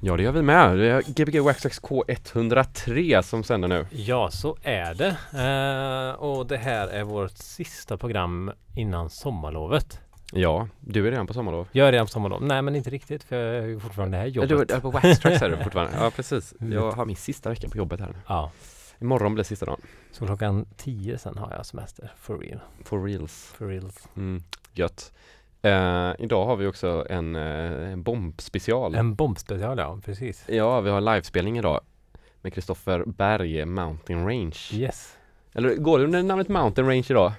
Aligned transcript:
Ja, 0.00 0.16
det 0.16 0.22
gör 0.22 0.32
vi 0.32 0.42
med. 0.42 0.78
Det 0.78 0.86
är 0.90 1.02
Gbg 1.02 1.40
Waxtrax 1.40 1.80
K103 1.80 3.22
som 3.22 3.44
sänder 3.44 3.68
nu. 3.68 3.86
Ja, 3.90 4.30
så 4.30 4.56
är 4.62 4.94
det. 4.94 5.16
Eh, 6.12 6.20
och 6.22 6.46
det 6.46 6.56
här 6.56 6.88
är 6.88 7.04
vårt 7.04 7.36
sista 7.38 7.96
program 7.96 8.52
innan 8.74 9.10
sommarlovet. 9.10 10.00
Ja, 10.32 10.68
du 10.80 11.06
är 11.06 11.10
redan 11.10 11.26
på 11.26 11.32
sommarlov. 11.34 11.68
Jag 11.72 11.88
är 11.88 11.92
redan 11.92 12.06
på 12.06 12.12
sommarlov. 12.12 12.42
Nej, 12.42 12.62
men 12.62 12.76
inte 12.76 12.90
riktigt 12.90 13.22
för 13.24 13.36
jag 13.54 13.70
är 13.70 13.78
fortfarande 13.78 14.16
här 14.16 14.26
i 14.26 14.28
Ja, 14.30 14.44
jobbet. 14.44 14.68
du 14.68 14.74
är 14.74 14.80
på 14.80 14.90
Waxtrax 14.90 15.42
är 15.42 15.50
du 15.50 15.56
fortfarande. 15.64 15.96
Ja, 16.00 16.10
precis. 16.16 16.54
Mm. 16.60 16.72
Jag 16.72 16.92
har 16.92 17.04
min 17.06 17.16
sista 17.16 17.48
vecka 17.50 17.68
på 17.68 17.76
jobbet 17.78 18.00
här 18.00 18.06
nu. 18.08 18.14
Ja, 18.28 18.50
Imorgon 19.00 19.34
blir 19.34 19.44
sista 19.44 19.66
dagen. 19.66 19.80
så 20.12 20.26
klockan 20.26 20.66
10 20.76 21.18
sen 21.18 21.38
har 21.38 21.52
jag 21.56 21.66
semester. 21.66 22.12
For 22.18 22.38
real. 22.38 22.60
For 22.84 23.04
reals. 23.04 23.52
For 23.58 23.66
reals. 23.68 24.08
Mm, 24.16 24.42
gött. 24.72 25.12
Eh, 25.66 26.14
idag 26.18 26.46
har 26.46 26.56
vi 26.56 26.66
också 26.66 27.06
en, 27.10 27.36
eh, 27.36 27.92
en 27.92 28.02
bombspecial. 28.02 28.94
En 28.94 29.14
bombspecial, 29.14 29.78
ja. 29.78 30.00
Precis. 30.04 30.44
Ja, 30.48 30.80
vi 30.80 30.90
har 30.90 31.00
livespelning 31.00 31.58
idag 31.58 31.80
med 32.42 32.52
Kristoffer 32.52 33.04
Berg, 33.06 33.64
Mountain 33.64 34.26
Range. 34.26 34.56
Yes. 34.72 35.16
Eller 35.52 35.74
går 35.74 35.98
det 35.98 36.04
under 36.04 36.22
namnet 36.22 36.48
Mountain 36.48 36.88
Range 36.88 37.06
idag? 37.10 37.32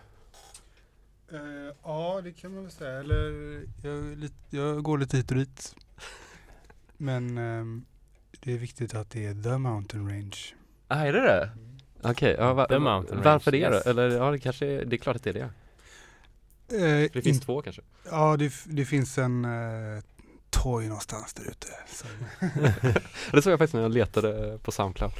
Eh, 1.32 1.40
ja, 1.84 2.22
det 2.24 2.32
kan 2.32 2.54
man 2.54 2.64
väl 2.64 2.72
säga. 2.72 3.00
Eller 3.00 3.62
jag, 3.84 4.18
lite, 4.18 4.36
jag 4.50 4.84
går 4.84 4.98
lite 4.98 5.18
hit 5.18 5.32
och 5.32 5.38
dit. 5.38 5.76
Men 6.98 7.38
ehm, 7.38 7.86
det 8.40 8.54
är 8.54 8.58
viktigt 8.58 8.96
att 8.96 9.10
det 9.10 9.26
är 9.26 9.44
The 9.44 9.58
Mountain 9.58 10.10
Range. 10.10 10.38
Ah, 10.88 11.06
är 11.06 11.14
det 11.14 11.22
det? 11.22 11.50
Okej, 12.04 12.36
ja, 12.40 12.54
va, 12.54 12.68
varför 12.70 13.52
Range, 13.52 13.70
det 13.70 13.76
yes. 13.76 13.84
då? 13.84 13.90
Eller 13.90 14.10
ja, 14.10 14.32
det 14.32 14.40
kanske 14.40 14.66
är, 14.66 14.86
det 14.86 14.96
är 14.96 14.98
klart 14.98 15.16
att 15.16 15.24
det 15.24 15.30
är 15.30 15.34
det. 15.34 15.50
Eh, 16.72 16.80
Det 16.80 17.10
finns 17.14 17.26
in- 17.28 17.40
två 17.40 17.62
kanske. 17.62 17.82
Ja, 18.12 18.38
det, 18.38 18.54
det 18.66 18.86
finns 18.86 19.18
en 19.18 19.46
eh, 19.46 20.04
toy 20.50 20.88
någonstans 20.88 21.34
där 21.34 21.44
ute. 21.44 21.68
Det 23.32 23.42
såg 23.42 23.52
jag 23.54 23.60
faktiskt 23.60 23.74
när 23.74 23.82
jag 23.82 23.92
letade 23.94 24.60
på 24.64 24.72
Soundcloud. 24.72 25.12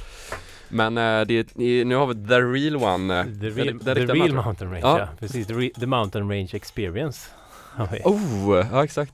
Men 0.68 0.98
eh, 0.98 1.20
det, 1.26 1.34
är- 1.58 1.84
nu 1.84 1.94
har 1.94 2.06
vi 2.06 2.28
the 2.28 2.34
real 2.40 2.76
one. 2.76 3.20
eh, 3.20 3.24
The 3.24 3.48
real, 3.50 3.80
the 3.80 3.94
real 3.94 4.08
mountain- 4.18 4.34
mountain 4.44 4.70
range, 4.70 4.80
Ja. 4.82 4.98
ja. 4.98 5.08
Precis. 5.20 5.46
The, 5.46 5.54
re, 5.54 5.70
the 5.80 5.86
mountain 5.86 6.28
range 6.30 6.48
experience. 6.52 7.28
Oh, 8.04 8.66
ja 8.72 8.84
exakt. 8.84 9.12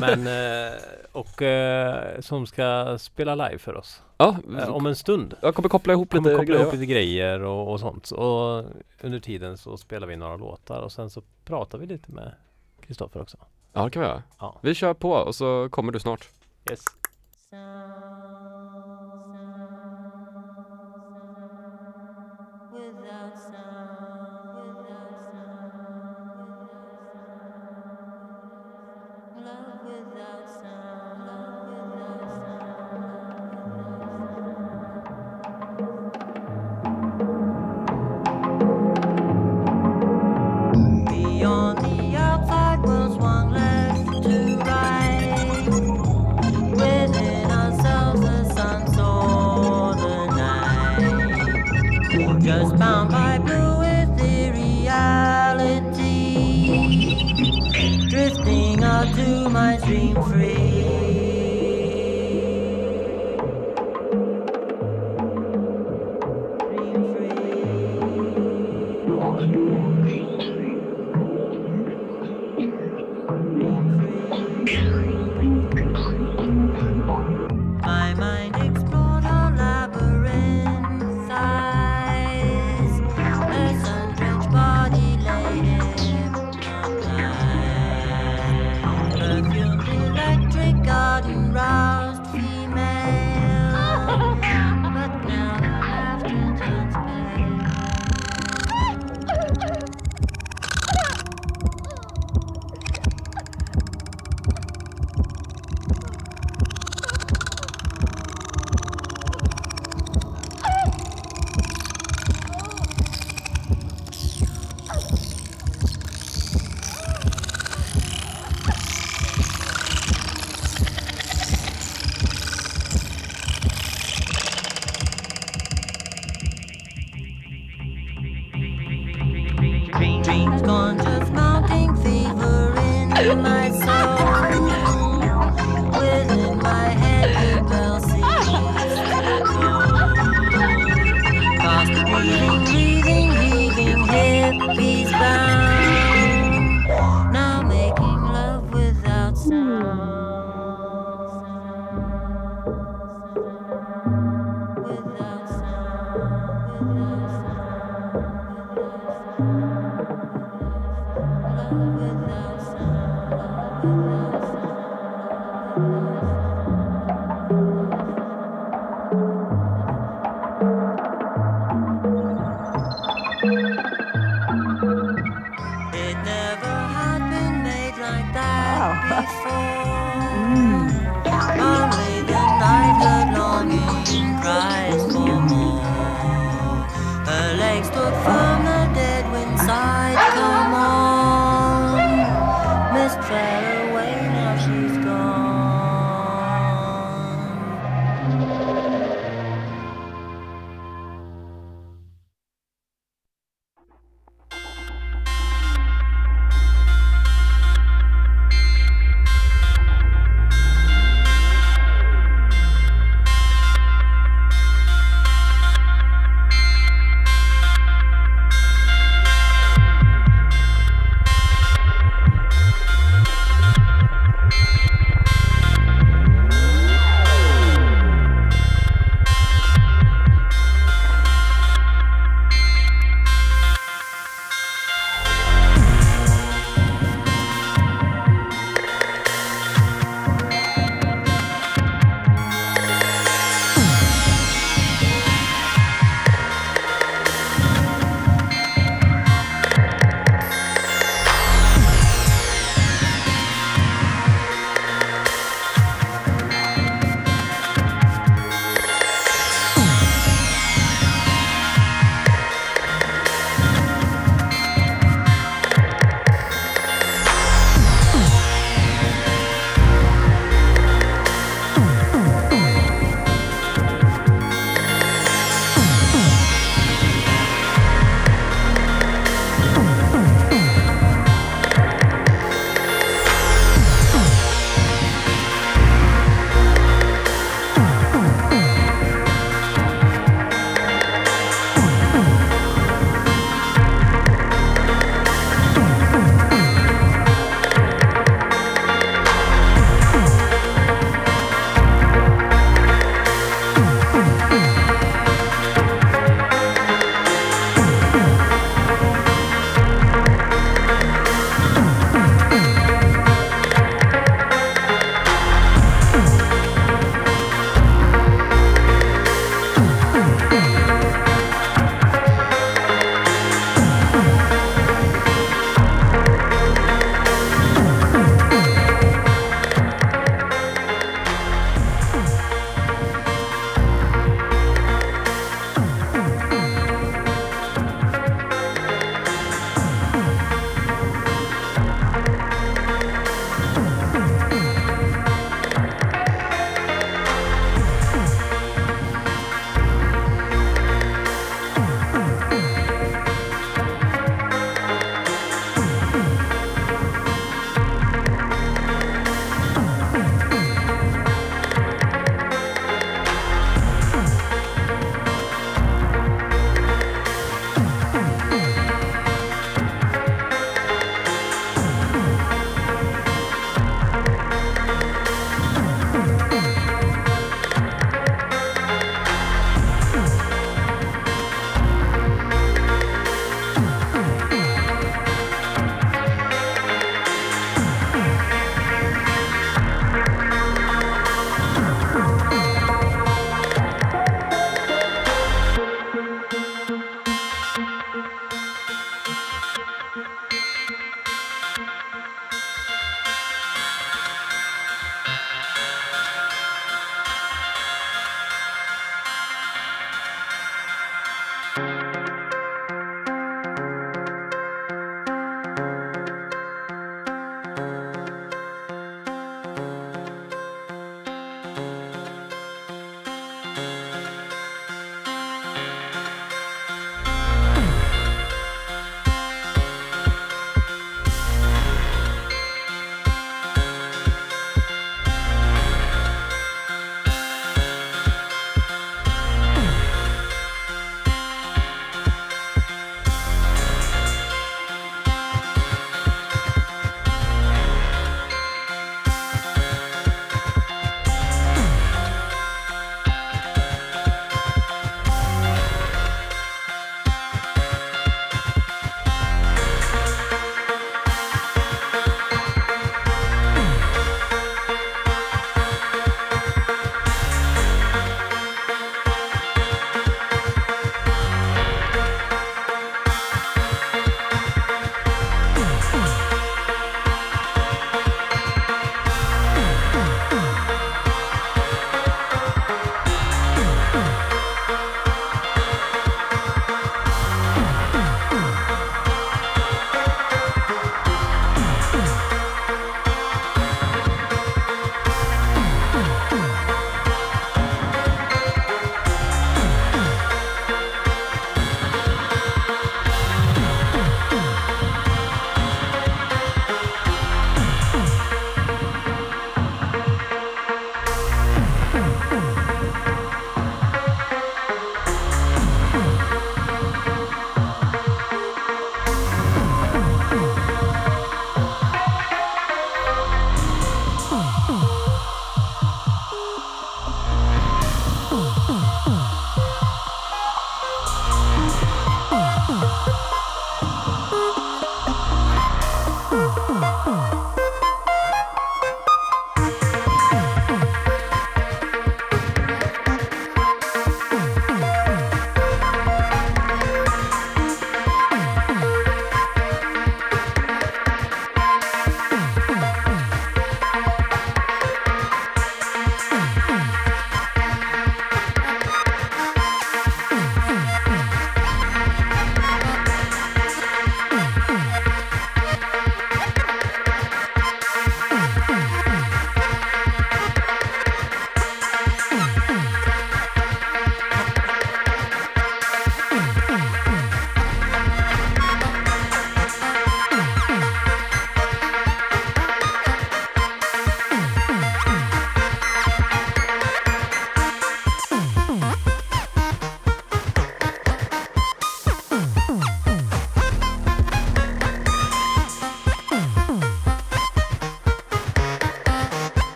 Men, 0.00 0.26
eh, 0.66 0.72
och 1.12 1.42
eh, 1.42 2.20
som 2.20 2.46
ska 2.46 2.98
spela 2.98 3.34
live 3.34 3.58
för 3.58 3.76
oss. 3.76 4.02
Ja, 4.20 4.36
Eh, 4.58 4.68
om 4.68 4.86
en 4.86 4.96
stund. 4.96 5.34
jag 5.42 5.54
kommer 5.54 5.68
koppla 5.68 5.92
ihop 5.92 6.10
Kommer 6.10 6.22
lite 6.30 6.36
koppla 6.38 6.44
grejer. 6.54 6.62
ihop 6.62 6.72
lite 6.74 6.86
grejer 6.86 7.40
och, 7.40 7.72
och 7.72 7.80
sånt. 7.80 8.10
Och 8.10 8.64
under 9.00 9.20
tiden 9.20 9.58
så 9.58 9.76
spelar 9.76 10.06
vi 10.06 10.16
några 10.16 10.36
låtar 10.36 10.80
och 10.80 10.92
sen 10.92 11.10
så 11.10 11.22
pratar 11.44 11.78
vi 11.78 11.86
lite 11.86 12.12
med 12.12 12.32
Kristoffer 12.80 13.22
också. 13.22 13.36
Ja, 13.72 13.84
det 13.84 13.90
kan 13.90 14.02
vi 14.02 14.08
göra. 14.08 14.22
Ja. 14.38 14.58
Vi 14.62 14.74
kör 14.74 14.94
på 14.94 15.10
och 15.12 15.34
så 15.34 15.68
kommer 15.70 15.92
du 15.92 15.98
snart. 16.00 16.28
Yes. 16.70 16.80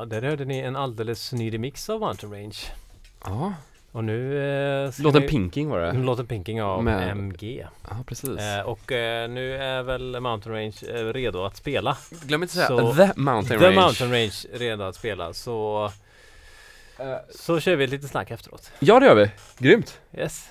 Ja, 0.00 0.04
där 0.06 0.22
hörde 0.22 0.44
ni 0.44 0.58
en 0.58 0.76
alldeles 0.76 1.32
ny 1.32 1.54
remix 1.54 1.90
av 1.90 2.00
Mountain 2.00 2.32
Range. 2.32 2.56
Ja, 3.24 3.54
Och 3.92 4.04
nu 4.04 4.38
eh, 4.86 4.92
låten 4.98 5.22
ni, 5.22 5.28
Pinking 5.28 5.68
var 5.68 5.80
det. 5.80 5.92
Låten 5.92 6.26
Pinking 6.26 6.62
av 6.62 6.84
Med- 6.84 7.10
MG. 7.10 7.66
Ja, 7.90 7.96
precis. 8.06 8.38
Eh, 8.40 8.60
och 8.60 8.92
eh, 8.92 9.28
nu 9.30 9.56
är 9.56 9.82
väl 9.82 10.20
Mountain 10.20 10.54
Range 10.54 10.74
eh, 11.00 11.12
redo 11.12 11.44
att 11.44 11.56
spela. 11.56 11.96
Glöm 12.22 12.42
inte 12.42 12.54
säga 12.54 12.66
så- 12.66 12.94
The 12.94 13.12
Mountain 13.16 13.60
The 13.60 13.66
Range. 13.66 13.80
Mountain 13.80 14.10
Range 14.10 14.32
redo 14.52 14.84
att 14.84 14.94
spela. 14.94 15.32
Så, 15.32 15.90
Eh, 16.98 17.16
så 17.30 17.60
kör 17.60 17.76
vi 17.76 17.86
lite 17.86 18.08
snack 18.08 18.30
efteråt. 18.30 18.72
ja, 18.78 19.00
det 19.00 19.06
gör 19.06 19.14
vi. 19.14 19.30
Grymt. 19.58 20.00
Yes. 20.16 20.48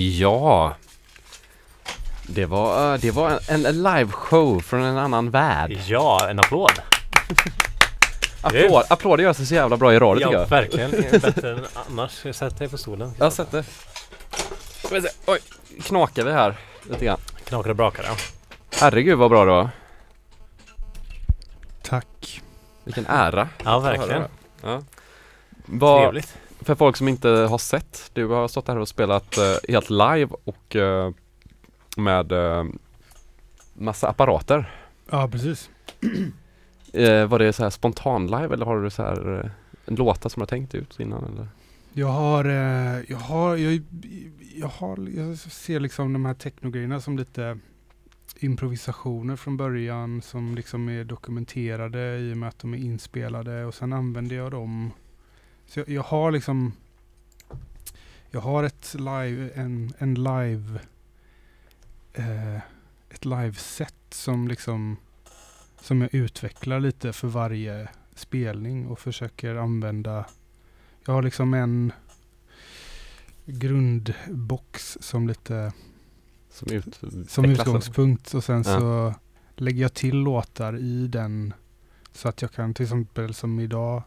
Ja 0.00 0.74
Det 2.26 2.46
var, 2.46 2.94
eh, 2.94 3.00
det 3.00 3.10
var 3.10 3.40
en, 3.48 3.66
en 3.66 3.82
liveshow 3.82 4.60
från 4.60 4.82
en 4.82 4.98
annan 4.98 5.30
värld 5.30 5.78
Ja, 5.86 6.28
en 6.30 6.38
applåd! 6.38 6.72
Applåd, 8.42 8.84
applåder 8.88 9.24
gör 9.24 9.32
sig 9.32 9.46
så 9.46 9.54
jävla 9.54 9.76
bra 9.76 9.94
i 9.94 9.98
radio 9.98 10.18
tycker 10.24 10.32
Ja, 10.32 10.40
jag 10.40 10.48
verkligen. 10.48 10.90
Bättre 11.20 11.50
än 11.52 11.64
annars. 11.88 12.26
Sätt 12.36 12.58
dig 12.58 12.68
på 12.68 12.78
stolen. 12.78 13.14
Ska 13.30 14.94
vi 14.94 15.02
se. 15.02 15.08
Oj, 15.26 15.38
knakar 15.82 16.24
vi 16.24 16.32
här 16.32 16.56
lite 16.82 17.04
grann 17.04 17.18
Knakar 17.44 17.70
och 17.70 17.76
brakar 17.76 18.04
ja. 18.04 18.16
Herregud 18.80 19.18
vad 19.18 19.30
bra 19.30 19.44
det 19.44 19.50
var 19.50 19.70
Tack. 21.82 22.42
Vilken 22.84 23.06
ära 23.06 23.48
Ja, 23.64 23.78
verkligen. 23.78 24.22
Ja. 24.62 24.82
Vad, 25.66 26.02
Trevligt. 26.02 26.34
för 26.60 26.74
folk 26.74 26.96
som 26.96 27.08
inte 27.08 27.28
har 27.28 27.58
sett, 27.58 27.89
du 28.12 28.26
har 28.26 28.48
stått 28.48 28.68
här 28.68 28.78
och 28.78 28.88
spelat 28.88 29.38
eh, 29.38 29.56
helt 29.68 29.90
live 29.90 30.28
och 30.44 30.76
eh, 30.76 31.12
med 31.96 32.32
eh, 32.32 32.64
massa 33.74 34.08
apparater. 34.08 34.74
Ja, 35.10 35.28
precis. 35.28 35.70
Eh, 36.92 37.26
var 37.26 37.38
det 37.38 37.52
så 37.52 37.62
här 37.62 37.70
spontan 37.70 38.26
live 38.26 38.54
eller 38.54 38.66
har 38.66 38.82
du 38.82 38.90
så 38.90 39.02
här 39.02 39.38
eh, 39.38 39.50
en 39.86 39.94
låtar 39.94 40.30
som 40.30 40.40
du 40.40 40.42
har 40.42 40.46
tänkt 40.46 40.74
ut 40.74 41.00
innan 41.00 41.24
eller? 41.24 41.48
Jag 41.92 42.06
har, 42.06 42.44
eh, 42.44 43.02
jag 43.08 43.16
har, 43.16 43.56
jag, 43.56 43.82
jag 44.54 44.68
har, 44.68 45.08
jag 45.16 45.38
ser 45.38 45.80
liksom 45.80 46.12
de 46.12 46.24
här 46.24 46.34
technogrejerna 46.34 47.00
som 47.00 47.18
lite 47.18 47.58
improvisationer 48.38 49.36
från 49.36 49.56
början 49.56 50.22
som 50.22 50.54
liksom 50.54 50.88
är 50.88 51.04
dokumenterade 51.04 52.18
i 52.18 52.32
och 52.32 52.36
med 52.36 52.48
att 52.48 52.58
de 52.58 52.74
är 52.74 52.78
inspelade 52.78 53.64
och 53.64 53.74
sen 53.74 53.92
använder 53.92 54.36
jag 54.36 54.50
dem. 54.50 54.90
Så 55.66 55.80
jag, 55.80 55.88
jag 55.88 56.02
har 56.02 56.30
liksom, 56.32 56.72
jag 58.30 58.40
har 58.40 58.64
ett 58.64 58.94
live, 58.98 59.50
en, 59.54 59.92
en 59.98 60.14
live, 60.14 60.80
eh, 62.12 62.56
ett 63.10 63.24
liveset 63.24 63.94
som 64.10 64.48
liksom, 64.48 64.96
som 65.80 66.00
jag 66.00 66.14
utvecklar 66.14 66.80
lite 66.80 67.12
för 67.12 67.28
varje 67.28 67.88
spelning 68.14 68.86
och 68.86 68.98
försöker 68.98 69.54
använda. 69.54 70.24
Jag 71.06 71.12
har 71.14 71.22
liksom 71.22 71.54
en 71.54 71.92
grundbox 73.46 74.98
som 75.00 75.28
lite 75.28 75.72
Som, 76.50 76.72
ut, 76.72 77.00
som 77.28 77.44
utgångspunkt 77.44 78.34
och 78.34 78.44
sen 78.44 78.62
Ja. 78.66 78.80
så 78.80 79.14
lägger 79.56 79.82
jag 79.82 79.94
till 79.94 80.16
låtar 80.16 80.78
i 80.78 81.06
den 81.08 81.54
så 82.12 82.28
att 82.28 82.42
jag 82.42 82.52
kan 82.52 82.74
till 82.74 82.82
exempel 82.84 83.34
som 83.34 83.60
idag 83.60 84.02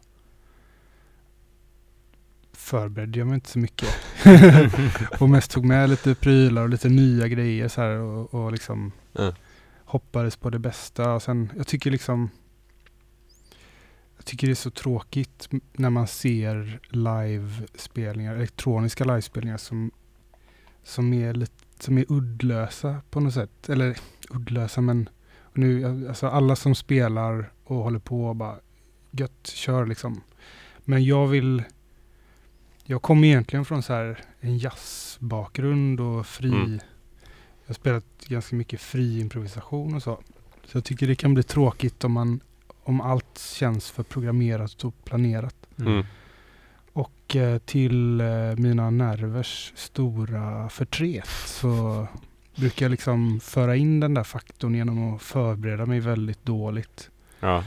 förberedde 2.52 3.18
jag 3.18 3.26
mig 3.28 3.34
inte 3.34 3.50
så 3.50 3.58
mycket 3.58 3.88
och 5.20 5.30
mest 5.30 5.50
tog 5.50 5.64
med 5.64 5.90
lite 5.90 6.14
prylar 6.14 6.62
och 6.62 6.68
lite 6.68 6.88
nya 6.88 7.28
grejer 7.28 7.68
så 7.68 7.80
här 7.80 7.96
och, 7.96 8.34
och 8.34 8.52
liksom 8.52 8.92
Ja. 9.12 9.32
hoppades 9.84 10.36
på 10.36 10.50
det 10.50 10.58
bästa 10.58 11.12
och 11.14 11.22
sen 11.22 11.52
jag 11.56 11.66
tycker 11.66 11.90
liksom 11.90 12.30
jag 14.16 14.24
tycker 14.24 14.46
det 14.46 14.52
är 14.52 14.54
så 14.54 14.70
tråkigt 14.70 15.48
när 15.72 15.90
man 15.90 16.06
ser 16.06 16.80
livespelningar, 16.88 18.34
elektroniska 18.36 19.04
livespelningar 19.04 19.56
som, 19.56 19.90
som, 20.82 21.12
är 21.12 21.34
lite, 21.34 21.52
som 21.78 21.98
är 21.98 22.04
uddlösa 22.12 23.02
på 23.10 23.20
något 23.20 23.34
sätt. 23.34 23.68
Eller 23.68 23.98
uddlösa 24.30 24.80
men 24.80 25.08
nu, 25.52 26.08
alltså 26.08 26.26
alla 26.26 26.56
som 26.56 26.74
spelar 26.74 27.52
och 27.64 27.76
håller 27.76 27.98
på 27.98 28.24
och 28.26 28.36
bara 28.36 28.56
gött, 29.10 29.46
kör 29.46 29.86
liksom. 29.86 30.20
Men 30.84 31.04
jag 31.04 31.26
vill 31.26 31.62
jag 32.84 33.02
kommer 33.02 33.28
egentligen 33.28 33.64
från 33.64 33.82
så 33.82 33.92
här 33.92 34.20
en 34.40 34.58
jazzbakgrund 34.58 36.00
och 36.00 36.26
fri 36.26 36.48
Mm. 36.48 36.80
Jag 37.62 37.68
har 37.68 37.74
spelat 37.74 38.04
ganska 38.26 38.56
mycket 38.56 38.80
fri 38.80 39.20
improvisation 39.20 39.94
och 39.94 40.02
så. 40.02 40.20
Så 40.64 40.76
jag 40.76 40.84
tycker 40.84 41.06
det 41.06 41.14
kan 41.14 41.34
bli 41.34 41.42
tråkigt 41.42 42.04
om 42.04 42.12
man 42.12 42.40
om 42.82 43.00
allt 43.00 43.38
känns 43.38 43.90
för 43.90 44.02
programmerat 44.02 44.84
och 44.84 45.04
planerat. 45.04 45.56
Mm. 45.78 46.04
Och 46.92 47.36
eh, 47.36 47.58
till 47.58 48.20
eh, 48.20 48.26
mina 48.56 48.90
nervers 48.90 49.72
stora 49.76 50.68
förtret 50.68 51.28
så 51.46 52.06
brukar 52.56 52.86
jag 52.86 52.90
liksom 52.90 53.40
föra 53.40 53.76
in 53.76 54.00
den 54.00 54.14
där 54.14 54.24
faktorn 54.24 54.74
genom 54.74 55.14
att 55.14 55.22
förbereda 55.22 55.86
mig 55.86 56.00
väldigt 56.00 56.44
dåligt. 56.44 57.10
Ja. 57.40 57.64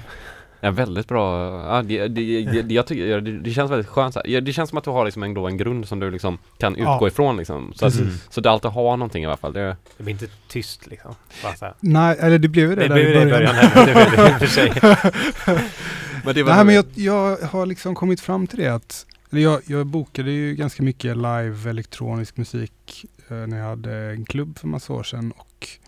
Ja, 0.61 0.71
väldigt 0.71 1.07
bra. 1.07 1.49
Ja, 1.75 1.81
det, 1.81 2.07
det, 2.07 2.43
det, 2.43 2.61
det, 2.61 2.73
jag 2.73 2.87
tycker, 2.87 3.21
det, 3.21 3.39
det 3.39 3.51
känns 3.51 3.71
väldigt 3.71 3.87
skönt 3.87 4.13
så 4.13 4.21
här. 4.25 4.41
Det 4.41 4.53
känns 4.53 4.69
som 4.69 4.77
att 4.77 4.83
du 4.83 4.89
har 4.89 5.05
liksom 5.05 5.23
en, 5.23 5.33
då 5.33 5.47
en 5.47 5.57
grund 5.57 5.87
som 5.87 5.99
du 5.99 6.11
liksom 6.11 6.37
kan 6.57 6.75
utgå 6.75 6.97
Ja. 7.01 7.07
ifrån 7.07 7.37
liksom. 7.37 7.73
Så, 7.75 7.85
att, 7.85 7.97
Precis. 7.97 8.27
så 8.29 8.41
du 8.41 8.49
alltid 8.49 8.71
har 8.71 8.97
någonting 8.97 9.23
i 9.23 9.25
alla 9.25 9.37
fall. 9.37 9.53
Det, 9.53 9.77
Det 9.97 10.03
blir 10.03 10.13
inte 10.13 10.27
tyst 10.47 10.87
liksom. 10.87 11.15
Bara 11.43 11.53
så 11.55 11.65
här. 11.65 11.73
Nej, 11.79 12.17
eller 12.19 12.39
det 12.39 12.47
blev 12.47 12.69
ju 12.69 12.75
det, 12.75 12.81
Det 12.81 12.87
där 12.87 12.95
blev 12.95 13.09
i 13.09 13.13
det 13.13 13.21
i 13.21 13.25
början. 13.25 13.55
början. 13.55 13.55
här, 13.55 13.85
Det 13.85 13.93
blev 13.93 14.25
det 14.25 14.29
i 14.31 14.33
och 14.33 14.39
för 14.39 14.47
sig. 14.47 14.71
men 16.25 16.35
det 16.35 16.43
var 16.43 16.55
Nej, 16.55 16.65
men 16.65 16.75
jag, 16.75 16.85
jag 16.95 17.37
har 17.37 17.65
liksom 17.65 17.95
kommit 17.95 18.21
fram 18.21 18.47
till 18.47 18.59
det 18.59 18.67
att 18.67 19.05
jag, 19.29 19.61
jag 19.65 19.85
bokade 19.85 20.31
ju 20.31 20.55
ganska 20.55 20.83
mycket 20.83 21.17
live 21.17 21.69
elektronisk 21.69 22.37
musik 22.37 23.05
eh, 23.29 23.35
när 23.37 23.57
jag 23.57 23.65
hade 23.65 23.93
en 23.95 24.25
klubb 24.25 24.57
för 24.59 24.67
massa 24.67 24.93
år 24.93 25.03
sedan 25.03 25.31
och 25.37 25.67
eh, 25.83 25.86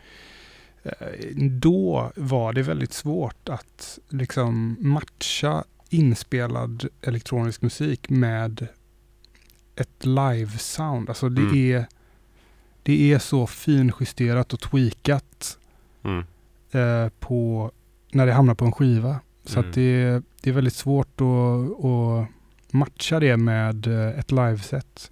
då 1.35 2.11
var 2.15 2.53
det 2.53 2.61
väldigt 2.61 2.93
svårt 2.93 3.49
att 3.49 3.99
liksom 4.09 4.77
matcha 4.79 5.63
inspelad 5.89 6.87
elektronisk 7.01 7.61
musik 7.61 8.09
med 8.09 8.67
ett 9.75 10.05
live-sound. 10.05 11.09
Alltså 11.09 11.29
det, 11.29 11.41
Mm. 11.41 11.55
är, 11.55 11.85
det 12.83 13.13
är 13.13 13.19
så 13.19 13.47
finjusterat 13.47 14.53
och 14.53 14.59
tweakat 14.59 15.57
mm. 16.03 16.23
eh, 16.71 17.09
på, 17.19 17.71
när 18.11 18.25
det 18.25 18.33
hamnar 18.33 18.55
på 18.55 18.65
en 18.65 18.71
skiva. 18.71 19.19
Så 19.45 19.59
Mm. 19.59 19.69
att 19.69 19.75
det, 19.75 20.21
det 20.41 20.49
är 20.49 20.53
väldigt 20.53 20.73
svårt 20.73 21.21
att, 21.21 21.85
att 21.85 22.27
matcha 22.73 23.19
det 23.19 23.37
med 23.37 23.87
eh, 23.87 24.19
ett 24.19 24.31
liveset. 24.31 25.11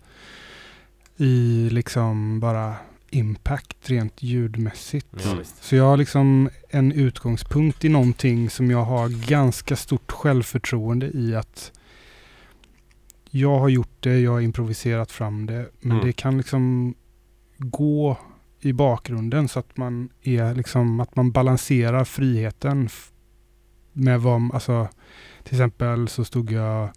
I 1.18 1.70
liksom 1.72 2.40
bara 2.40 2.76
impact 3.10 3.90
rent 3.90 4.24
ljudmässigt. 4.24 5.08
Ja. 5.26 5.38
Så 5.62 5.76
jag 5.76 5.84
har 5.84 5.98
liksom 5.98 6.50
en 6.70 6.92
utgångspunkt 6.92 7.86
i 7.86 7.90
någonting 7.90 8.50
som 8.50 8.72
jag 8.72 8.84
har 8.84 9.28
ganska 9.28 9.76
stort 9.76 10.12
självförtroende 10.12 11.12
i 11.14 11.36
att 11.36 11.72
jag 13.30 13.60
har 13.60 13.70
gjort 13.70 13.98
det, 14.04 14.20
jag 14.20 14.32
har 14.32 14.42
improviserat 14.42 15.12
fram 15.12 15.46
det, 15.46 15.70
men 15.80 15.92
Mm. 15.98 16.06
det 16.08 16.14
kan 16.14 16.38
liksom 16.38 16.96
gå 17.58 18.18
i 18.60 18.74
bakgrunden 18.74 19.48
så 19.48 19.60
att 19.60 19.78
man 19.78 20.10
är 20.22 20.56
liksom, 20.56 21.00
att 21.00 21.16
man 21.16 21.32
balanserar 21.32 22.04
friheten 22.06 22.90
med 23.94 24.22
vad, 24.22 24.54
alltså 24.54 24.88
till 25.44 25.54
exempel 25.56 26.08
så 26.08 26.26
stod 26.26 26.52
jag 26.52 26.90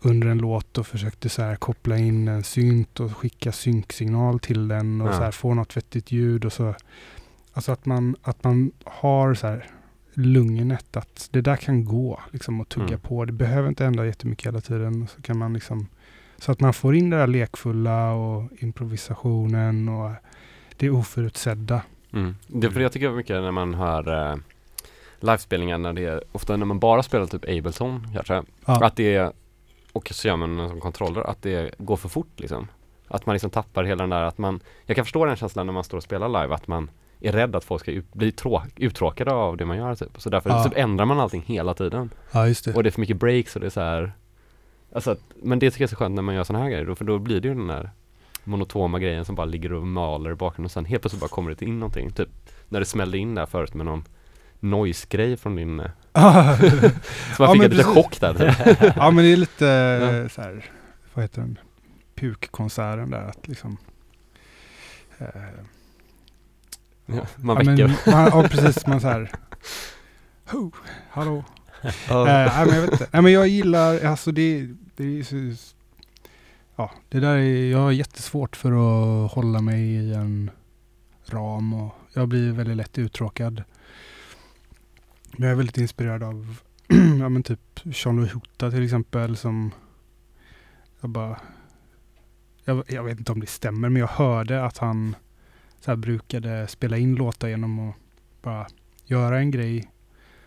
under 0.00 0.28
en 0.28 0.38
låt 0.38 0.78
och 0.78 0.86
försökte 0.86 1.28
så 1.28 1.42
här 1.42 1.56
koppla 1.56 1.98
in 1.98 2.28
en 2.28 2.42
synt 2.42 3.00
och 3.00 3.16
skicka 3.16 3.52
synksignal 3.52 4.38
till 4.40 4.68
den 4.68 5.00
och 5.00 5.08
Ja. 5.08 5.12
så 5.12 5.22
här 5.22 5.30
få 5.30 5.54
något 5.54 5.76
vettigt 5.76 6.12
ljud 6.12 6.44
och 6.44 6.52
så 6.52 6.74
Alltså 7.52 7.72
att 7.72 7.86
man, 7.86 8.16
att 8.22 8.44
man 8.44 8.70
har 8.84 9.34
så 9.34 9.46
här 9.46 9.66
lugnet 10.14 10.96
att 10.96 11.28
det 11.32 11.40
där 11.40 11.56
kan 11.56 11.84
gå 11.84 12.20
liksom 12.30 12.60
och 12.60 12.68
tugga 12.68 12.86
Mm. 12.88 13.00
på. 13.00 13.24
Det 13.24 13.32
behöver 13.32 13.68
inte 13.68 13.84
hända 13.84 14.06
jättemycket 14.06 14.46
hela 14.46 14.60
tiden. 14.60 15.06
Så 15.16 15.22
kan 15.22 15.38
man 15.38 15.52
liksom 15.52 15.86
så 16.38 16.52
att 16.52 16.60
man 16.60 16.72
får 16.74 16.96
in 16.96 17.10
det 17.10 17.16
där 17.16 17.26
lekfulla 17.26 18.12
och 18.12 18.50
improvisationen 18.58 19.88
och 19.88 20.10
det 20.76 20.90
oförutsedda. 20.90 21.82
Mm. 22.12 22.36
Det, 22.46 22.70
för 22.70 22.80
jag 22.80 22.92
tycker 22.92 23.10
mycket 23.10 23.42
när 23.42 23.50
man 23.50 23.74
hör 23.74 24.30
eh, 24.30 24.36
livespelningar 25.20 25.78
när 25.78 25.92
det 25.92 26.04
är, 26.04 26.22
ofta 26.32 26.56
när 26.56 26.66
man 26.66 26.78
bara 26.78 27.02
spelar 27.02 27.26
typ 27.26 27.44
Ableton 27.48 28.06
kanske, 28.14 28.42
Ja. 28.66 28.86
att 28.86 28.96
det 28.96 29.14
är, 29.14 29.32
och 29.96 30.08
så 30.12 30.28
gör 30.28 30.36
man 30.36 30.68
sån 30.68 30.80
kontroller, 30.80 31.20
att 31.30 31.42
det 31.42 31.74
går 31.78 31.96
för 31.96 32.08
fort 32.08 32.32
liksom. 32.40 32.68
Att 33.08 33.26
man 33.26 33.32
liksom 33.34 33.50
tappar 33.50 33.84
hela 33.84 34.02
den 34.02 34.10
där, 34.10 34.22
att 34.22 34.38
man, 34.38 34.60
jag 34.86 34.96
kan 34.96 35.04
förstå 35.04 35.24
den 35.24 35.36
känslan 35.36 35.66
när 35.66 35.72
man 35.72 35.84
står 35.84 35.96
och 35.96 36.02
spelar 36.04 36.28
live, 36.28 36.54
att 36.54 36.66
man 36.66 36.90
är 37.20 37.32
rädd 37.32 37.56
att 37.56 37.64
folk 37.64 37.80
ska 37.82 37.90
ut, 37.90 38.12
bli 38.12 38.32
trå, 38.32 38.62
uttråkade 38.76 39.32
av 39.32 39.56
det 39.56 39.64
man 39.64 39.76
gör 39.76 39.94
typ. 39.94 40.20
Så 40.22 40.30
därför 40.30 40.50
Ja. 40.50 40.64
typ 40.64 40.72
ändrar 40.76 41.04
man 41.06 41.20
allting 41.20 41.42
hela 41.46 41.74
tiden. 41.74 42.10
ja, 42.32 42.48
just 42.48 42.64
det. 42.64 42.74
Och 42.74 42.82
det 42.82 42.88
är 42.88 42.90
för 42.90 43.00
mycket 43.00 43.16
breaks 43.16 43.54
och 43.56 43.60
det 43.60 43.66
är 43.66 43.70
så 43.70 43.80
här 43.80 44.12
Alltså 44.92 45.10
att, 45.10 45.20
men 45.42 45.58
det 45.58 45.70
tycker 45.70 45.82
jag 45.82 45.86
är 45.88 45.90
så 45.90 45.96
skönt 45.96 46.14
när 46.14 46.22
man 46.22 46.34
gör 46.34 46.44
såna 46.44 46.58
här 46.58 46.68
grejer, 46.70 46.84
då, 46.84 46.94
för 46.94 47.04
då 47.04 47.18
blir 47.18 47.40
det 47.40 47.48
ju 47.48 47.54
den 47.54 47.66
där 47.66 47.90
monotoma 48.44 48.98
grejen 48.98 49.24
som 49.24 49.34
bara 49.34 49.44
ligger 49.44 49.72
och 49.72 49.86
maler 49.86 50.30
i 50.30 50.34
bakgrunden 50.34 50.64
och 50.64 50.70
sen 50.70 50.84
helt 50.84 51.02
plötsligt 51.02 51.20
bara 51.20 51.28
kommer 51.28 51.54
det 51.54 51.64
in 51.64 51.78
någonting, 51.80 52.10
typ 52.12 52.28
när 52.68 52.80
det 52.80 52.86
smällde 52.86 53.18
in 53.18 53.34
där 53.34 53.46
förut 53.46 53.74
med 53.74 53.86
någon 53.86 54.04
noise-grej 54.60 55.36
från 55.36 55.56
din, 55.56 55.80
eh, 55.80 55.90
så 57.36 57.42
man 57.42 57.48
Ja, 57.48 57.52
fick 57.52 57.60
men 57.62 57.70
en 57.70 57.76
liten 57.76 57.94
chock 57.94 58.20
där 58.20 58.92
ja 58.96 59.10
men 59.10 59.24
det 59.24 59.32
är 59.32 59.36
lite 59.36 59.64
Ja. 59.64 60.28
så 60.28 60.42
här, 60.42 60.64
vad 61.14 61.24
heter 61.24 61.40
den, 61.40 61.58
pukkonserten 62.14 63.10
där 63.10 63.22
att 63.28 63.48
liksom 63.48 63.76
eh, 65.18 65.26
ja, 67.06 67.26
Man 67.36 67.56
ja, 67.56 67.72
väcker 67.72 67.86
men, 68.06 68.14
man, 68.14 68.24
ja 68.42 68.48
precis, 68.48 68.86
man 68.86 69.00
så 69.00 69.08
här 69.08 69.30
Ho, 70.50 70.70
hallå. 71.10 71.44
Ja. 72.08 72.28
Eh, 72.28 72.52
nej 72.56 72.66
men 72.66 72.74
jag 72.74 72.82
vet 72.82 72.92
inte. 72.92 73.08
Nej 73.12 73.22
men 73.22 73.32
jag 73.32 73.48
gillar, 73.48 74.04
alltså 74.04 74.32
det, 74.32 74.68
det 74.96 75.18
är 75.18 75.22
så, 75.22 75.64
ja, 76.76 76.90
det 77.08 77.20
där 77.20 77.36
är, 77.36 77.70
jag 77.70 77.78
har 77.78 77.90
jättesvårt 77.92 78.56
för 78.56 78.70
att 78.72 79.32
hålla 79.32 79.60
mig 79.60 79.80
i 79.82 80.14
en 80.14 80.50
ram 81.26 81.74
och 81.74 81.94
jag 82.12 82.28
blir 82.28 82.52
väldigt 82.52 82.76
lätt 82.76 82.98
uttråkad. 82.98 83.62
Jag 85.36 85.50
är 85.50 85.54
väldigt 85.54 85.78
inspirerad 85.78 86.22
av 86.22 86.56
ja, 87.20 87.28
men 87.28 87.42
typ 87.42 87.60
Jean-Louis 87.82 88.32
Hota 88.32 88.70
till 88.70 88.84
exempel 88.84 89.36
som 89.36 89.70
jag 91.00 91.10
bara 91.10 91.40
jag, 92.64 92.84
jag 92.88 93.02
vet 93.04 93.18
inte 93.18 93.32
om 93.32 93.40
det 93.40 93.46
stämmer 93.46 93.88
men 93.88 94.00
jag 94.00 94.08
hörde 94.08 94.64
att 94.64 94.78
han 94.78 95.16
så 95.80 95.90
här 95.90 95.96
brukade 95.96 96.66
spela 96.66 96.96
in 96.96 97.14
låtar 97.14 97.48
genom 97.48 97.88
att 97.88 97.96
bara 98.42 98.66
göra 99.04 99.38
en 99.38 99.50
grej, 99.50 99.90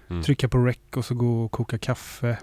Mm. 0.10 0.24
trycka 0.24 0.49
på 0.49 0.57
rec 0.57 0.78
och 0.95 1.06
så 1.06 1.16
gå 1.16 1.44
och 1.44 1.52
koka 1.52 1.78
kaffe 1.78 2.38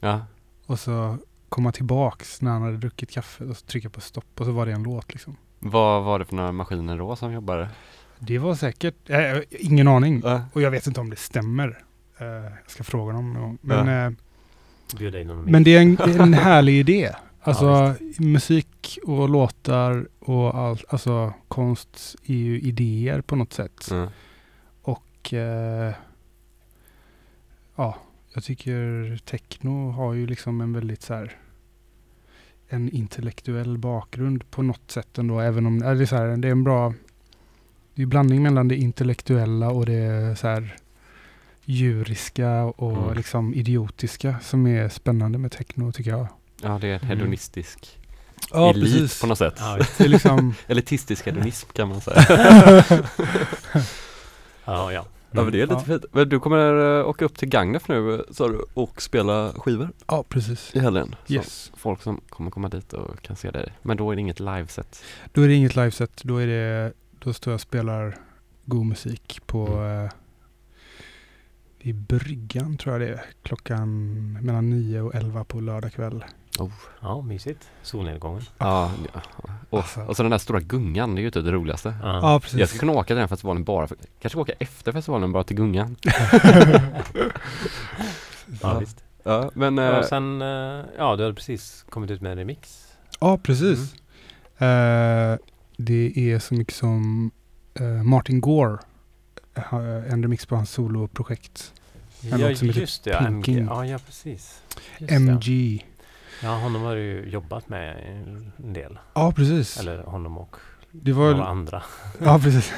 Ja, 0.00 0.20
och 0.66 0.80
så 0.80 1.18
komma 1.48 1.72
tillbaks 1.72 2.42
när 2.42 2.50
han 2.50 2.62
hade 2.62 2.76
druckit 2.76 3.10
kaffe 3.10 3.44
och 3.44 3.56
så 3.56 3.66
trycka 3.66 3.90
på 3.90 4.00
stopp 4.00 4.40
och 4.40 4.46
så 4.46 4.52
var 4.52 4.66
det 4.66 4.72
en 4.72 4.82
låt 4.82 5.12
liksom. 5.12 5.36
vad 5.58 6.04
var 6.04 6.18
det 6.18 6.24
för 6.24 6.36
några 6.36 6.52
maskiner 6.52 6.98
då 6.98 7.16
som 7.16 7.32
jobbade? 7.32 7.68
Det 8.18 8.38
var 8.38 8.54
säkert, 8.54 9.10
äh, 9.10 9.38
ingen 9.50 9.88
aning. 9.88 10.20
Ja. 10.24 10.42
Och 10.52 10.62
jag 10.62 10.70
vet 10.70 10.86
inte 10.86 11.00
om 11.00 11.10
det 11.10 11.16
stämmer. 11.16 11.84
Eh, 12.18 12.26
jag 12.26 12.70
ska 12.70 12.84
fråga 12.84 13.12
dem 13.12 13.32
någon 13.32 13.42
gång. 13.42 13.58
Men, 13.60 13.86
Ja. 13.88 14.06
eh, 14.06 15.26
honom 15.28 15.44
men 15.44 15.64
det 15.64 15.76
är 15.76 15.80
en, 15.82 16.20
en 16.20 16.34
härlig 16.34 16.74
idé. 16.78 17.10
Alltså 17.40 17.64
Ja, 17.64 17.94
musik 18.18 18.98
och 19.04 19.28
låtar 19.28 20.08
och 20.18 20.58
allt, 20.58 20.84
alltså 20.88 21.32
konst 21.48 22.16
är 22.26 22.34
ju 22.34 22.60
idéer 22.60 23.20
på 23.20 23.36
något 23.36 23.52
sätt. 23.52 23.90
Mm. 23.90 24.08
Och 24.82 25.32
eh, 25.34 25.94
ja, 27.76 27.96
jag 28.34 28.44
tycker 28.44 29.16
techno 29.24 29.90
har 29.90 30.14
ju 30.14 30.26
liksom 30.26 30.60
en 30.60 30.72
väldigt 30.72 31.02
så 31.02 31.14
här 31.14 31.36
en 32.68 32.90
intellektuell 32.90 33.78
bakgrund 33.78 34.50
på 34.50 34.62
något 34.62 34.90
sätt 34.90 35.18
ändå. 35.18 35.40
Även 35.40 35.66
om 35.66 35.78
det 35.78 35.86
är, 35.86 36.06
så 36.06 36.16
här, 36.16 36.36
det 36.36 36.48
är 36.48 36.52
en 36.52 36.64
bra 36.64 36.94
det 37.94 38.02
är 38.02 38.06
blandning 38.06 38.42
mellan 38.42 38.68
det 38.68 38.76
intellektuella 38.76 39.70
och 39.70 39.86
det 39.86 40.38
så 40.38 40.48
här 40.48 40.76
djuriska 41.72 42.64
och 42.64 43.02
Mm. 43.04 43.14
liksom 43.16 43.54
idiotiska 43.54 44.36
som 44.42 44.66
är 44.66 44.88
spännande 44.88 45.38
med 45.38 45.52
techno 45.52 45.92
tycker 45.92 46.10
jag. 46.10 46.26
Ja, 46.62 46.78
det 46.80 46.86
är 46.88 46.94
en 46.94 47.00
Mm. 47.02 47.18
hedonistisk 47.18 47.98
Ja, 48.52 48.70
elit 48.70 48.82
precis. 48.84 49.20
på 49.20 49.26
något 49.26 49.38
sätt. 49.38 49.54
Ja. 49.58 49.78
Det 49.98 50.04
är 50.04 50.08
liksom, 50.08 50.54
Elitistisk 50.66 51.26
hedonism 51.26 51.68
kan 51.72 51.88
man 51.88 52.00
säga. 52.00 52.24
ja, 54.64 54.92
ja. 54.92 55.04
Ja 55.30 55.42
men 55.42 55.52
det 55.52 55.58
är 55.58 55.66
lite 55.66 55.74
Ja. 55.74 55.80
fint. 55.80 56.04
Men 56.12 56.28
du 56.28 56.40
kommer 56.40 56.98
äh, 57.00 57.08
åka 57.08 57.24
upp 57.24 57.38
till 57.38 57.48
Gagnef 57.48 57.88
nu 57.88 58.24
sa 58.30 58.48
du 58.48 58.64
och 58.74 59.02
spela 59.02 59.52
skivor 59.56 59.88
ja, 60.06 60.24
precis. 60.28 60.70
i 60.74 60.78
helgen. 60.80 61.14
Så 61.26 61.32
Yes. 61.32 61.72
folk 61.76 62.02
som 62.02 62.20
kommer 62.28 62.50
komma 62.50 62.68
dit 62.68 62.92
och 62.92 63.22
kan 63.22 63.36
se 63.36 63.50
dig. 63.50 63.72
Men 63.82 63.96
då 63.96 64.10
är 64.10 64.16
det 64.16 64.20
inget 64.20 64.40
liveset. 64.40 65.02
Då 65.32 65.42
är 65.42 65.48
det 65.48 65.54
inget 65.54 65.76
liveset. 65.76 66.20
Då 66.22 66.36
är 66.36 66.46
det, 66.46 66.92
då 67.18 67.32
står 67.32 67.50
jag 67.50 67.54
och 67.54 67.60
spelar 67.60 68.16
god 68.64 68.86
musik 68.86 69.40
på 69.46 69.66
Mm. 69.66 70.08
I 71.80 71.92
bryggan 71.92 72.76
tror 72.76 72.94
jag 72.94 73.00
det 73.08 73.14
är. 73.14 73.24
Klockan 73.42 74.32
mellan 74.42 74.70
9 74.70 75.00
och 75.00 75.14
11 75.14 75.44
på 75.44 75.60
lördag 75.60 75.92
kväll. 75.92 76.24
ja, 77.00 77.22
mysigt. 77.22 77.68
Solnedgången. 77.82 78.42
Ja, 78.58 78.92
ja. 79.14 79.20
Och, 79.70 79.78
Alltså. 79.78 80.00
och 80.00 80.16
så 80.16 80.22
den 80.22 80.30
där 80.30 80.38
stora 80.38 80.60
gungan, 80.60 81.14
det 81.14 81.20
är 81.20 81.22
ju 81.22 81.30
typ 81.30 81.44
det 81.44 81.52
roligaste. 81.52 81.94
Ja. 82.02 82.18
Ja, 82.22 82.40
precis. 82.40 82.60
Jag 82.60 82.68
skulle 82.68 82.80
kunna 82.80 82.92
åka 82.92 83.06
till 83.06 83.16
den 83.16 83.28
festivalen 83.28 83.64
bara, 83.64 83.86
för, 83.86 83.96
kanske 84.20 84.38
åka 84.38 84.52
efter 84.58 84.92
festivalen 84.92 85.32
bara 85.32 85.44
till 85.44 85.56
gungan. 85.56 85.96
ja, 88.62 88.78
visst. 88.78 89.04
Ja, 89.22 89.50
men 89.54 89.76
Ja, 89.78 89.92
eh, 89.92 89.98
och 89.98 90.04
sen, 90.04 90.42
eh, 90.42 90.84
ja, 90.98 91.16
du 91.16 91.22
hade 91.22 91.34
precis 91.34 91.84
kommit 91.90 92.10
ut 92.10 92.20
med 92.20 92.32
en 92.32 92.38
remix. 92.38 92.88
Ja, 93.20 93.38
precis. 93.42 93.92
Eh, 94.58 95.36
det 95.76 96.12
är 96.32 96.38
så 96.38 96.54
mycket 96.54 96.74
som 96.74 97.30
eh, 97.74 98.02
Martin 98.02 98.40
Gore. 98.40 98.78
En 100.12 100.22
remix 100.22 100.46
på 100.46 100.56
hans 100.56 100.70
soloprojekt. 100.70 101.72
En 102.22 102.40
Ja, 102.40 102.48
låt 102.48 102.58
som 102.58 102.68
heter 102.68 102.80
just 102.80 103.04
det. 103.04 103.10
Ja, 103.10 103.26
MG. 103.26 103.44
Pinking. 103.44 103.66
Ja, 103.66 103.86
ja, 103.86 103.98
precis. 103.98 104.62
Just 104.98 105.08
det. 105.08 105.14
MG. 105.14 105.84
Ja, 106.42 106.48
honom 106.58 106.82
har 106.82 106.94
du 106.94 107.02
ju 107.02 107.28
jobbat 107.28 107.68
med 107.68 107.96
en 108.06 108.72
del. 108.72 108.98
Ja, 109.14 109.32
precis. 109.32 109.78
Eller 109.80 110.02
honom 110.02 110.38
och 110.38 110.56
det 110.90 111.12
några 111.12 111.32
var, 111.34 111.44
andra. 111.44 111.82
ja, 112.20 112.38
precis. 112.38 112.72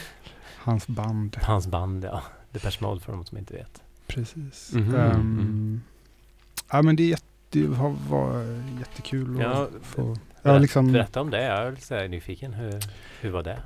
hans 0.58 0.86
band. 0.86 1.36
Hans 1.42 1.66
band, 1.66 2.04
ja. 2.04 2.22
Depeche 2.50 2.78
Mode 2.80 3.00
för 3.00 3.12
de 3.12 3.24
som 3.24 3.38
inte 3.38 3.54
vet. 3.54 3.82
Precis. 4.06 4.72
Mhm, 4.72 4.94
Ehm, 4.94 5.10
mm. 5.10 5.80
Ja 6.72 6.82
men 6.82 6.96
det, 6.96 7.02
är 7.02 7.08
jätte, 7.08 7.24
det 7.50 7.66
har 7.76 7.90
varit 8.08 8.78
jättekul 8.78 9.38
Ja, 9.40 9.62
att 9.62 9.70
få... 9.86 10.02
Ja, 10.02 10.18
Berätta, 10.42 10.58
liksom, 10.58 10.92
berätta 10.92 11.20
om 11.20 11.30
det. 11.30 11.42
Jag 11.42 11.66
är 11.66 11.70
lite 11.72 12.08
nyfiken. 12.08 12.54
Hur, 12.54 12.80
hur 13.20 13.30
var 13.30 13.42
det? 13.42 13.58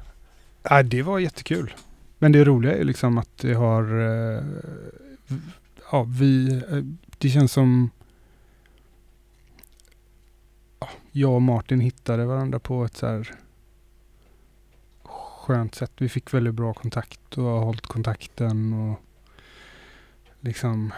ja, 0.62 0.82
det 0.82 1.02
var 1.02 1.18
jättekul. 1.18 1.74
Men 2.22 2.32
det 2.32 2.44
roliga 2.44 2.76
är 2.76 2.84
liksom 2.84 3.18
att 3.18 3.38
det 3.38 3.54
har... 3.54 4.00
Eh, 4.00 4.44
ja, 5.92 6.02
vi... 6.08 6.62
Eh, 6.70 6.82
det 7.18 7.28
känns 7.28 7.52
som... 7.52 7.90
Ja, 10.80 10.88
jag 11.12 11.34
och 11.34 11.42
Martin 11.42 11.80
hittade 11.80 12.24
varandra 12.24 12.58
på 12.58 12.84
ett 12.84 12.96
så 12.96 13.06
här 13.06 13.34
skönt 15.02 15.74
sätt. 15.74 15.92
Vi 15.98 16.08
fick 16.08 16.34
väldigt 16.34 16.54
bra 16.54 16.74
kontakt 16.74 17.38
och 17.38 17.44
har 17.44 17.64
hållit 17.64 17.86
kontakten 17.86 18.72
och 18.72 19.00
liksom 20.40 20.92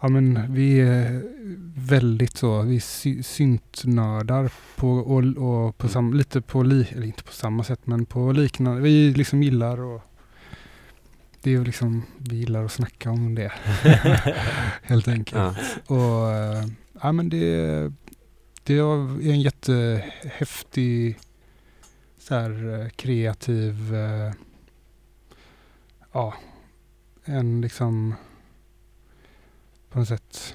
Ja 0.00 0.08
men 0.08 0.54
vi 0.54 0.80
är 0.80 1.22
väldigt 1.76 2.36
så, 2.36 2.62
vi 2.62 2.76
är 2.76 2.80
sy- 2.80 3.22
syntnördar 3.22 4.52
på, 4.76 4.90
och, 4.90 5.24
och 5.24 5.78
på 5.78 5.88
sam, 5.88 6.14
lite 6.14 6.40
på, 6.40 6.62
li, 6.62 6.86
eller 6.92 7.06
inte 7.06 7.22
på 7.24 7.32
samma 7.32 7.64
sätt 7.64 7.80
men 7.84 8.06
på 8.06 8.32
liknande, 8.32 8.80
vi 8.80 9.12
liksom 9.14 9.42
gillar 9.42 9.80
och 9.80 10.02
det 11.42 11.54
är 11.54 11.64
liksom, 11.64 12.02
vi 12.18 12.36
gillar 12.36 12.64
att 12.64 12.72
snacka 12.72 13.10
om 13.10 13.34
det 13.34 13.52
helt 14.82 15.08
enkelt. 15.08 15.56
ja. 15.88 15.94
Och 15.94 16.30
eh, 16.32 16.64
ja 17.02 17.12
men 17.12 17.28
det, 17.28 17.92
det 18.62 18.74
är 18.78 19.28
en 19.30 19.40
jättehäftig 19.40 21.18
så 22.18 22.34
här 22.34 22.80
eh, 22.82 22.88
kreativ 22.88 23.94
eh, 23.94 24.32
ja 26.12 26.34
en 27.24 27.60
liksom 27.60 28.14
på 29.90 29.98
något 29.98 30.08
sätt 30.08 30.54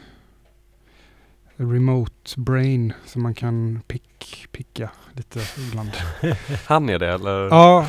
remote 1.57 2.39
brain 2.41 2.93
som 3.05 3.23
man 3.23 3.34
kan 3.34 3.81
pick, 3.88 4.47
picka 4.51 4.89
lite 5.14 5.39
ibland. 5.68 5.91
Han 6.65 6.89
är 6.89 6.99
det 6.99 7.07
eller? 7.14 7.47
ja, 7.49 7.88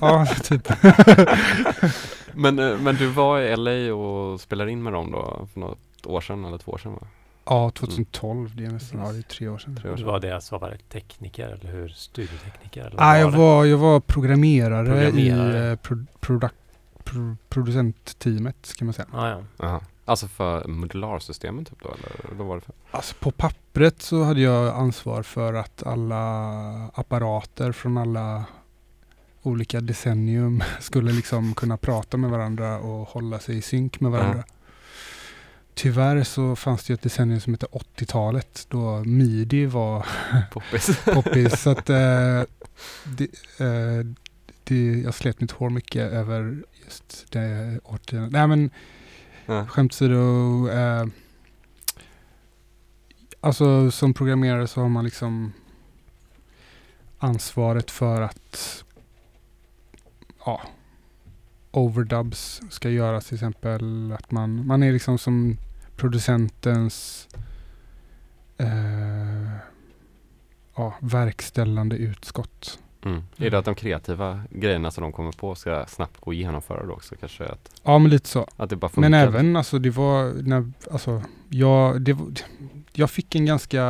ja, 0.00 0.26
typ. 0.42 0.68
Men, 2.36 2.58
eh, 2.58 2.78
men 2.78 2.94
du 2.96 3.06
var 3.06 3.40
i 3.40 3.56
LA 3.56 3.94
och 3.94 4.40
spelade 4.40 4.70
in 4.70 4.82
med 4.82 4.92
dem 4.92 5.10
då 5.12 5.48
för 5.52 5.60
något 5.60 5.78
år 6.06 6.20
sedan 6.20 6.44
eller 6.44 6.58
två 6.58 6.72
år 6.72 6.78
sedan 6.78 6.92
va? 6.92 7.06
Ja, 7.44 7.70
2012. 7.70 8.56
Det 8.56 8.64
är 8.64 8.70
nästan 8.70 9.00
ja, 9.00 9.12
det 9.12 9.18
är 9.18 9.22
tre 9.22 9.48
år 9.48 9.58
sedan. 9.58 9.76
Tre 9.76 9.90
år 9.90 9.94
Du 9.94 9.98
sedan. 10.02 10.06
var 10.12 10.20
deras, 10.20 10.52
vad 10.52 10.60
var 10.60 10.70
det, 10.70 10.78
tekniker 10.88 11.48
eller 11.48 11.72
hur? 11.72 11.88
Studiotekniker? 11.88 12.80
Eller 12.80 12.96
Ah, 12.98 13.06
vad 13.12 13.20
jag, 13.20 13.32
det? 13.32 13.38
var, 13.38 13.64
jag 13.64 13.78
var 13.78 14.00
programmerare, 14.00 14.86
Programmerare. 14.86 15.68
i 15.68 15.70
eh, 15.70 15.76
pro, 15.76 15.96
produk, 16.20 16.52
pro, 17.04 17.36
producentteamet 17.48 18.74
kan 18.76 18.86
man 18.86 18.92
säga. 18.92 19.08
Ah, 19.12 19.28
ja. 19.28 19.42
Aha. 19.66 19.80
Alltså 20.04 20.28
för 20.28 20.68
modularsystemen 20.68 21.64
typ 21.64 21.82
då 21.82 21.88
eller? 21.88 22.38
Då 22.38 22.44
var 22.44 22.54
det 22.54 22.60
för? 22.60 22.74
Alltså 22.90 23.14
på 23.14 23.30
pappret 23.30 24.02
så 24.02 24.22
hade 24.22 24.40
jag 24.40 24.74
ansvar 24.74 25.22
för 25.22 25.54
att 25.54 25.82
alla 25.82 26.20
apparater 26.94 27.72
från 27.72 27.98
alla 27.98 28.44
olika 29.42 29.80
decennium 29.80 30.62
skulle 30.80 31.12
liksom 31.12 31.54
kunna 31.54 31.76
prata 31.76 32.16
med 32.16 32.30
varandra 32.30 32.78
och 32.78 33.08
hålla 33.08 33.38
sig 33.38 33.56
i 33.56 33.62
synk 33.62 34.00
med 34.00 34.10
varandra. 34.10 34.44
Tyvärr 35.74 36.24
så 36.24 36.56
fanns 36.56 36.84
det 36.84 36.90
ju 36.90 36.94
ett 36.94 37.02
decennium 37.02 37.40
som 37.40 37.52
hette 37.54 37.66
80-talet 37.66 38.66
då 38.68 39.04
midi 39.04 39.66
var 39.66 40.06
Poppis. 40.52 41.04
poppis. 41.04 41.60
så 41.60 41.70
att 41.70 41.90
eh, 41.90 42.42
det, 43.04 43.24
eh, 43.58 44.06
det, 44.64 45.00
jag 45.04 45.14
slet 45.14 45.40
mitt 45.40 45.50
hår 45.50 45.70
mycket 45.70 46.12
över 46.12 46.62
just 46.84 47.32
det 47.32 47.80
årtiondet. 47.84 48.32
Nej 48.32 48.46
men 48.46 48.70
Nej. 49.46 49.66
skämt 49.66 49.92
åsido. 49.92 50.68
Eh, 50.68 51.06
alltså 53.40 53.90
som 53.90 54.14
programmerare 54.14 54.66
så 54.66 54.80
har 54.80 54.88
man 54.88 55.04
liksom 55.04 55.52
ansvaret 57.18 57.90
för 57.90 58.22
att 58.22 58.84
ja, 60.46 60.60
overdubs 61.70 62.62
ska 62.70 62.90
göras 62.90 63.26
till 63.26 63.34
exempel. 63.34 64.12
Att 64.12 64.30
man, 64.30 64.66
man 64.66 64.82
är 64.82 64.92
liksom 64.92 65.18
som 65.18 65.56
producentens 65.96 67.28
eh, 68.58 69.56
ja, 70.76 70.94
verkställande 71.00 71.96
utskott. 71.96 72.78
Mm. 73.04 73.22
Är 73.36 73.50
det 73.50 73.58
att 73.58 73.64
de 73.64 73.74
kreativa 73.74 74.40
grejerna 74.50 74.90
som 74.90 75.02
de 75.02 75.12
kommer 75.12 75.32
på 75.32 75.54
ska 75.54 75.84
snabbt 75.88 76.20
gå 76.20 76.30
att 76.30 76.36
genomföra 76.36 76.86
då 76.86 76.92
också 76.92 77.14
kanske? 77.20 77.44
Att, 77.44 77.70
Ja 77.82 77.98
men 77.98 78.10
lite 78.10 78.28
så. 78.28 78.46
att 78.56 78.70
det 78.70 78.76
bara 78.76 78.88
funkar? 78.88 79.10
Men 79.10 79.20
även 79.28 79.56
alltså 79.56 79.78
det 79.78 79.90
var, 79.90 80.32
när, 80.42 80.72
alltså, 80.90 81.22
ja, 81.48 81.94
det 82.00 82.16
jag 82.92 83.10
fick 83.10 83.34
en 83.34 83.46
ganska 83.46 83.82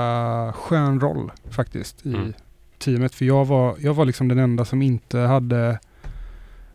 skön 0.57 1.01
roll 1.01 1.33
faktiskt 1.51 2.07
i 2.07 2.15
Mm. 2.15 2.33
teamet. 2.79 3.15
För 3.15 3.25
jag 3.25 3.45
var, 3.45 3.77
jag 3.79 3.95
var 3.95 4.05
liksom 4.05 4.29
den 4.29 4.39
enda 4.39 4.65
som 4.65 4.83
inte 4.83 5.19
hade 5.19 5.79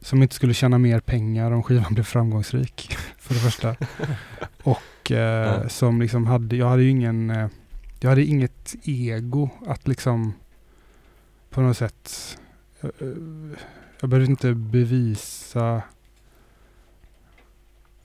som 0.02 0.24
inte 0.24 0.36
skulle 0.36 0.54
tjäna 0.54 0.78
mer 0.78 1.00
pengar 1.00 1.52
om 1.52 1.64
skivan 1.64 1.94
blev 1.94 2.04
framgångsrik. 2.04 2.96
För 3.18 3.34
det 3.34 3.40
första. 3.40 3.76
Och 4.64 5.12
eh, 5.12 5.18
Ja. 5.18 5.70
som 5.70 6.02
liksom 6.02 6.28
hade, 6.28 6.56
jag 6.56 6.70
hade 6.70 6.84
ju 6.84 6.90
ingen, 6.90 7.30
eh, 7.30 7.48
jag 8.00 8.10
hade 8.10 8.24
inget 8.26 8.76
ego 8.84 9.50
att 9.68 9.88
liksom 9.88 10.34
på 11.50 11.62
något 11.62 11.78
sätt, 11.78 12.38
eh, 12.82 12.90
eh, 13.00 13.08
jag 14.00 14.10
behövde 14.10 14.32
inte 14.32 14.54
bevisa 14.54 15.82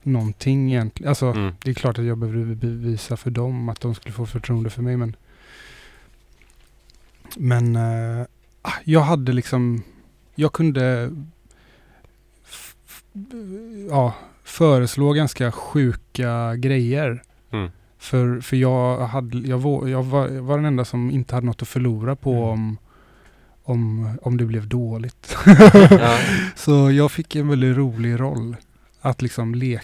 någonting 0.03 0.71
egentligen. 0.71 1.09
Alltså 1.09 1.25
Mm. 1.25 1.53
det 1.63 1.69
är 1.69 1.73
klart 1.73 1.99
att 1.99 2.05
jag 2.05 2.17
behövde 2.17 2.55
bevisa 2.55 3.17
för 3.17 3.31
dem 3.31 3.69
att 3.69 3.81
de 3.81 3.95
skulle 3.95 4.13
få 4.13 4.25
förtroende 4.25 4.69
för 4.69 4.81
mig 4.81 4.97
men 4.97 5.15
Men 7.37 7.75
ah, 8.61 8.71
jag 8.83 9.01
hade 9.01 9.33
liksom 9.33 9.83
Jag 10.35 10.53
kunde 10.53 11.11
Ja 13.89 14.13
Föreslå 14.43 15.13
ganska 15.13 15.51
sjuka 15.51 16.55
grejer 16.55 17.23
Mm. 17.51 17.71
För, 17.97 18.41
för 18.41 18.57
jag, 18.57 18.99
hade, 19.07 19.37
jag, 19.37 19.57
var, 19.57 19.87
jag, 19.87 20.03
var, 20.03 20.27
jag 20.27 20.41
var 20.43 20.55
den 20.57 20.65
enda 20.65 20.85
som 20.85 21.11
inte 21.11 21.35
hade 21.35 21.47
något 21.47 21.61
att 21.61 21.67
förlora 21.67 22.15
på 22.15 22.31
Mm. 22.33 22.43
om, 22.49 22.77
om, 23.65 24.09
om 24.21 24.37
det 24.37 24.45
blev 24.45 24.67
dåligt. 24.67 25.37
Ja. 25.89 26.19
Så 26.55 26.91
jag 26.91 27.11
fick 27.11 27.35
en 27.35 27.47
väldigt 27.47 27.77
rolig 27.77 28.19
roll. 28.19 28.55
Att 29.01 29.21
liksom 29.21 29.55
le 29.55 29.79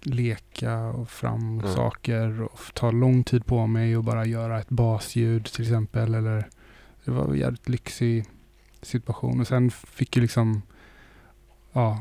leka 0.00 0.78
och 0.78 1.10
fram 1.10 1.58
Mm. 1.60 1.74
saker 1.74 2.42
och 2.42 2.60
ta 2.74 2.90
lång 2.90 3.24
tid 3.24 3.46
på 3.46 3.66
mig 3.66 3.96
och 3.96 4.04
bara 4.04 4.26
göra 4.26 4.60
ett 4.60 4.68
basljud 4.68 5.44
till 5.44 5.62
exempel. 5.62 6.14
Eller, 6.14 6.48
det 7.04 7.10
var 7.10 7.24
en 7.28 7.38
jävligt 7.38 7.68
lyxig 7.68 8.24
situation. 8.82 9.40
Och 9.40 9.46
sen 9.46 9.70
fick 9.70 10.16
ju 10.16 10.22
liksom, 10.22 10.62
ja, 11.72 12.00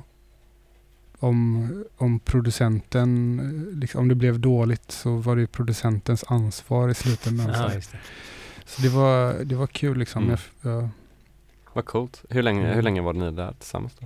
om, 1.19 1.67
om 1.97 2.19
producenten, 2.19 3.39
eh, 3.39 3.77
liksom, 3.79 4.01
om 4.01 4.07
det 4.07 4.15
blev 4.15 4.39
dåligt 4.39 4.91
så 4.91 5.15
var 5.15 5.35
det 5.35 5.47
producentens 5.47 6.23
ansvar 6.27 6.89
i 6.89 6.93
slutändan. 6.93 7.47
Ja, 7.49 7.81
så 7.81 7.97
så 8.65 8.81
det 8.81 8.89
var, 8.89 9.33
det 9.43 9.55
var 9.55 9.67
kul 9.67 9.97
liksom. 9.97 10.23
Mm. 10.23 10.37
Jag, 10.61 10.71
jag, 10.73 10.89
Vad 11.75 11.85
coolt. 11.85 12.23
Hur 12.29 12.43
länge, 12.43 12.61
Mm. 12.61 12.75
hur 12.75 12.81
länge 12.81 13.01
var 13.01 13.13
ni 13.13 13.31
där 13.31 13.53
tillsammans 13.59 13.93
då? 13.99 14.05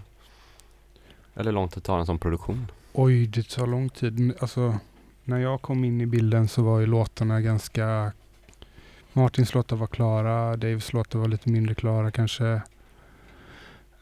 Eller 1.36 1.46
hur 1.46 1.52
lång 1.56 1.68
tid 1.70 1.84
tar 1.84 2.00
en 2.00 2.06
sån 2.06 2.20
produktion? 2.20 2.72
Oj, 2.94 3.28
det 3.28 3.50
tar 3.50 3.68
lång 3.68 3.90
tid. 3.90 4.34
Alltså, 4.40 4.78
när 5.24 5.38
jag 5.40 5.62
kom 5.62 5.84
in 5.84 6.02
i 6.02 6.06
bilden 6.06 6.48
så 6.48 6.62
var 6.64 6.80
ju 6.80 6.86
låtarna 6.86 7.42
ganska... 7.42 8.12
Martins 9.14 9.54
låtar 9.54 9.76
var 9.76 9.88
klara, 9.88 10.58
Daves 10.58 10.94
låtar 10.94 11.20
var 11.20 11.28
lite 11.28 11.50
mindre 11.50 11.76
klara 11.76 12.12
kanske. 12.12 12.62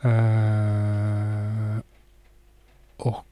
Eh, 0.01 1.77
och 2.97 3.25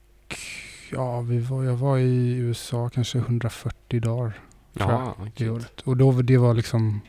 ja, 0.91 1.21
vi 1.21 1.39
var, 1.39 1.63
jag 1.63 1.75
var 1.75 1.97
i 1.97 2.35
USA 2.37 2.89
kanske 2.89 3.17
140 3.17 3.99
dagar 3.99 4.33
Ja, 4.73 5.15
det 5.37 5.49
året. 5.49 5.81
Och 5.81 5.97
då, 5.97 6.11
det 6.11 6.37
var 6.37 6.53
liksom 6.53 7.01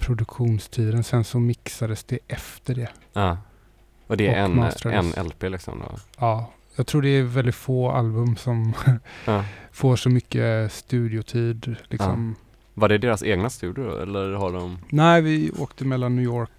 produktionstiden. 0.00 1.04
Sen 1.04 1.24
så 1.24 1.38
mixades 1.38 2.04
det 2.04 2.18
efter 2.28 2.74
det. 2.74 2.88
Ja. 3.12 3.38
Och 4.06 4.16
det 4.16 4.26
är 4.26 4.30
Och 4.32 4.36
en, 4.50 4.56
masterades. 4.56 5.16
en 5.16 5.26
LP 5.26 5.42
liksom 5.42 5.78
då? 5.78 5.98
Ja, 6.18 6.50
jag 6.76 6.86
tror 6.86 7.02
det 7.02 7.08
är 7.08 7.22
väldigt 7.22 7.54
få 7.54 7.90
album 7.90 8.36
som 8.36 8.72
Ja. 9.26 9.44
får 9.72 9.96
så 9.96 10.08
mycket 10.08 10.72
studiotid. 10.72 11.76
Liksom. 11.88 12.34
Var 12.74 12.88
det 12.88 12.98
deras 12.98 13.22
egna 13.22 13.50
studio 13.50 13.84
då, 13.84 13.96
eller 13.96 14.32
har 14.32 14.52
de? 14.52 14.78
Nej, 14.88 15.22
vi 15.22 15.50
åkte 15.58 15.84
mellan 15.84 16.16
New 16.16 16.24
York 16.24 16.50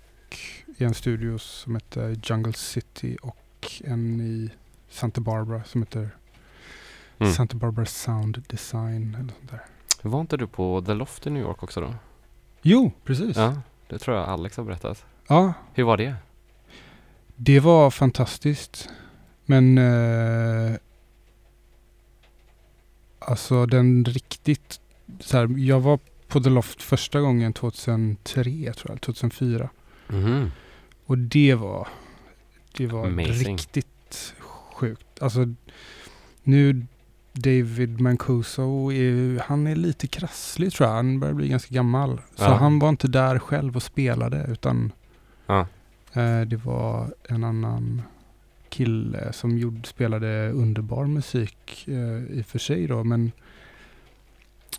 i 0.77 0.83
en 0.83 0.93
studio 0.93 1.37
som 1.37 1.75
heter 1.75 2.17
Jungle 2.23 2.53
City 2.53 3.17
och 3.21 3.71
en 3.83 4.21
i 4.21 4.49
Santa 4.89 5.21
Barbara 5.21 5.63
som 5.63 5.81
heter 5.81 6.09
Mm. 7.17 7.33
Santa 7.33 7.57
Barbara 7.57 7.85
Sound 7.85 8.43
Design. 8.49 9.15
Eller 9.19 9.33
sånt 9.33 9.49
där. 9.51 9.61
Var 10.01 10.21
inte 10.21 10.37
du 10.37 10.47
på 10.47 10.83
The 10.85 10.93
Loft 10.93 11.27
i 11.27 11.29
New 11.29 11.43
York 11.43 11.63
också 11.63 11.81
då? 11.81 11.93
Jo, 12.61 12.91
precis. 13.03 13.37
Ja. 13.37 13.61
Det 13.87 13.99
tror 13.99 14.17
jag 14.17 14.29
Alex 14.29 14.57
har 14.57 14.63
berättat. 14.63 15.05
ja, 15.27 15.53
Hur 15.73 15.83
var 15.83 15.97
det? 15.97 16.15
det 17.35 17.59
var 17.59 17.91
fantastiskt. 17.91 18.89
Men 19.45 19.77
eh, 19.77 20.75
alltså 23.19 23.65
den 23.65 24.05
riktigt 24.05 24.79
så 25.19 25.37
här, 25.37 25.55
jag 25.57 25.79
var 25.79 25.99
på 26.27 26.39
The 26.41 26.49
Loft 26.49 26.81
första 26.83 27.19
gången 27.19 27.53
2003 27.53 28.73
tror 28.73 28.91
jag, 28.91 29.01
2004. 29.01 29.69
Mhm. 30.07 30.51
Och 31.05 31.17
det 31.17 31.55
var, 31.55 31.87
det 32.77 32.87
var 32.87 33.07
Amazing. 33.07 33.57
riktigt 33.57 34.33
sjukt. 34.73 35.21
Alltså 35.21 35.45
nu 36.43 36.85
David 37.33 38.01
Mancuso, 38.01 38.91
är, 38.91 39.39
han 39.39 39.67
är 39.67 39.75
lite 39.75 40.07
krasslig 40.07 40.73
tror 40.73 40.89
jag. 40.89 40.95
Han 40.95 41.19
börjar 41.19 41.33
bli 41.33 41.47
ganska 41.47 41.75
gammal. 41.75 42.21
Så 42.35 42.43
Ja. 42.43 42.53
han 42.53 42.79
var 42.79 42.89
inte 42.89 43.07
där 43.07 43.39
själv 43.39 43.75
och 43.75 43.83
spelade 43.83 44.45
utan 44.51 44.91
Ja. 45.47 45.59
eh, 46.13 46.41
det 46.41 46.55
var 46.65 47.13
en 47.29 47.43
annan 47.43 48.01
kille 48.69 49.33
som 49.33 49.57
gjorde, 49.57 49.87
spelade 49.87 50.51
underbar 50.51 51.05
musik 51.05 51.85
eh, 51.87 52.23
i 52.37 52.41
och 52.41 52.45
för 52.45 52.59
sig 52.59 52.87
då. 52.87 53.03
Men 53.03 53.31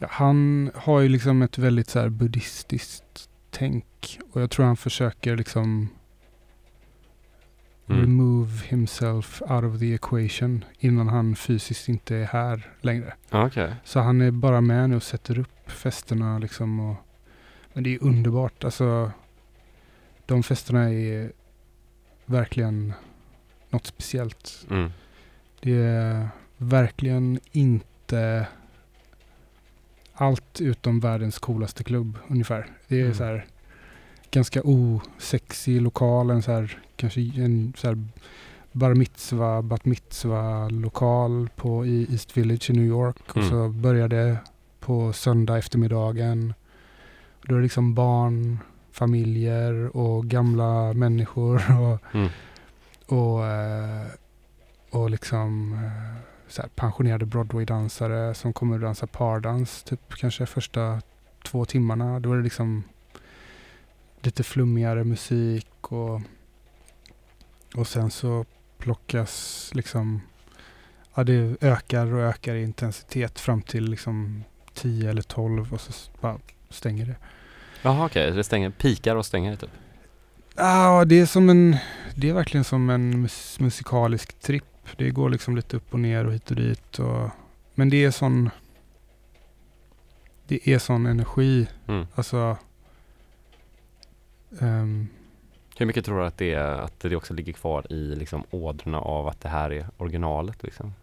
han 0.01 0.70
har 0.74 1.01
ju 1.01 1.09
liksom 1.09 1.43
ett 1.43 1.59
väldigt 1.59 1.91
så 1.91 1.99
här 2.01 2.09
buddhistiskt 2.09 3.29
tänk. 3.51 4.19
Och 4.33 4.43
jag 4.43 4.51
tror 4.51 4.66
han 4.66 4.77
försöker 4.77 5.37
liksom 5.37 5.89
Mm. 7.89 8.01
remove 8.01 8.51
himself 8.67 9.43
out 9.43 9.65
of 9.65 9.79
the 9.79 9.95
equation 9.95 10.65
innan 10.79 11.09
han 11.09 11.37
fysiskt 11.37 11.89
inte 11.89 12.17
är 12.17 12.25
här 12.25 12.71
längre. 12.81 13.15
Okej. 13.31 13.75
Så 13.85 14.01
han 14.01 14.21
är 14.21 14.31
bara 14.31 14.61
med 14.61 14.91
nu 14.91 14.97
och 14.97 15.03
sätter 15.03 15.39
upp 15.39 15.71
festerna 15.71 16.39
liksom. 16.39 16.81
Och, 16.81 16.97
men 17.73 17.85
det 17.85 17.95
är 17.95 18.03
underbart. 18.03 18.65
Alltså, 18.65 19.13
de 20.27 20.43
festerna 20.43 20.91
är 20.93 21.33
verkligen 22.27 22.93
något 23.71 23.87
speciellt. 23.87 24.67
Mm. 24.71 24.91
Det 25.61 25.73
är 25.83 26.29
verkligen 26.57 27.41
inte 27.53 28.47
allt 30.15 30.61
utom 30.61 31.01
världens 31.01 31.39
coolaste 31.39 31.85
klubb 31.85 32.19
ungefär. 32.29 32.67
Det 32.89 32.97
är 32.97 33.03
Mm. 33.05 33.15
så 33.15 33.25
här 33.25 33.47
ganska 34.33 34.61
osexig 34.65 35.83
lokal, 35.83 36.31
en 36.31 36.43
så 36.43 36.53
här 36.53 36.79
kanske 36.97 37.21
en 37.21 37.73
så 37.77 37.87
här 37.89 38.05
bar 38.73 38.95
mitzva, 38.95 39.63
bat 39.63 39.85
mitzva 39.85 40.69
lokal 40.69 41.49
på 41.57 41.87
i 41.87 42.07
East 42.13 42.37
Village 42.37 42.71
i 42.71 42.73
New 42.73 42.85
York. 42.87 43.17
Och 43.31 43.37
Mm. 43.37 43.49
så 43.51 43.69
började 43.69 44.37
på 44.81 45.13
söndag 45.13 45.59
eftermiddagen. 45.59 46.55
Då 47.43 47.55
är 47.55 47.59
det 47.59 47.63
liksom 47.63 47.95
barn, 47.95 48.59
familjer 48.93 49.97
och 49.97 50.27
gamla 50.27 50.93
människor 50.93 51.55
och 51.81 52.15
Mm. 52.15 52.29
och, 53.07 53.47
eh, 53.47 54.07
och 54.91 55.11
liksom 55.11 55.73
eh, 55.73 56.23
så 56.49 56.63
här 56.63 56.69
pensionerade 56.75 57.27
Broadway-dansare 57.27 58.35
som 58.35 58.53
kommer 58.53 58.77
att 58.77 58.83
dansa 58.83 59.07
pardans 59.07 59.83
typ 59.83 60.15
kanske 60.15 60.47
första 60.47 61.01
två 61.45 61.65
timmarna. 61.65 62.21
Då 62.21 62.33
är 62.33 62.37
det 62.37 62.43
liksom 62.43 62.83
lite 64.23 64.43
flummigare 64.43 65.05
musik 65.05 65.93
och, 65.93 66.20
och 67.74 67.89
sen 67.89 68.11
så 68.11 68.44
plockas 68.78 69.70
liksom 69.74 70.20
ja 71.15 71.24
det 71.24 71.57
ökar 71.61 72.15
och 72.15 72.20
ökar 72.20 72.55
i 72.55 72.62
intensitet 72.62 73.39
fram 73.39 73.62
till 73.62 73.90
liksom 73.90 74.44
10 74.74 75.11
eller 75.11 75.23
12 75.23 75.73
och 75.73 75.81
så 75.81 75.93
bara 76.20 76.39
stänger 76.70 77.07
det. 77.07 77.16
Jaha 77.82 78.07
okej, 78.07 78.31
det 78.31 78.44
stänger, 78.44 78.70
pikar 78.70 79.16
och 79.16 79.27
stänger 79.27 79.57
typ? 79.57 79.70
Ja, 80.57 81.05
det 81.05 81.20
är 81.20 81.27
som 81.27 81.51
en, 81.51 81.77
det 82.15 82.28
är 82.28 82.35
verkligen 82.35 82.65
som 82.65 82.90
en 82.90 83.20
mus 83.20 83.61
musikalisk 83.61 84.40
tripp. 84.40 84.65
Det 84.97 85.11
går 85.11 85.31
liksom 85.31 85.57
lite 85.57 85.77
upp 85.77 85.94
och 85.94 86.01
ner 86.01 86.27
och 86.27 86.32
hit 86.32 86.51
och 86.51 86.57
dit. 86.57 86.99
Och, 86.99 87.31
men 87.74 87.89
det 87.89 88.05
är 88.05 88.11
sån, 88.11 88.51
det 90.47 90.69
är 90.69 90.78
sån 90.78 91.07
energi. 91.07 91.66
Mm. 91.89 92.07
Alltså, 92.15 92.57
ehm, 94.61 95.09
Hur 95.79 95.87
mycket 95.87 96.05
tror 96.05 96.19
du 96.20 96.27
att 96.27 96.39
det, 96.39 96.53
är, 96.55 96.65
att 96.79 97.01
det 97.01 97.16
också 97.16 97.35
ligger 97.35 97.53
kvar 97.53 97.93
i 97.93 98.15
liksom 98.15 98.45
ådrorna 98.51 99.01
av 99.01 99.29
att 99.29 99.41
det 99.41 99.49
här 99.49 99.73
är 99.73 99.87
originalet 99.97 100.62
liksom? 100.62 100.95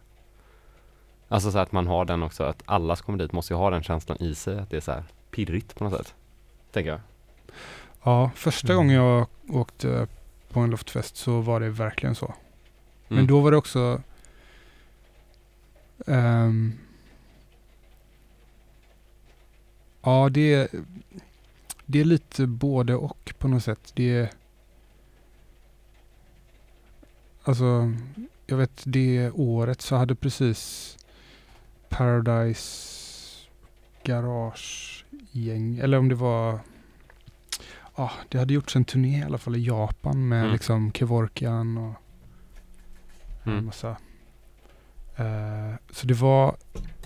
Alltså 1.28 1.52
så 1.52 1.58
att 1.60 1.72
man 1.72 1.88
har 1.88 2.06
den 2.06 2.24
också, 2.24 2.44
att 2.44 2.64
alla 2.66 2.96
som 2.96 3.06
kommer 3.06 3.20
dit 3.20 3.32
måste 3.32 3.54
ju 3.54 3.58
ha 3.58 3.70
den 3.70 3.84
känslan 3.84 4.18
i 4.22 4.36
sig, 4.36 4.60
att 4.60 4.70
det 4.70 4.78
är 4.78 4.82
så 4.82 4.92
här 4.92 5.04
pirrigt 5.32 5.76
på 5.76 5.84
något 5.84 5.94
sätt. 5.98 6.16
Tänker 6.72 6.90
jag. 6.92 7.00
ja, 8.04 8.32
första 8.36 8.68
Mm. 8.74 8.78
gången 8.78 8.96
jag 8.96 9.28
åkte 9.50 10.08
på 10.50 10.60
en 10.60 10.70
loftfest 10.70 11.18
så 11.18 11.42
var 11.42 11.60
det 11.60 11.70
verkligen 11.70 12.16
så. 12.16 12.34
Men 13.08 13.18
Mm. 13.18 13.28
då 13.28 13.40
var 13.40 13.52
det 13.52 13.58
också 13.58 14.02
ehm, 16.08 16.74
Ja, 20.02 20.30
det 20.32 20.72
det 21.91 21.99
är 21.99 22.06
lite 22.06 22.48
både 22.48 22.95
och 22.95 23.34
på 23.40 23.48
något 23.48 23.64
sätt. 23.64 23.91
Det 23.95 24.18
är, 24.18 24.30
alltså, 27.44 27.94
jag 28.45 28.57
vet 28.57 28.82
det 28.86 29.32
året 29.32 29.82
så 29.82 29.95
hade 29.95 30.16
precis 30.16 30.98
Paradise 31.90 32.99
Garage 34.03 35.06
gäng, 35.32 35.78
eller 35.78 35.98
om 35.98 36.10
det 36.10 36.16
var, 36.16 36.60
ja, 37.95 38.11
det 38.30 38.38
hade 38.38 38.53
gjorts 38.53 38.76
en 38.76 38.86
turné 38.86 39.20
i 39.20 39.24
alla 39.24 39.38
fall 39.38 39.56
i 39.56 39.66
Japan 39.66 40.28
med 40.28 40.40
Mm. 40.41 40.52
liksom 40.52 40.91
Kevorkian 40.91 41.78
och 41.78 41.94
en 43.44 43.52
Mm. 43.52 43.66
massa. 43.66 43.90
Eh, 45.16 45.74
så 45.91 46.07
det 46.07 46.14
var, 46.14 46.56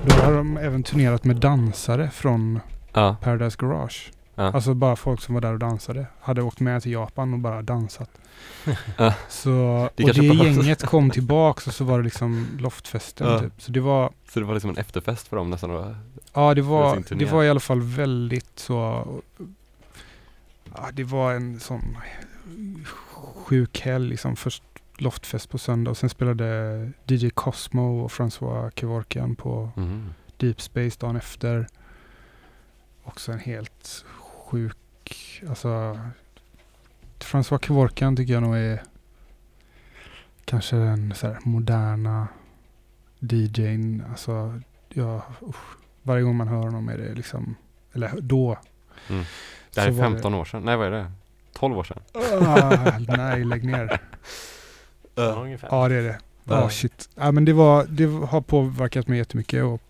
då 0.05 0.13
har 0.15 0.33
de 0.33 0.57
även 0.57 0.83
turnerat 0.83 1.23
med 1.23 1.35
dansare 1.35 2.09
från 2.09 2.59
Ja, 2.93 3.15
Paradise 3.21 3.57
Garage. 3.59 4.11
Ja. 4.35 4.43
Alltså 4.51 4.73
bara 4.73 4.95
folk 4.95 5.21
som 5.21 5.33
var 5.33 5.41
där 5.41 5.53
och 5.53 5.59
dansade. 5.59 6.05
Hade 6.21 6.41
åkt 6.41 6.59
med 6.59 6.81
till 6.83 6.91
Japan 6.91 7.33
och 7.33 7.39
bara 7.39 7.61
dansat. 7.61 8.09
Ja. 8.97 9.13
Så, 9.29 9.89
Det 9.95 10.03
och 10.03 10.13
det 10.13 10.23
gänget 10.25 10.85
kom 10.85 11.09
tillbaks 11.09 11.67
och 11.67 11.73
så 11.73 11.83
var 11.83 11.97
det 11.97 12.03
liksom 12.03 12.47
loftfesten 12.59 13.27
Ja. 13.27 13.39
typ. 13.39 13.61
Så 13.61 13.71
det 13.71 13.79
var, 13.79 14.11
så 14.29 14.39
det 14.39 14.45
var 14.45 14.53
liksom 14.53 14.69
en 14.69 14.77
efterfest 14.77 15.27
för 15.27 15.37
dem 15.37 15.49
nästan 15.49 15.69
då? 15.69 15.95
ja 16.33 16.53
det 16.53 16.61
var, 16.61 17.15
det 17.15 17.25
var 17.25 17.43
i 17.43 17.49
alla 17.49 17.59
fall 17.59 17.81
väldigt 17.81 18.59
så, 18.59 19.07
ja 20.75 20.89
det 20.93 21.03
var 21.03 21.33
en 21.33 21.59
sån 21.59 21.97
sjuk 23.35 23.79
helg 23.81 24.09
liksom. 24.09 24.35
Först 24.35 24.63
loftfest 24.97 25.49
på 25.49 25.57
söndag 25.57 25.91
och 25.91 25.97
sen 25.97 26.09
spelade 26.09 26.91
DJ 27.07 27.29
Cosmo 27.29 28.03
och 28.03 28.11
François 28.11 28.71
Kevorkian 28.75 29.35
på 29.35 29.69
Mhm. 29.75 30.13
Deep 30.37 30.61
Space 30.61 30.97
dagen 30.99 31.15
efter. 31.15 31.67
Också 33.03 33.31
en 33.31 33.39
helt 33.39 34.05
sjuk, 34.53 35.41
alltså 35.49 35.99
François 37.19 37.65
Kevorkian 37.65 38.15
tycker 38.15 38.33
jag 38.33 38.43
nog 38.43 38.55
är 38.57 38.83
kanske 40.45 40.75
den 40.75 41.13
så 41.15 41.27
här 41.27 41.37
moderna 41.43 42.27
DJn. 43.19 44.03
Alltså, 44.09 44.59
ja, 44.89 45.21
usch. 45.41 45.77
varje 46.03 46.23
gång 46.23 46.35
man 46.35 46.47
hör 46.47 46.61
honom 46.61 46.89
är 46.89 46.97
det 46.97 47.13
liksom, 47.13 47.55
eller 47.93 48.11
då. 48.21 48.57
Mm. 49.09 49.23
Det 49.73 49.81
här 49.81 49.87
är 49.87 49.91
var 49.91 50.03
15 50.03 50.33
år 50.33 50.45
sedan, 50.45 50.63
nej 50.63 50.77
vad 50.77 50.87
är 50.87 50.91
det? 50.91 51.11
12 51.53 51.77
år 51.77 51.83
sedan? 51.83 51.99
Ah, 52.47 52.99
nej, 53.17 53.43
lägg 53.45 53.63
ner. 53.63 54.01
Ja, 55.15 55.23
ungefär. 55.23 55.67
Ja, 55.71 55.87
det 55.87 55.95
är 55.95 56.03
det. 56.03 56.19
Ja, 56.43 56.61
Ja. 56.61 56.69
shit. 56.69 57.09
Ja, 57.15 57.31
men 57.31 57.45
det, 57.45 57.53
var, 57.53 57.85
det 57.89 58.05
har 58.05 58.41
påverkat 58.41 59.07
mig 59.07 59.17
jättemycket 59.17 59.63
att, 59.63 59.81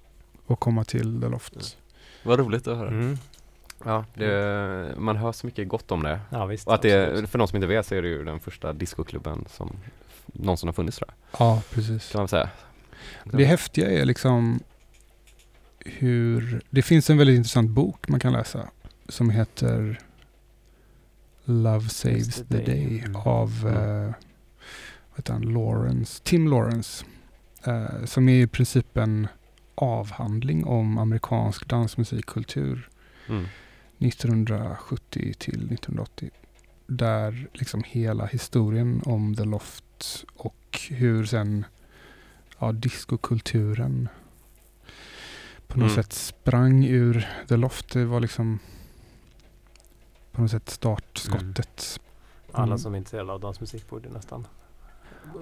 att 0.48 0.60
komma 0.60 0.84
till 0.84 1.22
The 1.22 1.27
Loft. 1.27 1.77
Vad 2.23 2.40
roligt 2.40 2.68
att 2.68 2.77
höra. 2.77 2.90
Mm. 2.90 3.18
Ja, 3.86 4.06
det, 4.14 4.94
man 4.98 5.18
hör 5.18 5.32
så 5.32 5.46
mycket 5.48 5.68
gott 5.68 5.92
om 5.92 6.04
det. 6.04 6.20
Ja 6.30 6.46
visst. 6.46 6.68
Och 6.68 6.74
att 6.74 6.82
det, 6.82 7.30
för 7.30 7.38
de 7.40 7.48
som 7.48 7.56
inte 7.56 7.68
vet 7.68 7.86
så 7.86 7.96
är 7.96 8.02
det 8.02 8.08
ju 8.08 8.24
den 8.24 8.40
första 8.40 8.74
discoklubben 8.74 9.46
som 9.50 9.76
någonsin 10.26 10.68
har 10.68 10.74
funnits 10.74 10.98
tror 10.98 11.10
jag. 11.10 11.42
Ja, 11.48 11.62
precis. 11.72 12.12
Kan 12.12 12.22
man 12.22 12.28
säga. 12.28 12.50
Det 13.24 13.46
häftiga 13.46 13.92
är 13.92 14.06
liksom 14.06 14.60
hur... 15.80 16.62
Det 16.70 16.82
finns 16.82 17.10
en 17.10 17.18
väldigt 17.18 17.36
intressant 17.38 17.70
bok 17.70 18.08
man 18.08 18.20
kan 18.20 18.34
läsa 18.34 18.68
som 19.10 19.30
heter 19.30 20.00
Love 21.46 21.90
Saves 21.90 22.36
the 22.36 22.44
the 22.44 22.58
Day. 22.58 22.66
Day 22.66 23.00
Mm. 23.06 23.16
av 23.16 23.52
Mm. 23.68 24.14
vad 25.16 25.30
han? 25.30 25.42
Lawrence, 25.42 26.22
Tim 26.24 26.48
Lawrence. 26.48 27.06
eh, 27.66 28.06
som 28.06 28.30
är 28.30 28.42
i 28.44 28.48
princip 28.48 28.98
en 28.98 29.28
avhandling 29.76 30.66
om 30.66 30.98
amerikansk 30.98 31.68
dansmusikkultur 31.68 32.90
Mm. 33.30 33.46
1970 34.04 35.34
till 35.38 35.54
1980. 35.72 36.30
Där 36.88 37.48
liksom 37.54 37.84
hela 37.88 38.26
historien 38.26 39.02
om 39.06 39.36
The 39.36 39.44
Loft 39.44 40.26
och 40.36 40.80
hur 40.90 41.26
sen 41.26 41.66
ja, 42.60 42.72
discokulturen 42.72 44.08
på 45.68 45.80
något 45.80 45.92
Mm. 45.92 46.04
sätt 46.04 46.14
sprang 46.14 46.86
ur 46.86 47.28
The 47.48 47.56
Loft. 47.58 47.94
Det 47.94 48.06
var 48.06 48.20
liksom 48.20 48.60
på 50.32 50.42
något 50.42 50.52
sätt 50.52 50.70
startskottet. 50.70 52.00
Alla 52.52 52.66
Mm. 52.66 52.78
som 52.78 52.94
är 52.94 52.98
intresserade 52.98 53.32
av 53.34 53.40
dansmusik 53.40 53.90
borde 53.90 54.10
nästan 54.10 54.48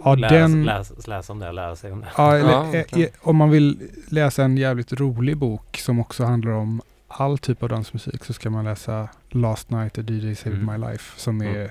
Ja, 0.04 0.16
läsa, 0.16 0.36
den- 0.36 0.64
läsa, 0.64 0.94
läsa 1.08 1.34
om 1.34 1.40
det, 1.40 1.52
lära 1.52 1.76
sig 1.76 1.92
om 1.92 2.02
det. 2.02 2.08
Ja, 2.18 2.36
eller, 2.38 2.52
Ja, 2.52 2.74
eh, 2.74 3.00
eh, 3.00 3.10
om 3.22 3.36
man 3.36 3.50
vill 3.50 3.90
läsa 4.10 4.44
en 4.44 4.58
jävligt 4.58 4.94
rolig 4.94 5.38
bok 5.38 5.78
som 5.78 6.00
också 6.00 6.24
handlar 6.24 6.52
om 6.52 6.82
all 7.18 7.38
typ 7.38 7.64
av 7.64 7.70
dansmusik 7.70 8.24
så 8.26 8.34
ska 8.34 8.50
man 8.50 8.66
läsa 8.66 9.10
Last 9.30 9.70
Night 9.70 9.98
a 9.98 10.02
DJ 10.08 10.36
Saved 10.36 10.62
Mm. 10.62 10.82
My 10.82 10.88
Life 10.88 11.20
som 11.20 11.42
är 11.42 11.56
Mm. 11.56 11.70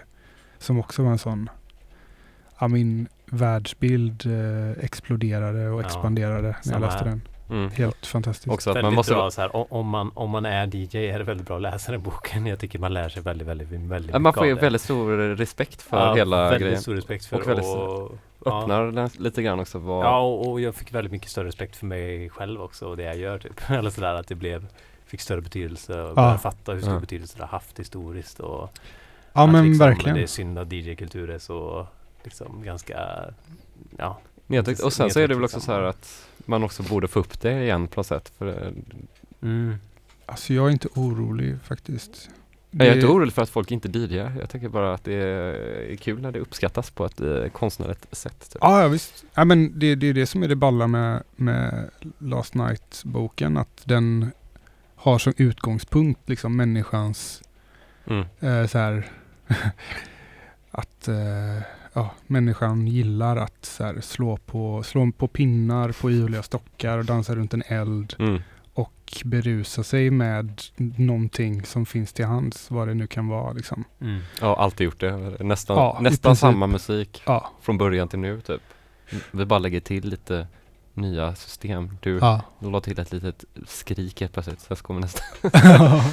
som 0.59 0.79
också 0.79 1.03
var 1.03 1.11
en 1.11 1.19
sån 1.19 1.51
ja, 2.61 2.69
min 2.69 3.09
världsbild 3.27 4.27
eh, 4.27 4.85
exploderade 4.85 5.69
och 5.71 5.81
Ja, 5.83 5.87
expanderade 5.87 6.57
när 6.65 6.73
jag 6.73 6.81
läste 6.81 6.99
här. 6.99 7.05
den. 7.05 7.21
Mm. 7.51 7.71
Helt 7.71 8.07
fantastiskt. 8.07 8.49
Också 8.55 8.71
att 8.71 8.83
man 8.83 8.95
måste 8.95 9.15
bra 9.15 9.31
så 9.31 9.41
här, 9.41 9.73
om, 9.75 9.89
man, 9.89 10.11
om 10.15 10.31
man 10.31 10.47
är 10.47 10.67
DJ 10.77 10.97
är 11.11 11.19
det 11.19 11.25
väldigt 11.25 11.47
bra 11.47 11.57
att 11.57 11.63
läsa 11.63 11.93
den 11.93 12.03
boken. 12.03 12.47
Jag 12.47 12.59
tycker 12.59 12.79
man 12.79 12.95
lär 12.95 13.09
sig 13.09 13.23
väldigt, 13.23 13.49
väldigt, 13.49 13.69
väldigt 13.69 14.13
Ja, 14.13 14.19
man 14.19 14.33
får 14.33 14.47
ju 14.47 14.55
väldigt 14.55 14.83
stor 14.83 15.17
respekt 15.37 15.83
för 15.83 15.97
ja, 15.97 16.15
hela 16.15 16.43
väldigt 16.45 16.61
grejen. 16.61 16.81
stor 16.81 16.95
respekt 16.95 17.25
för 17.27 17.41
Och 17.41 17.49
väldigt 17.49 17.67
och, 17.67 18.19
ja. 18.45 18.61
Öppnar 18.63 18.87
den 18.93 19.11
lite 19.19 19.43
grann 19.43 19.61
också 19.61 19.79
vad, 19.79 20.05
Ja, 20.05 20.21
och, 20.21 20.51
och 20.51 20.61
jag 20.61 20.75
fick 20.75 20.95
väldigt 20.95 21.13
mycket 21.13 21.31
större 21.31 21.47
respekt 21.49 21.77
för 21.77 21.87
mig 21.87 22.31
själv 22.31 22.63
också 22.63 22.87
och 22.87 22.97
det 22.97 23.03
jag 23.03 23.17
gör 23.17 23.39
typ. 23.39 23.61
Eller 23.71 23.91
sådär 23.91 24.15
att 24.15 24.29
det 24.29 24.35
blev 24.35 24.67
Fick 25.11 25.21
större 25.21 25.41
betydelse 25.41 26.01
och 26.03 26.11
Ja. 26.11 26.15
började 26.15 26.39
fatta 26.39 26.73
hur 26.73 26.81
stor 26.81 26.93
Ja. 26.95 27.01
betydelse 27.01 27.35
det 27.37 27.43
har 27.43 27.49
haft 27.49 27.79
historiskt 27.79 28.41
och 28.41 28.71
Ja 29.33 29.45
att 29.45 29.51
men 29.51 29.65
liksom, 29.65 29.87
verkligen. 29.87 30.17
Det 30.17 30.23
är 30.23 30.27
synd 30.27 30.59
att 30.59 30.73
DJ-kultur 30.73 31.31
är 31.31 31.39
så 31.39 31.87
liksom 32.25 32.63
ganska 32.63 32.99
Ja, 33.99 34.21
nedtryckt. 34.47 34.81
Och 34.81 34.93
sen 34.93 35.11
så 35.11 35.21
är 35.21 35.29
det 35.29 35.35
väl 35.35 35.45
också 35.45 35.61
så 35.61 35.73
här 35.73 35.83
att 35.83 36.27
man 36.47 36.63
också 36.65 36.83
borde 36.83 37.09
få 37.09 37.21
upp 37.21 37.41
det 37.41 37.63
igen 37.63 37.87
på 37.89 38.01
något 38.01 38.07
sätt. 38.07 38.33
För 38.39 38.73
mm. 39.43 39.75
Alltså 40.27 40.53
jag 40.53 40.67
är 40.67 40.71
inte 40.71 40.89
orolig 40.95 41.57
faktiskt. 41.65 42.31
jag 42.71 42.87
är 42.87 42.91
Det- 42.91 42.95
inte 42.97 43.07
orolig 43.07 43.33
för 43.35 43.43
att 43.43 43.51
folk 43.51 43.71
inte 43.71 43.89
DJar. 43.99 44.33
Jag 44.41 44.51
tänker 44.51 44.69
bara 44.69 44.95
att 44.95 45.05
det 45.05 45.15
är 45.15 45.97
kul 45.97 46.21
när 46.21 46.33
det 46.33 46.39
uppskattas 46.39 46.91
på 46.91 47.05
ett 47.05 47.21
eh, 47.21 47.47
konstnärligt 47.53 48.07
sätt. 48.17 48.51
Typ. 48.53 48.59
Ja, 48.61 48.83
ja 48.83 48.89
visst. 48.89 49.25
Ja, 49.35 49.45
men 49.45 49.79
det, 49.79 49.95
det 49.95 50.07
är 50.07 50.15
det 50.15 50.27
som 50.27 50.43
är 50.43 50.49
det 50.49 50.57
balla 50.57 50.87
med, 50.87 51.23
med 51.37 51.91
Last 52.19 52.55
Night-boken. 52.55 53.57
Att 53.57 53.83
den 53.85 54.31
har 55.01 55.19
som 55.19 55.33
utgångspunkt 55.37 56.29
liksom 56.29 56.57
människans 56.57 57.43
Mm. 58.07 58.25
eh, 58.41 58.67
så 58.67 58.79
här 58.79 59.07
att 60.71 61.09
eh, 61.09 61.63
ja, 61.93 62.11
människan 62.27 62.87
gillar 62.87 63.37
att 63.37 63.65
så 63.65 63.85
här, 63.85 64.01
slå, 64.01 64.37
på, 64.37 64.83
slå 64.83 65.13
på 65.13 65.29
pinnar 65.29 65.93
på 66.01 66.11
ihåliga 66.11 66.43
stockar 66.43 66.99
och 66.99 67.05
dansa 67.05 67.35
runt 67.35 67.55
en 67.55 67.63
eld 67.67 68.15
Mm. 68.19 68.43
och 68.75 69.23
berusa 69.25 69.83
sig 69.83 70.11
med 70.11 70.63
någonting 70.97 71.65
som 71.65 71.87
finns 71.87 72.13
till 72.13 72.25
hands, 72.25 72.71
vad 72.71 72.89
det 72.89 72.95
nu 72.95 73.07
kan 73.07 73.29
vara. 73.29 73.53
Liksom. 73.53 73.85
Mm. 74.01 74.21
Ja, 74.41 74.57
alltid 74.57 74.85
gjort 74.85 75.01
det. 75.01 75.17
Nästan, 75.41 75.77
Ja, 75.77 75.99
nästan 76.01 76.37
samma 76.37 76.67
musik 76.67 77.23
Ja, 77.27 77.51
från 77.61 77.79
början 77.79 78.09
till 78.09 78.19
nu 78.19 78.41
typ. 78.41 78.63
Vi 79.31 79.45
bara 79.47 79.59
lägger 79.59 79.81
till 79.81 80.09
lite 80.09 80.47
nya 80.95 81.35
system. 81.35 81.97
Du 82.03 82.19
ja. 82.19 82.41
la 82.59 82.81
till 82.81 82.99
ett 83.01 83.13
litet 83.13 83.45
skrik 83.67 84.21
helt 84.21 84.33
plötsligt. 84.33 84.61
Så 84.61 84.77
kommer 84.77 85.01
nästa. 85.01 85.23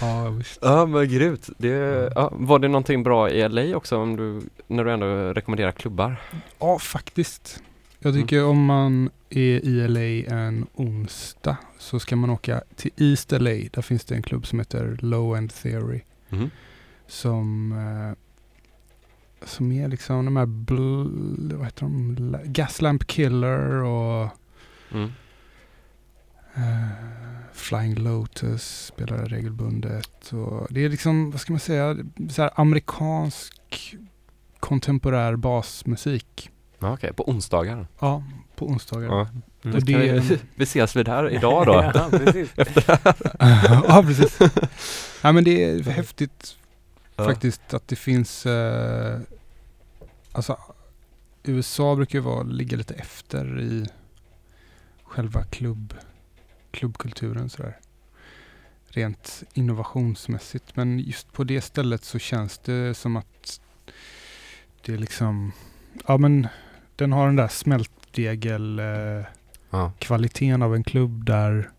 ja 0.00 0.28
visst. 0.30 0.58
Ja 0.62 0.86
men 0.86 1.08
grymt. 1.08 1.50
Det, 1.58 1.74
Mm. 1.74 2.12
ja, 2.14 2.32
var 2.32 2.58
det 2.58 2.68
någonting 2.68 3.02
bra 3.02 3.30
i 3.30 3.48
LA 3.48 3.76
också 3.76 3.96
om 3.98 4.16
du, 4.16 4.40
när 4.66 4.84
du 4.84 4.92
ändå 4.92 5.06
rekommenderar 5.32 5.72
klubbar? 5.72 6.16
Ja, 6.58 6.78
faktiskt. 6.78 7.62
Jag 7.98 8.10
Mm. 8.14 8.22
tycker 8.22 8.44
om 8.44 8.64
man 8.64 9.10
är 9.30 9.64
i 9.64 9.88
LA 9.88 10.34
en 10.36 10.66
onsdag 10.74 11.56
så 11.78 12.00
ska 12.00 12.16
man 12.16 12.30
åka 12.30 12.62
till 12.76 12.90
East 12.96 13.32
LA. 13.32 13.50
Där 13.72 13.82
finns 13.82 14.04
det 14.04 14.14
en 14.14 14.22
klubb 14.22 14.46
som 14.46 14.58
heter 14.58 14.98
Low 15.00 15.36
End 15.36 15.54
Theory. 15.54 16.00
Mhm. 16.28 16.50
Som, 17.06 17.72
eh, 17.72 18.16
som 19.46 19.72
är 19.72 19.88
liksom 19.88 20.24
de 20.24 20.36
här 20.36 20.46
bl- 20.46 21.54
vad 21.56 21.64
heter 21.64 21.80
de? 21.82 22.14
La- 22.18 22.40
Gaslamp 22.44 23.06
Killer 23.06 23.60
och 23.82 24.28
Mm. 24.92 25.12
eh, 26.54 26.88
Flying 27.52 27.94
Lotus 27.94 28.86
spelar 28.86 29.16
regelbundet. 29.18 30.32
Och 30.32 30.66
det 30.70 30.84
är 30.84 30.88
liksom, 30.88 31.30
vad 31.30 31.40
ska 31.40 31.52
man 31.52 31.60
säga, 31.60 31.96
så 32.30 32.42
amerikansk 32.54 33.96
kontemporär 34.60 35.36
basmusik. 35.36 36.50
Ja, 36.78 36.92
Okej, 36.92 37.12
på 37.12 37.28
onsdagar. 37.30 37.86
Ja, 38.00 38.24
på 38.56 38.66
onsdagar. 38.66 39.08
Ja. 39.08 39.28
Mm. 39.64 39.80
Det- 39.80 39.96
vi, 39.98 40.38
vi 40.54 40.64
ses 40.64 40.96
vid 40.96 41.08
här 41.08 41.30
idag 41.30 41.66
då. 41.66 41.72
ja, 41.94 42.08
precis. 42.10 42.50
ja, 43.88 44.02
precis. 44.06 44.38
Ja, 45.22 45.32
men 45.32 45.44
det 45.44 45.64
är 45.64 45.82
häftigt 45.82 46.56
Ja. 47.16 47.24
faktiskt 47.24 47.74
att 47.74 47.88
det 47.88 47.96
finns, 47.96 48.46
eh, 48.46 49.20
alltså 50.34 50.58
USA 51.42 51.96
brukar 51.96 52.18
ju 52.18 52.22
vara, 52.22 52.42
ligga 52.42 52.76
lite 52.76 52.94
efter 52.94 53.60
i 53.60 53.86
själva 55.04 55.44
klubb, 55.44 55.94
klubbkulturen 56.70 57.48
sådär. 57.50 57.78
rent 58.88 59.42
innovationsmässigt. 59.54 60.76
Men 60.76 60.98
just 60.98 61.32
på 61.32 61.44
det 61.44 61.60
stället 61.60 62.04
så 62.04 62.18
känns 62.18 62.58
det 62.58 62.94
som 62.94 63.16
att 63.16 63.60
det 64.84 64.92
är 64.94 64.98
liksom, 64.98 65.52
ja 66.06 66.16
men 66.18 66.48
den 66.96 67.12
har 67.12 67.26
den 67.26 67.36
där 67.36 67.48
smältdegel 67.48 68.78
eh, 68.78 69.24
Ja. 69.70 69.92
kvaliteten 69.98 70.62
av 70.62 70.74
en 70.74 70.84
klubb 70.84 71.24
där 71.24 71.70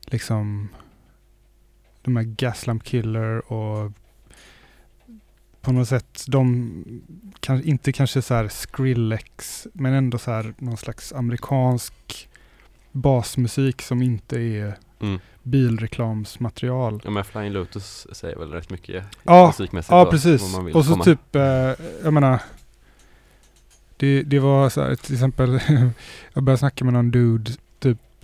liksom 0.00 0.68
de 2.02 2.16
här 2.16 2.24
Gaslamp 2.24 2.84
Killer 2.84 3.52
och 3.52 3.92
på 5.66 5.72
något 5.72 5.88
sätt 5.88 6.24
de 6.28 6.84
kan, 7.40 7.62
inte 7.64 7.92
kanske 7.92 8.22
så 8.22 8.34
här 8.34 8.48
Skrillex 8.48 9.66
men 9.72 9.92
ändå 9.92 10.18
så 10.18 10.30
här 10.30 10.54
någon 10.58 10.76
slags 10.76 11.12
amerikansk 11.12 12.28
basmusik 12.92 13.82
som 13.82 14.02
inte 14.02 14.40
är 14.40 14.74
Mm. 15.00 15.18
bilreklamsmaterial. 15.42 17.00
ja 17.04 17.10
men 17.10 17.24
Flying 17.24 17.52
Lotus 17.52 18.06
säger 18.12 18.36
väl 18.36 18.50
rätt 18.50 18.70
mycket 18.70 19.04
Ja, 19.22 19.46
musikmässigt 19.46 19.90
Ja, 19.92 20.04
då, 20.04 20.10
precis. 20.10 20.58
vill 20.58 20.76
Och 20.76 20.84
så 20.84 20.90
komma. 20.92 21.04
typ, 21.04 21.36
eh, 21.36 21.42
jag 22.04 22.12
menar, 22.12 22.40
det, 23.96 24.22
det 24.22 24.38
var 24.38 24.68
så 24.68 24.82
här, 24.82 24.94
till 24.94 25.14
exempel, 25.14 25.60
jag 26.32 26.42
började 26.42 26.58
snacka 26.58 26.84
med 26.84 26.94
någon 26.94 27.10
dude 27.10 27.50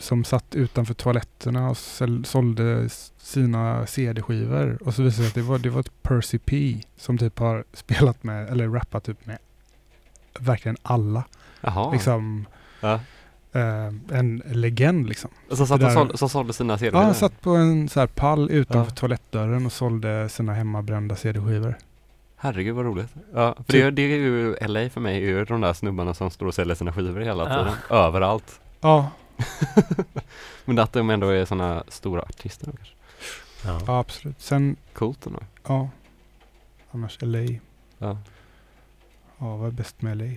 som 0.03 0.25
satt 0.25 0.55
utanför 0.55 0.95
toaletterna 0.95 1.71
och 1.71 1.77
sålde 2.25 2.89
sina 3.19 3.87
CD-skivor. 3.87 4.79
Och 4.85 4.95
så 4.95 5.03
visade 5.03 5.27
det 5.27 5.31
sig 5.33 5.41
att 5.41 5.47
det 5.47 5.51
var, 5.51 5.59
det 5.59 5.71
var 5.71 5.83
typ 5.83 6.03
Percy 6.03 6.39
P 6.39 6.81
som 6.97 7.19
typ 7.19 7.39
har 7.39 7.65
spelat 7.73 8.25
med, 8.25 8.49
eller 8.49 8.69
rappat 8.69 9.05
typ 9.05 9.27
med 9.27 9.39
verkligen 10.41 10.77
alla. 10.83 11.25
Jaha. 11.61 11.93
Liksom 11.93 12.47
Ja. 12.81 12.93
eh, 13.53 13.87
en 14.19 14.43
legend 14.47 15.09
liksom. 15.09 15.31
Och 15.51 15.57
så 15.57 15.67
satt 15.67 15.81
Det 15.81 15.87
där- 15.87 15.95
sålde, 15.95 16.17
så 16.19 16.29
sålde 16.29 16.53
sina 16.53 16.79
cd 16.79 16.97
Ja, 16.97 17.03
han 17.03 17.15
satt 17.15 17.41
på 17.41 17.51
en 17.51 17.89
så 17.89 18.01
här 18.01 18.07
pall 18.07 18.51
utanför 18.51 18.91
Ja. 18.91 18.95
toalettdörren 18.95 19.67
och 19.67 19.73
sålde 19.73 20.29
sina 20.29 20.55
hemmabrända 20.55 21.17
CD-skivor. 21.17 21.75
Herregud 22.37 22.75
vad 22.75 22.85
roligt. 22.85 23.09
Ja, 23.35 23.55
för 23.55 23.63
Typ- 23.63 23.85
det, 23.85 23.91
det 23.91 24.03
är 24.03 24.17
ju 24.17 24.57
LA 24.61 24.91
för 24.91 25.01
mig, 25.01 25.17
är 25.17 25.21
ju 25.29 25.45
de 25.45 25.61
där 25.61 25.73
snubbarna 25.73 26.15
som 26.15 26.31
står 26.31 26.47
och 26.47 26.55
säljer 26.55 26.75
sina 26.75 26.93
skivor 26.93 27.21
hela 27.21 27.43
Ja. 27.49 27.59
tiden. 27.59 27.75
Överallt. 27.91 28.61
Ja, 28.81 29.11
Men 30.65 30.79
att 30.79 30.93
de 30.93 31.11
ändå 31.11 31.29
är 31.29 31.45
sådana 31.45 31.85
stora 31.89 32.23
artister 32.23 32.67
då 32.67 32.73
kanske. 32.73 32.95
Ja. 33.65 33.81
ja 33.87 33.99
absolut. 33.99 34.41
Sen 34.41 34.77
Coolt 34.93 35.27
ändå. 35.27 35.41
Ja. 35.67 35.91
Annars 36.91 37.19
LA. 37.21 37.39
Ja. 37.99 38.19
Ja, 39.39 39.57
vad 39.57 39.69
är 39.69 39.73
bäst 39.73 40.03
med 40.03 40.17
LA? 40.17 40.35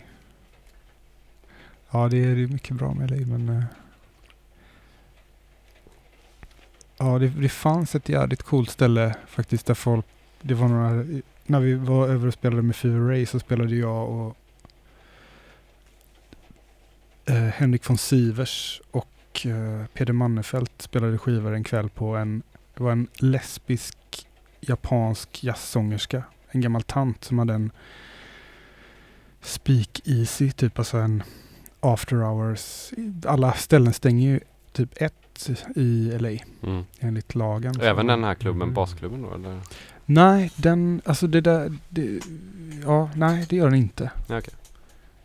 Ja, 1.92 2.08
det 2.10 2.18
är, 2.18 2.48
mycket 2.48 2.76
bra 2.76 2.94
med 2.94 3.12
LA, 3.12 3.38
men... 3.38 3.50
eh, 3.50 3.64
ja, 6.98 7.20
det, 7.20 7.28
det 7.28 7.50
fanns 7.50 7.96
ett 7.96 8.10
jävligt 8.10 8.44
coolt 8.44 8.70
ställe 8.70 9.16
faktiskt 9.28 9.66
där 9.66 9.74
folk... 9.74 10.06
Det 10.42 10.54
var 10.54 10.68
några... 10.68 11.06
När 11.46 11.60
vi 11.60 11.74
var 11.74 12.08
över 12.08 12.28
och 12.28 12.34
spelade 12.34 12.62
med 12.62 12.76
Fever 12.76 13.00
Ray 13.00 13.26
så 13.26 13.40
spelade 13.40 13.76
jag 13.76 14.10
och 14.10 14.38
eh, 17.26 17.36
Henrik 17.36 17.90
von 17.90 17.98
Sivers 17.98 18.82
och 18.92 19.46
eh, 19.46 19.86
Peder 19.94 20.14
Mannefelt 20.14 20.72
spelade 20.82 21.18
skivor 21.18 21.54
en 21.54 21.64
kväll 21.64 21.90
på 21.90 22.16
en... 22.16 22.44
Det 22.78 22.84
var 22.84 22.92
en 22.92 23.08
lesbisk 23.16 23.98
japansk 24.62 25.44
jazzsångerska. 25.44 26.24
En 26.52 26.62
gammal 26.62 26.84
tant 26.84 27.24
som 27.24 27.40
hade 27.40 27.54
en 27.54 27.72
Speak 29.42 30.02
Easy, 30.06 30.52
typ 30.52 30.80
alltså 30.80 30.98
en 30.98 31.24
after 31.80 32.16
hours. 32.16 32.92
Alla 33.26 33.54
ställen 33.54 33.94
stänger 33.94 34.30
ju 34.30 34.40
typ 34.72 35.02
ett 35.02 35.50
i 35.76 36.12
LA 36.20 36.30
Mm. 36.64 36.86
enligt 37.00 37.36
lagen. 37.36 37.82
Även 37.82 38.08
den 38.08 38.24
här 38.24 38.36
klubben, 38.36 38.62
Mm. 38.62 38.74
basklubben 38.74 39.22
då 39.22 39.34
eller? 39.34 39.60
Nej, 40.06 40.52
den, 40.56 41.02
alltså 41.06 41.28
det 41.28 41.42
där, 41.42 41.78
det, 41.90 42.20
ja, 42.84 43.10
nej 43.16 43.46
det 43.50 43.56
gör 43.56 43.66
den 43.70 43.80
inte. 43.80 44.12
Okej. 44.30 44.54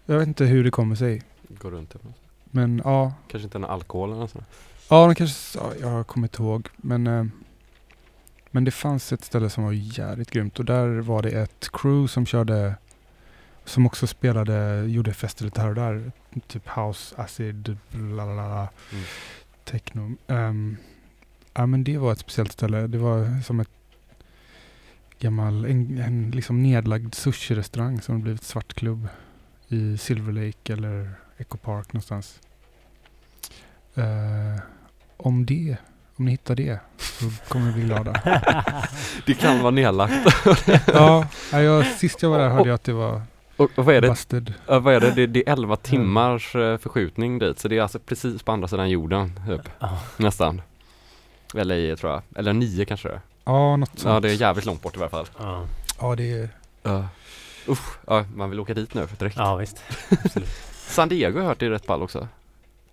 Jag 0.07 0.19
vet 0.19 0.29
inte 0.29 0.45
hur 0.45 0.65
det 0.65 0.71
kommer 0.71 0.95
sig. 0.95 1.23
Går 1.59 1.71
runt 1.71 1.91
det. 1.91 1.99
Men 2.45 2.81
ja, 2.85 3.13
Kanske 3.29 3.45
inte 3.45 3.59
en 3.59 3.65
alkohol 3.65 4.13
eller 4.13 4.27
så. 4.27 4.45
ja 4.91 5.07
den 5.07 5.15
kanske, 5.15 5.59
ja, 5.59 5.73
jag 5.81 6.07
kommer 6.07 6.25
inte 6.27 6.43
ihåg. 6.43 6.69
Men, 6.77 7.07
eh, 7.07 7.25
men 8.51 8.65
det 8.65 8.71
fanns 8.71 9.13
ett 9.13 9.25
ställe 9.25 9.51
som 9.51 9.65
var 9.65 9.73
jävligt 9.73 10.31
grymt 10.31 10.59
och 10.59 10.65
där 10.65 10.89
var 11.01 11.23
det 11.23 11.31
ett 11.31 11.69
crew 11.73 12.09
som 12.09 12.27
körde, 12.27 12.75
som 13.65 13.87
också 13.87 14.07
spelade, 14.07 14.85
gjorde 14.87 15.13
fester 15.15 15.45
lite 15.45 15.61
här 15.61 15.69
och 15.69 15.75
där. 15.75 16.13
Typ 16.47 16.69
house, 16.69 17.15
acid, 17.17 17.77
blablabla, 17.91 18.69
Mm. 18.93 19.05
techno. 19.65 20.17
Ehm, 20.27 20.77
ja 21.55 21.67
men 21.67 21.85
det 21.85 21.99
var 21.99 22.13
ett 22.13 22.19
speciellt 22.19 22.53
ställe. 22.53 22.87
Det 22.87 22.99
var 22.99 23.43
som 23.43 23.61
ett 23.61 23.71
gammal, 25.19 25.65
en, 25.65 25.99
en 25.99 26.31
liksom 26.31 26.63
nedlagd 26.63 27.15
sushi-restaurang 27.15 28.01
som 28.01 28.21
blivit 28.23 28.43
svartklubb 28.45 29.09
i 29.69 29.99
Silver 29.99 30.33
Lake 30.33 30.73
eller 30.73 31.11
Echo 31.41 31.57
Park 31.57 31.93
någonstans. 31.93 32.41
Eh, 33.95 34.63
om 35.17 35.47
det, 35.47 35.77
om 36.17 36.25
ni 36.25 36.31
hittar 36.31 36.55
det 36.55 36.79
så 36.99 37.31
kommer 37.49 37.67
vi 37.67 37.73
bli 37.73 37.83
glada. 37.83 38.13
Det 39.27 39.35
kan 39.35 39.59
vara 39.61 39.71
nedlagt. 39.71 40.13
ja, 40.87 41.27
ja, 41.53 41.61
jag, 41.63 41.87
sist 41.87 42.23
jag 42.23 42.31
var 42.31 42.39
där 42.39 42.49
hörde 42.49 42.69
jag 42.69 42.75
att 42.75 42.85
det 42.85 42.93
var 42.93 43.23
Och, 43.57 43.71
och 43.77 43.85
vad 43.85 43.95
är 43.95 44.01
det? 44.01 44.09
busted. 44.09 44.55
Vad 44.67 44.95
är 44.95 45.01
det? 45.01 45.11
det? 45.11 45.27
Det 45.27 45.49
är 45.49 45.53
11 45.53 45.77
timmars 45.77 46.55
eh, 46.55 46.79
förskjutning 46.79 47.39
dit. 47.39 47.59
Så 47.59 47.69
det 47.69 47.79
är 47.79 47.83
alltså 47.83 47.99
precis 47.99 48.43
på 48.43 48.53
andra 48.53 48.69
sidan 48.69 48.91
jorden. 48.91 49.41
Typ. 49.47 49.69
Ja. 49.79 49.99
Nästan. 50.17 50.63
Eller 51.55 51.77
i 51.77 51.97
tror 51.97 52.13
jag. 52.13 52.23
Eller 52.37 52.53
nio 52.53 52.85
kanske 52.85 53.09
det 53.09 53.15
är. 53.15 53.21
Ja, 53.45 53.77
något 53.77 53.99
sånt. 53.99 54.15
Ja, 54.15 54.21
det 54.21 54.31
är 54.31 54.35
jävligt 54.35 54.65
långt 54.65 54.83
bort 54.83 54.97
i 54.97 54.99
varje 54.99 55.11
fall. 55.11 55.27
Ja. 55.39 55.67
Ja, 56.01 56.15
det 56.15 56.33
är... 56.33 56.49
Uh. 56.87 57.05
Usch, 57.69 57.99
ja, 58.07 58.25
man 58.35 58.51
vill 58.51 58.61
åka 58.61 58.75
dit 58.75 58.95
nu 58.95 59.09
direkt. 59.19 59.37
ja, 59.37 59.57
visst. 59.57 59.83
San 60.91 61.09
Diego 61.09 61.33
har 61.37 61.41
jag 61.43 61.49
hört 61.49 61.63
är 61.63 61.71
rätt 61.71 61.87
ball 61.87 62.03
också. 62.03 62.29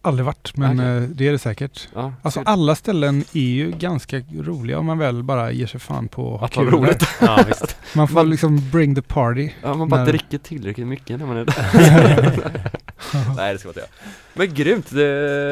Aldrig 0.02 0.26
varit, 0.26 0.58
men 0.58 0.80
Okej. 0.80 0.96
eh, 0.98 1.02
det 1.02 1.28
är 1.28 1.32
det 1.32 1.40
säkert. 1.40 1.88
Ja, 1.96 2.14
Alltså 2.22 2.44
så- 2.44 2.50
alla 2.50 2.76
ställen 2.76 3.24
är 3.34 3.40
ju 3.42 3.72
ganska 3.72 4.20
roliga 4.34 4.80
om 4.80 4.86
man 4.86 4.98
väl 4.98 5.24
bara 5.24 5.52
ger 5.52 5.68
sig 5.68 5.80
fan 5.80 6.08
på 6.08 6.36
att 6.36 6.40
ha 6.42 6.48
kul 6.48 6.72
roligt. 6.72 7.08
Ja, 7.22 7.40
visst. 7.48 7.78
Man 7.96 8.08
får 8.08 8.16
Man- 8.16 8.30
liksom 8.30 8.70
bring 8.72 8.96
the 8.96 9.02
party. 9.02 9.50
Ja, 9.62 9.74
man 9.74 9.90
bara 9.90 10.00
när- 10.04 10.12
dricker 10.12 10.38
tillräckligt 10.38 10.88
mycket 10.88 11.20
när 11.20 11.26
man 11.26 11.38
är 11.38 11.46
där. 11.46 12.52
Nej, 13.36 13.54
det 13.54 13.60
ska 13.60 13.68
man 13.68 13.72
inte 13.72 13.80
göra. 13.80 13.90
Men 14.34 14.54
grymt! 14.54 14.90
Det, 14.90 15.06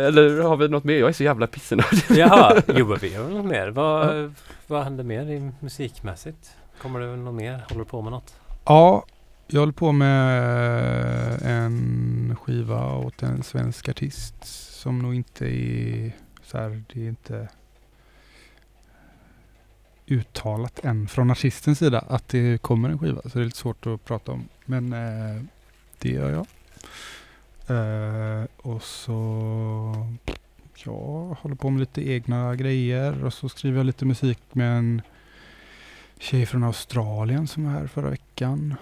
eller 0.08 0.42
har 0.42 0.58
vi 0.58 0.68
något 0.68 0.84
mer? 0.84 0.94
Jag 1.00 1.10
är 1.10 1.14
så 1.14 1.24
jävla 1.24 1.48
pissnödig. 1.48 2.02
Jaha, 2.18 2.62
jo 2.76 2.88
men 2.88 2.98
vi 3.02 3.16
har 3.16 3.24
väl 3.24 3.34
något 3.34 3.46
mer. 3.46 3.68
Vad, 3.68 4.34
vad 4.68 4.84
händer 4.84 5.04
mer 5.04 5.22
i 5.32 5.52
musikmässigt? 5.60 6.50
Kommer 6.82 7.00
det 7.00 7.16
något 7.16 7.36
mer? 7.36 7.64
Håller 7.70 7.80
du 7.80 7.86
på 7.90 8.02
med 8.02 8.12
något? 8.12 8.34
Ja, 8.66 9.06
jag 9.48 9.60
håller 9.60 9.74
på 9.74 9.92
med 9.92 10.38
eh, 11.34 11.52
en 11.52 12.36
skiva 12.42 12.96
åt 12.96 13.24
en 13.24 13.44
svensk 13.44 13.90
artist 13.90 14.36
som 14.82 15.00
nog 15.00 15.16
inte 15.16 15.46
är 15.46 16.12
så 16.44 16.58
här, 16.58 16.84
det 16.94 17.06
är 17.06 17.10
inte 17.10 17.50
uttalat 20.08 20.86
än 20.86 21.08
från 21.08 21.32
artistens 21.32 21.80
sida 21.80 22.00
att 22.00 22.28
det 22.28 22.62
kommer 22.62 22.90
en 22.90 23.00
skiva. 23.00 23.22
Så 23.22 23.30
det 23.30 23.40
är 23.40 23.46
lite 23.46 23.58
svårt 23.58 23.88
att 23.88 24.06
prata 24.06 24.32
om. 24.32 24.48
Men 24.66 24.94
eh, 24.94 25.42
det 26.00 26.10
gör 26.10 26.32
jag. 26.32 26.48
Eh, 27.68 28.46
och 28.58 28.84
så 28.84 30.08
jag 30.76 31.38
håller 31.42 31.56
på 31.56 31.70
med 31.70 31.80
lite 31.80 32.10
egna 32.10 32.56
grejer 32.56 33.24
och 33.24 33.34
så 33.34 33.50
skriver 33.50 33.78
jag 33.78 33.86
lite 33.86 34.06
musik 34.06 34.40
med 34.52 34.78
en 34.78 35.02
tjej 36.20 36.46
från 36.46 36.64
Australien 36.64 37.48
som 37.48 37.66
var 37.66 37.72
här 37.72 37.88
förra 37.88 38.10
veckan. 38.10 38.76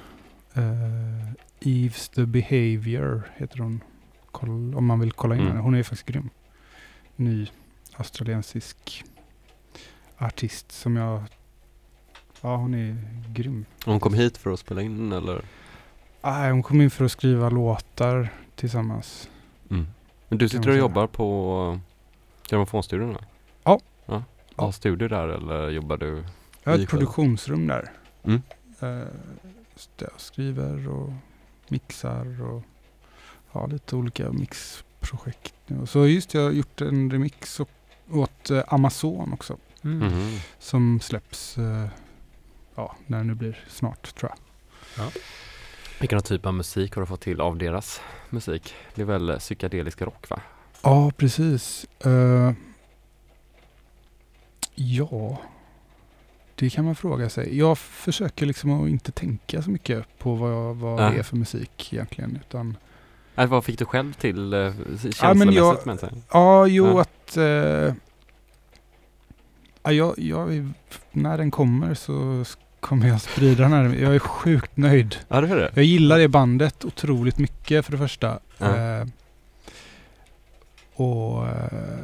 Uh, 0.58 1.32
Eves 1.60 2.10
the 2.10 2.26
Behavior 2.26 3.24
heter 3.38 3.60
hon. 3.60 3.82
Koll, 4.32 4.76
om 4.76 4.86
man 4.86 5.00
vill 5.00 5.12
kolla 5.12 5.36
in 5.36 5.42
Mm. 5.42 5.52
henne. 5.52 5.64
Hon 5.64 5.74
är 5.74 5.78
ju 5.78 5.84
faktiskt 5.84 6.06
grym. 6.06 6.30
Ny 7.16 7.48
australiensisk 7.98 9.04
artist 10.18 10.72
som 10.72 10.96
jag... 10.96 11.24
Ja, 12.42 12.56
hon 12.56 12.74
är 12.74 12.98
grym. 13.34 13.66
Hon 13.86 14.00
kom 14.00 14.14
hit 14.14 14.38
för 14.38 14.54
att 14.54 14.60
spela 14.60 14.82
in 14.82 15.12
eller? 15.12 15.42
Ah, 16.22 16.50
hon 16.50 16.64
kom 16.64 16.82
in 16.82 16.90
för 16.92 17.06
att 17.06 17.12
skriva 17.12 17.50
låtar 17.50 18.30
tillsammans. 18.56 19.30
Mm. 19.70 19.88
Men 20.30 20.38
du 20.38 20.50
sitter 20.50 20.70
och 20.70 20.78
jobbar 20.78 21.08
på 21.08 21.80
Grammofonstudion? 22.50 23.18
Ja. 23.20 23.20
Ja. 23.64 23.80
Ja. 24.06 24.24
Har 24.64 24.72
studio 24.72 25.08
där 25.08 25.28
eller 25.28 25.70
jobbar 25.70 25.98
du? 25.98 26.24
Jag 26.64 26.72
har 26.72 26.80
ett 26.80 26.90
produktionsrum 26.90 27.68
där. 27.68 27.92
Mm. 28.24 28.42
Jag 28.80 29.08
skriver 30.18 30.88
och 30.90 31.14
mixar 31.68 32.42
och 32.42 32.64
har 33.48 33.68
lite 33.68 33.96
olika 33.96 34.32
mixprojekt 34.32 35.54
nu. 35.68 35.80
Och 35.80 35.90
så 35.90 36.08
just 36.08 36.34
jag 36.34 36.42
har 36.44 36.52
gjort 36.52 36.82
en 36.82 37.12
remix 37.12 37.60
åt 38.10 38.50
eh, 38.50 38.64
Amazon 38.68 39.34
också. 39.34 39.58
Mhm. 39.82 40.40
Som 40.60 41.00
släpps 41.00 41.58
eh, 41.58 41.88
ja, 42.76 42.96
när 43.08 43.18
det 43.18 43.24
nu 43.24 43.36
blir 43.36 43.66
snart 43.70 44.16
tror 44.16 44.32
jag. 44.98 45.12
Vilken 46.00 46.22
typ 46.22 46.46
av 46.46 46.54
musik 46.54 46.96
har 46.96 47.02
du 47.02 47.06
fått 47.06 47.22
till 47.22 47.42
av 47.42 47.58
deras 47.58 48.02
musik? 48.30 48.74
Det 48.96 49.02
är 49.02 49.06
väl 49.06 49.30
eh, 49.30 49.38
psykedelisk 49.38 50.02
rock 50.02 50.30
va? 50.30 50.42
Ja, 50.82 51.12
precis. 51.18 51.86
Eh, 52.06 52.52
Ja, 54.76 55.42
det 56.56 56.70
kan 56.70 56.86
man 56.86 56.96
fråga 56.96 57.30
sig. 57.30 57.58
Jag 57.58 57.78
försöker 57.78 58.46
liksom 58.46 58.72
att 58.84 58.90
inte 58.90 59.12
tänka 59.12 59.62
så 59.62 59.70
mycket 59.70 60.06
på 60.20 60.36
vad, 60.36 60.76
vad 60.76 61.02
Ja. 61.04 61.10
det 61.10 61.18
är 61.20 61.24
för 61.24 61.36
musik 61.36 61.94
egentligen. 61.94 62.40
Utan, 62.48 62.78
Äh, 63.36 63.46
vad 63.46 63.66
fick 63.66 63.80
du 63.80 63.86
själv 63.86 64.14
till 64.14 64.54
eh, 64.54 64.60
Ja, 64.60 64.72
men 64.74 64.98
känslomässigt? 65.12 65.56
jag- 65.56 65.86
men 65.86 65.98
sen? 65.98 66.24
ja, 66.32 66.68
jo 66.68 66.86
Ja. 66.88 67.02
att... 67.02 67.38
Eh, 67.38 67.94
ja, 69.84 69.92
jag, 69.92 70.20
jag, 70.20 70.56
är- 70.56 70.74
när 71.12 71.38
den 71.38 71.52
kommer 71.52 71.94
så 71.94 72.46
kommer 72.80 73.08
jag 73.08 73.22
sprida 73.22 73.64
den 73.64 73.72
här. 73.74 73.84
Jag 73.96 74.16
är 74.16 74.20
sjukt 74.20 74.78
nöjd. 74.78 75.16
Ja, 75.28 75.42
det 75.42 75.48
är 75.50 75.56
det. 75.56 75.72
Jag 75.76 75.84
gillar 75.86 76.20
det 76.20 76.28
bandet 76.28 76.86
otroligt 76.86 77.38
mycket 77.38 77.86
för 77.86 77.92
det 77.92 77.98
första. 77.98 78.40
Ja. 78.58 78.78
Eh, 78.78 79.06
och 80.96 81.48
eh, 81.48 82.00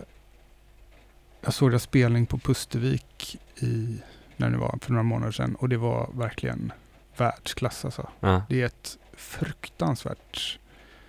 jag 1.41 1.53
såg 1.53 1.71
deras 1.71 1.83
spelning 1.83 2.25
på 2.25 2.37
Pustervik 2.37 3.37
i, 3.55 3.97
när 4.39 4.49
det 4.49 4.57
var 4.57 4.79
för 4.81 4.91
några 4.91 5.03
månader 5.03 5.31
sedan 5.31 5.55
och 5.55 5.69
det 5.69 5.77
var 5.77 6.09
verkligen 6.13 6.71
världsklass 7.17 7.85
alltså. 7.85 8.09
Ja. 8.19 8.43
Det 8.49 8.61
är 8.61 8.65
ett 8.65 8.97
fruktansvärt 9.17 10.59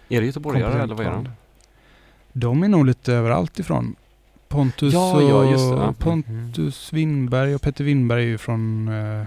Är 0.08 0.20
det 0.20 0.26
göteborgare 0.26 0.82
eller 0.82 0.94
vad 0.94 1.06
är 1.06 1.10
de? 1.10 1.28
De 2.32 2.62
är 2.62 2.68
nog 2.68 2.86
lite 2.86 3.14
överallt 3.14 3.58
ifrån. 3.58 3.96
Pontus, 4.48 4.94
Ja, 4.94 5.16
och, 5.16 5.22
ja, 5.22 5.50
just 5.50 5.70
det, 5.70 5.76
ja. 5.76 5.94
Pontus 5.98 6.92
Winberg 6.92 7.54
och 7.54 7.62
Petter 7.62 7.84
Winberg 7.84 8.22
är 8.22 8.26
ju 8.28 8.38
från, 8.38 8.88
eh, 8.88 9.24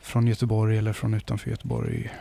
från 0.00 0.26
Göteborg 0.26 0.78
eller 0.78 0.92
från 0.92 1.14
utanför 1.14 1.50
Göteborg. 1.50 2.12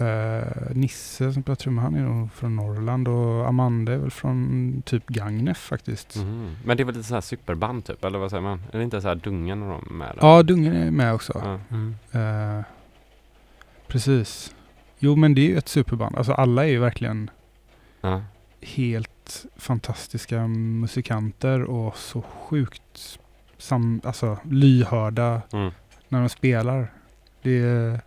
Eh, 0.00 0.42
Nisse 0.74 1.32
som 1.32 1.42
spelar 1.42 1.56
trumma, 1.56 1.82
han 1.82 1.94
är 1.94 2.02
nog 2.02 2.32
från 2.32 2.56
Norrland 2.56 3.08
och 3.08 3.48
Amanda 3.48 3.92
är 3.92 3.96
väl 3.96 4.10
från 4.10 4.82
typ 4.86 5.06
Gagnef 5.06 5.58
faktiskt. 5.58 6.16
Mhm. 6.16 6.56
Men 6.64 6.76
det 6.76 6.82
är 6.82 6.84
väl 6.84 6.94
lite 6.94 7.08
så 7.08 7.14
här 7.14 7.20
superband 7.20 7.84
typ, 7.84 8.04
eller 8.04 8.18
vad 8.18 8.30
säger 8.30 8.42
man? 8.42 8.62
Är 8.72 8.78
det 8.78 8.84
inte 8.84 9.00
så 9.00 9.08
här 9.08 9.14
Dungen 9.14 9.62
och 9.62 9.68
de 9.86 9.98
med? 9.98 10.08
där? 10.08 10.18
Ja, 10.28 10.42
Dungen 10.42 10.76
är 10.76 10.90
med 10.90 11.14
också. 11.14 11.58
Mm. 11.70 11.94
Eh, 12.12 12.64
precis. 13.86 14.54
Jo 14.98 15.16
men 15.16 15.34
det 15.34 15.40
är 15.40 15.48
ju 15.48 15.58
ett 15.58 15.68
superband. 15.68 16.16
Alltså 16.16 16.32
alla 16.32 16.64
är 16.64 16.68
ju 16.68 16.78
verkligen 16.78 17.30
Ja. 18.00 18.22
helt 18.62 19.46
fantastiska 19.56 20.46
musikanter 20.48 21.62
och 21.62 21.96
så 21.96 22.22
sjukt 22.22 23.18
sam, 23.58 24.00
alltså, 24.04 24.38
lyhörda 24.50 25.42
Mm. 25.52 25.70
när 26.08 26.20
de 26.20 26.28
spelar. 26.28 26.92
Det 27.42 27.58
är, 27.58 28.00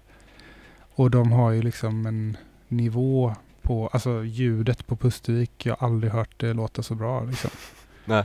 och 0.99 1.11
de 1.11 1.31
har 1.31 1.51
ju 1.51 1.61
liksom 1.61 2.05
en 2.05 2.37
nivå 2.67 3.35
på, 3.61 3.87
alltså 3.87 4.23
ljudet 4.23 4.87
på 4.87 4.95
Pustervik, 4.95 5.65
jag 5.65 5.75
har 5.79 5.87
aldrig 5.87 6.11
hört 6.13 6.29
det 6.37 6.53
låta 6.53 6.83
så 6.83 6.95
bra 6.95 7.23
liksom. 7.23 7.49
Nej. 8.05 8.23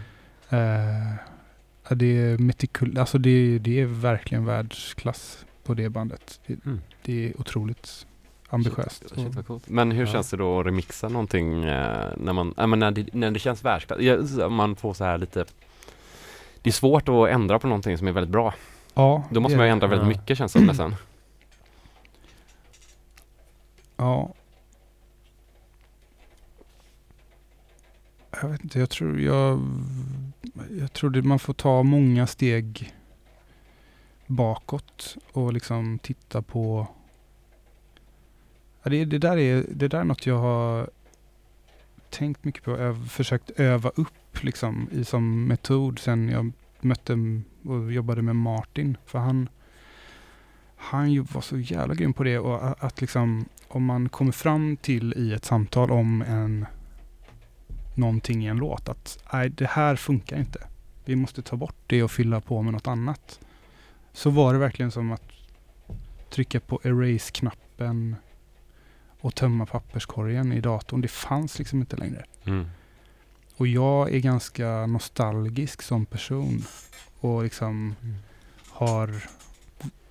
Ja, 1.88 1.94
det 1.94 2.06
är 2.18 2.38
metikul, 2.38 2.98
alltså 2.98 3.18
det, 3.18 3.58
det 3.58 3.80
är 3.80 3.84
verkligen 3.86 4.44
världsklass 4.44 5.44
på 5.64 5.74
det 5.74 5.88
bandet. 5.88 6.40
Det, 6.46 6.64
Mm. 6.66 6.80
det 7.02 7.26
är 7.28 7.40
otroligt 7.40 8.06
ambitiöst. 8.48 9.02
Shit, 9.08 9.18
shit, 9.24 9.34
vad 9.34 9.46
coolt. 9.46 9.68
Men 9.68 9.90
hur 9.92 10.06
Ja. 10.06 10.12
känns 10.12 10.30
det 10.30 10.36
då 10.36 10.60
att 10.60 10.66
remixa 10.66 11.08
någonting 11.08 11.64
eh, 11.64 12.06
när 12.16 12.32
man, 12.32 12.54
äh, 12.58 12.66
men 12.66 12.78
när, 12.78 12.90
det, 12.90 13.14
när 13.14 13.30
det 13.30 13.38
känns 13.38 13.64
världsklass? 13.64 14.00
Man 14.50 14.76
får 14.76 14.94
så 14.94 15.04
här 15.04 15.18
lite 15.18 15.44
Det 16.62 16.70
är 16.70 16.72
svårt 16.74 17.08
att 17.08 17.28
ändra 17.28 17.58
på 17.58 17.66
någonting 17.66 17.98
som 17.98 18.08
är 18.08 18.12
väldigt 18.12 18.30
bra. 18.32 18.54
Ja, 18.94 19.24
Då 19.30 19.40
måste 19.40 19.54
det 19.54 19.58
man 19.58 19.66
ju 19.66 19.72
ändra 19.72 19.86
väldigt 19.86 20.08
Ja. 20.08 20.20
mycket 20.20 20.38
känns 20.38 20.52
det 20.52 20.58
som 20.58 20.66
nästan. 20.66 20.94
Ja. 23.96 24.34
Jag 28.30 28.48
vet 28.48 28.64
inte, 28.64 28.78
jag 28.78 28.90
tror 28.90 29.20
jag, 29.20 29.60
jag 30.70 30.92
tror 30.92 31.10
det 31.10 31.22
man 31.22 31.38
får 31.38 31.54
ta 31.54 31.82
många 31.82 32.26
steg 32.26 32.94
bakåt 34.26 35.16
och 35.32 35.52
liksom 35.52 35.98
titta 35.98 36.42
på 36.42 36.86
ja, 38.82 38.90
det, 38.90 39.04
det, 39.04 39.18
där 39.18 39.36
är, 39.36 39.64
det 39.70 39.88
där 39.88 40.00
är 40.00 40.04
något 40.04 40.26
jag 40.26 40.38
har 40.38 40.90
tänkt 42.10 42.44
mycket 42.44 42.64
på. 42.64 42.72
och 42.72 42.96
försökt 42.96 43.50
öva 43.50 43.90
upp 43.94 44.42
liksom 44.44 44.88
i, 44.92 45.04
som 45.04 45.44
metod 45.44 45.98
sen 45.98 46.28
jag 46.28 46.52
mötte 46.80 47.42
och 47.64 47.92
jobbade 47.92 48.22
med 48.22 48.36
Martin. 48.36 48.96
För 49.06 49.18
han, 49.18 49.48
han 50.76 51.26
var 51.32 51.40
så 51.40 51.58
jävla 51.58 51.94
grym 51.94 52.12
på 52.12 52.24
det 52.24 52.38
och 52.38 52.68
att, 52.68 52.84
att 52.84 53.00
liksom 53.00 53.44
om 53.74 53.84
man 53.84 54.08
kommer 54.08 54.32
fram 54.32 54.76
till 54.76 55.14
i 55.16 55.32
ett 55.32 55.44
samtal 55.44 55.90
om 55.90 56.22
en 56.22 56.66
någonting 57.94 58.44
i 58.44 58.48
en 58.48 58.56
låt 58.56 58.88
att 58.88 59.18
nej, 59.32 59.48
det 59.50 59.66
här 59.66 59.96
funkar 59.96 60.38
inte. 60.38 60.66
Vi 61.04 61.16
måste 61.16 61.42
ta 61.42 61.56
bort 61.56 61.76
det 61.86 62.02
och 62.02 62.10
fylla 62.10 62.40
på 62.40 62.62
med 62.62 62.72
något 62.72 62.86
annat. 62.86 63.40
Så 64.12 64.30
var 64.30 64.52
det 64.52 64.58
verkligen 64.58 64.90
som 64.90 65.12
att 65.12 65.22
trycka 66.30 66.60
på 66.60 66.80
erase-knappen 66.84 68.16
och 69.20 69.34
tömma 69.34 69.66
papperskorgen 69.66 70.52
i 70.52 70.60
datorn. 70.60 71.00
Det 71.00 71.08
fanns 71.08 71.58
liksom 71.58 71.80
inte 71.80 71.96
längre. 71.96 72.24
Mm. 72.44 72.66
Och 73.56 73.66
jag 73.66 74.14
är 74.14 74.18
ganska 74.18 74.86
nostalgisk 74.86 75.82
som 75.82 76.06
person. 76.06 76.64
Och 77.20 77.42
liksom 77.42 77.94
Mm. 78.02 78.14
har 78.68 79.14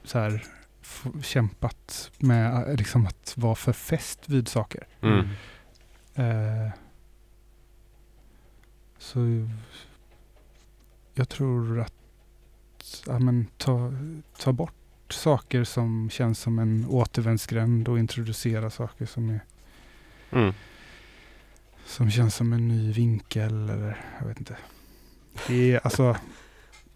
så 0.03 0.19
här 0.19 0.43
kämpat 1.23 2.11
med 2.17 2.69
eh, 2.69 2.75
liksom 2.75 3.05
att 3.05 3.33
vara 3.37 3.55
för 3.55 3.73
fäst 3.73 4.29
vid 4.29 4.47
saker. 4.47 4.87
Mm. 5.01 5.27
Eh, 6.15 6.71
så 8.97 9.47
jag 11.13 11.29
tror 11.29 11.79
att 11.79 11.93
ja, 13.07 13.19
men, 13.19 13.47
ta, 13.57 13.93
ta 14.39 14.51
bort 14.51 14.73
saker 15.09 15.63
som 15.63 16.09
känns 16.09 16.39
som 16.39 16.59
en 16.59 16.85
återvändsgränd 16.89 17.87
och 17.87 17.99
introducera 17.99 18.69
saker 18.69 19.05
som, 19.05 19.29
är, 19.29 19.39
Mm. 20.31 20.53
som 21.85 22.11
känns 22.11 22.35
som 22.35 22.53
en 22.53 22.67
ny 22.67 22.91
vinkel 22.91 23.69
eller 23.69 24.05
jag 24.19 24.27
vet 24.27 24.39
inte. 24.39 24.57
Det 25.47 25.71
är 25.73 25.79
alltså 25.83 26.17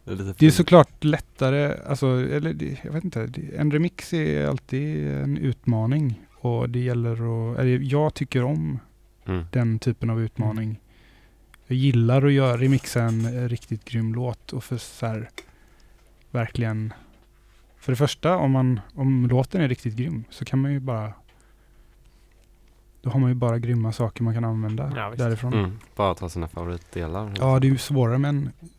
Det 0.08 0.34
Det 0.40 0.46
är 0.48 0.52
såklart 0.52 1.04
lättare, 1.04 1.78
alltså, 1.88 2.08
eller 2.08 2.78
jag 2.86 2.92
vet 2.92 3.04
inte, 3.04 3.30
en 3.58 3.72
remix 3.72 4.14
är 4.14 4.48
alltid 4.48 5.08
en 5.08 5.38
utmaning. 5.38 6.22
Och 6.40 6.70
det 6.70 6.80
gäller 6.80 7.12
att, 7.52 7.60
eller 7.60 7.80
jag 7.80 8.14
tycker 8.14 8.44
om 8.44 8.80
Mm. 9.26 9.46
den 9.52 9.80
typen 9.80 10.10
av 10.10 10.22
utmaning. 10.22 10.80
Jag 11.68 11.78
gillar 11.78 12.26
att 12.26 12.32
göra, 12.34 12.58
remixa 12.58 13.02
en 13.02 13.50
riktigt 13.50 13.86
grym 13.86 14.16
låt 14.16 14.54
och 14.54 14.64
för 14.64 14.78
så 14.78 15.06
här, 15.06 15.30
verkligen, 16.32 16.94
för 17.80 17.92
det 17.92 17.96
första 17.96 18.36
om, 18.38 18.52
man, 18.52 18.80
om 18.96 19.28
låten 19.28 19.62
är 19.62 19.68
riktigt 19.68 19.96
grym 19.96 20.24
så 20.30 20.46
kan 20.46 20.62
man 20.62 20.72
ju 20.74 20.80
bara, 20.80 21.14
då 23.02 23.10
har 23.10 23.20
man 23.20 23.30
ju 23.30 23.36
bara 23.36 23.60
grymma 23.60 23.92
saker 23.92 24.24
man 24.24 24.34
kan 24.34 24.44
använda 24.46 24.94
Ja, 24.96 25.14
därifrån. 25.18 25.54
Mm. 25.54 25.80
Bara 25.96 26.16
ta 26.16 26.30
sina 26.30 26.48
favoritdelar. 26.48 27.34
Ja, 27.40 27.60
det 27.60 27.68
är 27.68 27.72
ju 27.72 27.78
svårare 27.78 28.18
men 28.18 28.50
Avstå. 28.62 28.77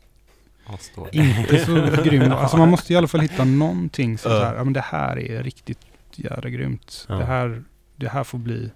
Inte 1.11 1.65
så 1.65 2.03
grym. 2.03 2.31
Alltså 2.31 2.57
man 2.57 2.69
måste 2.69 2.93
i 2.93 2.95
alla 2.95 3.07
fall 3.07 3.21
hitta 3.21 3.45
någonting 3.45 4.17
som 4.17 4.31
så 4.31 4.43
här, 4.43 4.55
ja 4.55 4.63
men 4.63 4.73
det 4.73 4.81
här 4.81 5.19
är 5.19 5.43
riktigt 5.43 5.79
jävla 6.15 6.49
grymt. 6.49 7.05
Ja. 7.09 7.15
Det, 7.15 7.25
här, 7.25 7.63
det 7.95 8.09
här 8.09 8.23
får 8.23 8.37
bli, 8.37 8.71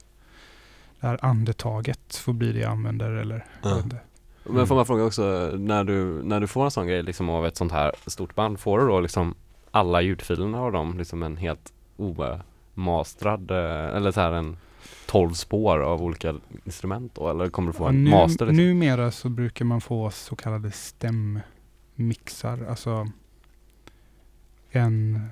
det 0.99 1.07
här 1.07 1.19
andetaget 1.21 2.15
får 2.15 2.33
bli 2.33 2.51
det 2.51 2.59
jag 2.59 2.71
använder 2.71 3.11
eller 3.11 3.45
jag 3.61 3.71
Ja. 3.71 3.97
Men 4.43 4.67
får 4.67 4.75
man 4.75 4.85
fråga 4.85 5.03
också, 5.03 5.51
när 5.57 5.83
du, 5.83 6.23
när 6.23 6.39
du 6.39 6.47
får 6.47 6.65
en 6.65 6.71
sån 6.71 6.87
grej 6.87 7.03
liksom 7.03 7.29
av 7.29 7.45
ett 7.45 7.57
sånt 7.57 7.71
här 7.71 7.91
stort 8.07 8.35
band, 8.35 8.59
får 8.59 8.79
du 8.79 8.87
då 8.87 8.99
liksom 8.99 9.35
alla 9.71 10.01
ljudfilerna 10.01 10.61
av 10.61 10.71
dem 10.71 10.97
liksom 10.97 11.23
en 11.23 11.37
helt 11.37 11.73
omastrad, 12.75 13.51
eh, 13.51 13.95
eller 13.95 14.11
så 14.11 14.21
här 14.21 14.31
en 14.31 14.57
12 15.05 15.33
spår 15.33 15.79
av 15.79 16.03
olika 16.03 16.35
instrument 16.65 17.15
då? 17.15 17.29
Eller 17.29 17.49
kommer 17.49 17.71
du 17.71 17.77
få 17.77 17.87
en 17.87 18.03
nu, 18.03 18.09
master 18.09 18.45
liksom? 18.45 18.65
Numera 18.65 19.11
så 19.11 19.29
brukar 19.29 19.65
man 19.65 19.81
få 19.81 20.11
så 20.11 20.35
kallade 20.35 20.71
stämmixar, 21.97 22.65
alltså 22.69 23.07
en 24.71 25.27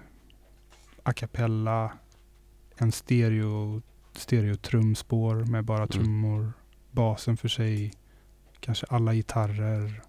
a 1.03 1.13
cappella, 1.13 1.91
en 2.77 2.91
stereo, 2.91 3.81
stereotrumspår 4.13 5.35
med 5.35 5.63
bara 5.65 5.77
Mm. 5.77 5.88
trummor, 5.89 6.53
basen 6.91 7.38
för 7.38 7.47
sig, 7.47 7.93
kanske 8.59 8.85
alla 8.89 9.13
gitarrer. 9.13 10.01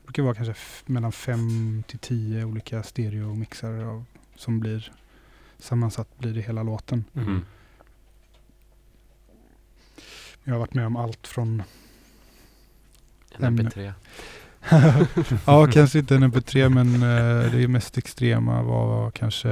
Det 0.00 0.04
brukar 0.04 0.22
vara 0.22 0.34
kanske 0.34 0.54
mellan 0.86 1.12
fem 1.12 1.82
till 1.88 1.98
tio 1.98 2.44
olika 2.44 2.82
stereomixar 2.82 3.72
av, 3.84 4.04
som 4.36 4.60
blir 4.60 4.92
sammansatt 5.58 6.18
blir 6.18 6.34
det 6.34 6.40
hela 6.40 6.62
låten. 6.62 7.04
Mm. 7.14 7.44
Jag 10.44 10.52
har 10.54 10.58
varit 10.58 10.74
med 10.74 10.86
om 10.86 10.96
allt 10.96 11.26
från 11.26 11.62
En- 13.38 13.44
MP3. 13.58 13.92
Ja, 15.46 15.66
kanske 15.66 15.98
inte 15.98 16.14
en 16.14 16.24
MP3 16.24 16.68
men 16.68 16.94
eh, 16.94 17.52
det 17.52 17.68
mest 17.68 17.98
extrema 17.98 18.62
var 18.62 19.10
kanske 19.10 19.48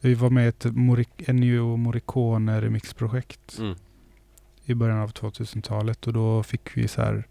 vi 0.00 0.14
var 0.14 0.30
med 0.30 0.44
i 0.44 0.48
ett 0.48 0.64
Morik- 0.64 1.24
Ennio 1.30 1.76
Morricone 1.76 2.60
remixprojekt 2.60 3.58
Mm. 3.58 3.74
i 4.64 4.74
början 4.74 4.98
av 4.98 5.12
2000-talet 5.12 6.06
och 6.06 6.12
då 6.12 6.42
fick 6.42 6.76
vi 6.76 6.88
så 6.88 7.00
här 7.02 7.24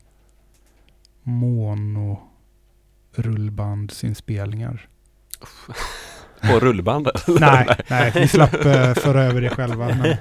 mono 1.24 2.20
rullbandsinspelningar. 3.16 4.88
På 6.42 6.60
rullbandet? 6.60 7.24
nej, 7.40 7.68
nej, 7.90 8.12
vi 8.16 8.28
slapp 8.28 8.54
uh, 8.66 8.94
föra 8.94 9.24
över 9.24 9.42
det 9.42 9.50
själva. 9.50 9.88
Men, 9.88 10.18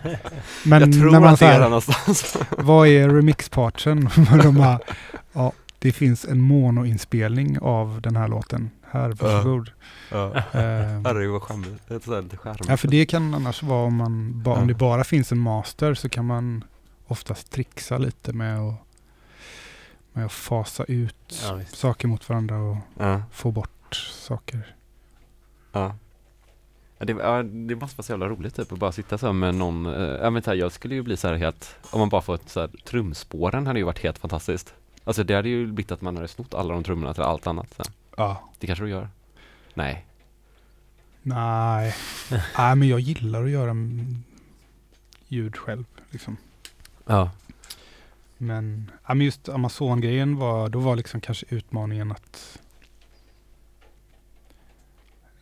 men 0.65 0.81
jag 0.83 0.93
tror 0.93 1.11
när 1.13 1.21
man 1.21 1.35
att 1.35 1.41
det 1.41 1.47
är 1.47 1.61
någonstans. 1.61 2.37
vad 2.59 2.89
är 2.89 3.09
remixpartsen? 3.09 4.09
De 4.43 4.55
bara, 4.55 4.81
ja, 5.33 5.53
det 5.79 5.93
finns 5.93 6.25
en 6.25 6.41
monoinspelning 6.41 7.59
av 7.59 8.01
den 8.03 8.17
här 8.17 8.29
låten. 8.29 8.71
Här, 8.91 9.09
varsågod. 9.09 9.71
ja. 10.11 10.37
Eh, 10.37 10.43
Herregud 11.05 11.31
vad 11.33 11.43
charmigt. 11.43 12.69
Ja, 12.69 12.77
för 12.77 12.89
det 12.89 13.07
kan 13.07 13.35
annars 13.35 13.63
vara 13.63 13.87
om, 13.87 13.97
man 13.97 14.43
ba, 14.43 14.51
Ja. 14.55 14.61
om 14.61 14.67
det 14.67 14.75
bara 14.75 15.05
finns 15.05 15.33
en 15.33 15.39
master 15.39 15.95
så 15.95 16.09
kan 16.09 16.25
man 16.27 16.65
oftast 17.07 17.51
trixa 17.53 17.99
lite 17.99 18.33
med 18.33 18.61
att, 18.61 18.75
med 20.13 20.27
att 20.27 20.33
fasa 20.33 20.85
ut 20.85 21.43
Ja, 21.49 21.61
saker 21.69 22.09
mot 22.09 22.29
varandra 22.29 22.57
och 22.59 22.77
Ja. 22.99 23.23
få 23.33 23.51
bort 23.51 23.95
saker. 24.13 24.75
Ja. 25.73 25.95
Ja, 26.99 27.05
det, 27.07 27.13
ja, 27.13 27.43
det 27.43 27.77
måste 27.77 27.97
vara 27.99 28.03
så 28.05 28.13
jävla 28.13 28.29
roligt 28.29 28.55
typ 28.57 28.73
att 28.73 28.79
bara 28.79 28.93
sitta 28.93 29.19
så 29.19 29.27
här 29.27 29.33
med 29.33 29.55
någon, 29.55 29.87
eh, 29.87 30.03
ja 30.03 30.31
men 30.31 30.43
så 30.43 30.51
här, 30.51 30.57
jag 30.59 30.73
skulle 30.73 30.95
ju 30.95 31.03
bli 31.03 31.17
så 31.17 31.29
här 31.29 31.35
helt, 31.35 31.77
om 31.91 32.01
man 32.01 32.09
bara 32.09 32.23
får 32.23 32.35
ett 32.35 32.49
så 32.49 32.61
här, 32.61 32.71
trumspåren 32.85 33.67
hade 33.67 33.79
ju 33.79 33.85
varit 33.85 33.99
helt 34.03 34.19
fantastiskt. 34.19 34.75
Alltså 35.07 35.25
det 35.25 35.35
hade 35.35 35.49
ju 35.49 35.67
blivit 35.67 35.93
att 35.93 36.01
man 36.01 36.17
hade 36.17 36.29
snott 36.29 36.55
alla 36.55 36.75
de 36.75 36.85
trummorna 36.85 37.15
till 37.15 37.23
allt 37.23 37.47
annat 37.47 37.75
sen. 37.77 37.93
Ja. 38.17 38.51
Det 38.59 38.67
kanske 38.67 38.85
du 38.85 38.91
gör? 38.91 39.09
Nej. 39.75 40.07
Nej. 41.23 41.95
Nej, 42.59 42.77
men 42.77 42.89
jag 42.89 43.01
gillar 43.01 43.45
att 43.45 43.51
göra 43.51 43.77
ljud 45.29 45.57
själv. 45.57 45.85
Liksom. 46.11 46.37
Ja. 47.07 47.31
Men, 48.39 48.91
ja, 49.07 49.15
men 49.15 49.27
just 49.27 49.49
Amazon-grejen 49.49 50.37
var, 50.37 50.69
då 50.69 50.79
var 50.79 50.97
liksom 50.97 51.21
kanske 51.21 51.47
utmaningen 51.49 52.13
att 52.13 52.59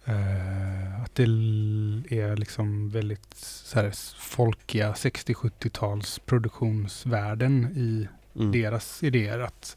eh, 0.05 1.03
att 1.03 1.15
det 1.15 1.23
är 1.23 2.37
liksom 2.37 2.91
väldigt 2.91 3.35
så 3.35 3.81
här, 3.81 3.93
folkiga 4.19 4.93
60-70-tals 4.93 6.19
produktionsvärden 6.19 7.73
i 7.77 8.09
Mm. 8.37 8.53
deras 8.53 9.03
idéer. 9.03 9.39
Att 9.39 9.77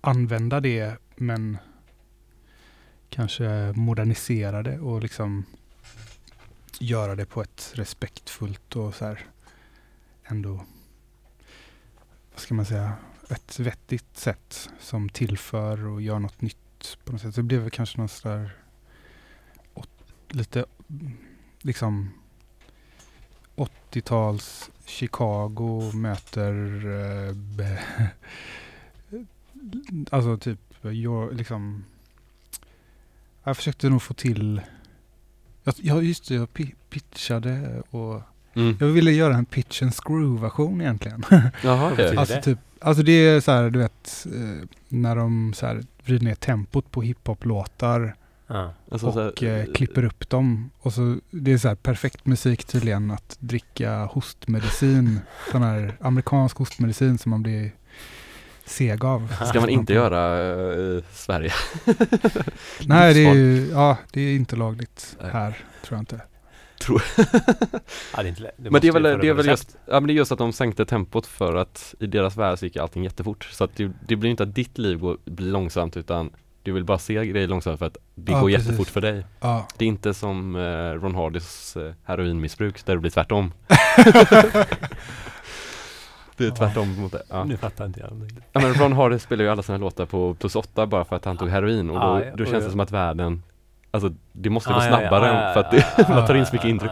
använda 0.00 0.60
det 0.60 0.96
men 1.16 1.58
kanske 3.08 3.72
modernisera 3.76 4.62
det 4.62 4.78
och 4.78 5.02
liksom 5.02 5.44
göra 6.78 7.14
det 7.16 7.26
på 7.26 7.42
ett 7.42 7.72
respektfullt 7.74 8.76
och 8.76 8.94
så 8.94 9.04
här 9.04 9.26
ändå, 10.24 10.64
vad 12.32 12.40
ska 12.40 12.54
man 12.54 12.66
säga, 12.66 12.92
ett 13.30 13.58
vettigt 13.58 14.16
sätt 14.16 14.70
som 14.80 15.08
tillför 15.08 15.86
och 15.86 16.02
gör 16.02 16.18
något 16.18 16.40
nytt 16.40 16.98
på 17.04 17.12
något 17.12 17.20
sätt. 17.20 17.34
Så 17.34 17.40
det 17.40 17.46
blev 17.46 17.60
väl 17.60 17.70
kanske 17.70 17.98
någon 17.98 18.08
sådär 18.08 18.50
lite 20.34 20.64
liksom 21.58 22.10
80-tals 23.56 24.70
Chicago 24.92 25.90
möter 25.94 26.52
eh, 27.60 27.78
alltså 30.10 30.36
typ 30.36 30.58
jag, 30.80 31.34
liksom 31.34 31.84
jag 33.44 33.56
försökte 33.56 33.88
nog 33.88 34.02
få 34.02 34.14
till 34.14 34.60
jag, 35.76 36.04
just 36.04 36.28
det, 36.28 36.34
jag 36.34 36.48
pi- 36.54 36.74
pitchade 36.90 37.82
och 37.90 38.22
Mm. 38.54 38.76
jag 38.80 38.86
ville 38.86 39.10
göra 39.12 39.36
en 39.36 39.44
pitch 39.44 39.82
and 39.82 39.94
screw 39.94 40.40
version 40.40 40.80
egentligen. 40.80 41.22
Jaha 41.64 41.90
betyder 41.90 42.16
Alltså, 42.16 42.34
det? 42.34 42.42
typ, 42.42 42.58
alltså 42.80 43.02
det 43.02 43.12
är 43.12 43.40
så 43.40 43.52
här, 43.52 43.70
du 43.70 43.78
vet, 43.78 44.26
eh, 44.34 44.68
när 44.88 45.16
de 45.16 45.52
så 45.54 45.66
här 45.66 45.82
vrider 46.04 46.24
ner 46.24 46.34
tempot 46.34 46.90
på 46.90 47.02
hiphop-låtar 47.02 48.14
Ja. 48.52 48.74
Alltså, 48.90 49.12
så 49.12 49.20
här, 49.20 49.28
och 49.28 49.42
eh, 49.42 49.66
klipper 49.74 50.04
upp 50.04 50.30
dem. 50.30 50.70
Och 50.78 50.92
så, 50.92 51.16
det 51.30 51.52
är 51.52 51.58
så 51.58 51.68
här 51.68 51.74
perfekt 51.74 52.26
musik 52.26 52.64
tydligen 52.64 53.10
att 53.10 53.36
dricka 53.40 54.04
hostmedicin. 54.04 55.20
sån 55.52 55.62
här 55.62 55.96
amerikansk 56.00 56.56
hostmedicin 56.56 57.18
som 57.18 57.30
man 57.30 57.42
blir 57.42 57.70
seg 58.64 59.04
av. 59.04 59.34
Ska 59.48 59.60
man 59.60 59.68
inte 59.68 59.92
göra 59.92 60.40
eh, 60.40 60.78
i 60.78 61.02
Sverige? 61.12 61.52
Nej, 62.86 63.14
det 63.14 63.24
är 63.24 63.34
ju, 63.34 63.68
ja, 63.70 63.98
det 64.12 64.20
är 64.20 64.36
inte 64.36 64.56
lagligt 64.56 65.16
Nej. 65.20 65.30
här, 65.32 65.50
tror 65.84 65.96
jag 65.96 66.02
inte. 66.02 66.20
Ja, 68.16 68.22
det 68.22 68.28
inte 68.28 68.50
Men 68.56 68.80
det 68.80 68.88
är 68.88 68.92
väl, 68.92 69.02
det 69.02 69.28
är 69.28 69.34
väl 69.34 69.46
just, 69.46 69.76
ja 69.86 70.00
men 70.00 70.06
det 70.06 70.12
är 70.12 70.14
just 70.14 70.32
att 70.32 70.38
de 70.38 70.52
sänkte 70.52 70.86
tempot 70.86 71.26
för 71.26 71.56
att 71.56 71.94
i 72.00 72.06
deras 72.06 72.36
värld 72.36 72.58
så 72.58 72.64
gick 72.64 72.76
allting 72.76 73.04
jättefort. 73.04 73.44
Så 73.44 73.64
att 73.64 73.76
det, 73.76 73.92
det 74.08 74.16
blir 74.16 74.30
inte 74.30 74.42
att 74.42 74.54
ditt 74.54 74.78
liv 74.78 74.98
går, 74.98 75.18
blir 75.24 75.52
långsamt 75.52 75.96
utan 75.96 76.30
du 76.62 76.72
vill 76.72 76.84
bara 76.84 76.98
se 76.98 77.26
grejer 77.26 77.48
långsamt 77.48 77.78
för 77.78 77.86
att 77.86 77.96
det 78.14 78.32
Ja, 78.32 78.40
går 78.40 78.48
precis. 78.48 78.66
jättefort 78.66 78.88
för 78.88 79.00
dig. 79.00 79.26
Ja. 79.40 79.66
Det 79.76 79.84
är 79.84 79.88
inte 79.88 80.14
som 80.14 80.56
eh, 80.56 80.92
Ron 81.02 81.14
Hardys 81.14 81.76
eh, 81.76 81.92
heroinmissbruk 82.04 82.84
där 82.86 82.94
det 82.94 83.00
blir 83.00 83.10
tvärtom. 83.10 83.52
det 86.36 86.46
är 86.46 86.50
tvärtom 86.50 87.00
mot 87.00 87.12
det. 87.12 87.22
Ja. 87.28 87.44
Nu 87.44 87.56
fattar 87.56 87.86
inte 87.86 88.00
jag. 88.00 88.10
ja 88.52 88.60
men 88.60 88.74
Ron 88.74 88.92
Hardy 88.92 89.18
spelar 89.18 89.44
ju 89.44 89.50
alla 89.50 89.62
sina 89.62 89.78
låtar 89.78 90.06
på 90.06 90.34
plus 90.34 90.56
åtta 90.56 90.86
bara 90.86 91.04
för 91.04 91.16
att 91.16 91.24
han 91.24 91.36
tog 91.36 91.48
heroin 91.48 91.90
och 91.90 92.00
då, 92.00 92.24
ja, 92.24 92.36
då 92.36 92.44
känns 92.44 92.58
det 92.58 92.64
ja. 92.64 92.70
som 92.70 92.80
att 92.80 92.90
världen 92.90 93.42
Alltså 93.90 94.12
det 94.32 94.50
måste 94.50 94.70
Ah, 94.70 94.74
gå 94.74 94.80
snabbare 94.80 95.26
ja, 95.26 95.46
ja, 95.46 95.52
för 95.52 95.60
att 95.60 95.70
det, 95.70 95.86
ja, 95.98 96.04
man 96.14 96.26
tar 96.26 96.34
in 96.34 96.46
så 96.46 96.54
mycket 96.54 96.68
ja, 96.68 96.70
intryck. 96.70 96.90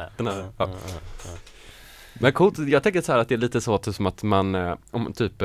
Men 2.15 2.33
coolt, 2.33 2.59
jag 2.59 2.83
tänker 2.83 3.01
så 3.01 3.13
här 3.13 3.19
att 3.19 3.29
det 3.29 3.35
är 3.35 3.39
lite 3.39 3.61
så 3.61 3.79
typ 3.79 3.95
som 3.95 4.07
att 4.07 4.23
man, 4.23 4.55
eh, 4.55 4.75
om 4.91 5.13
typ 5.13 5.43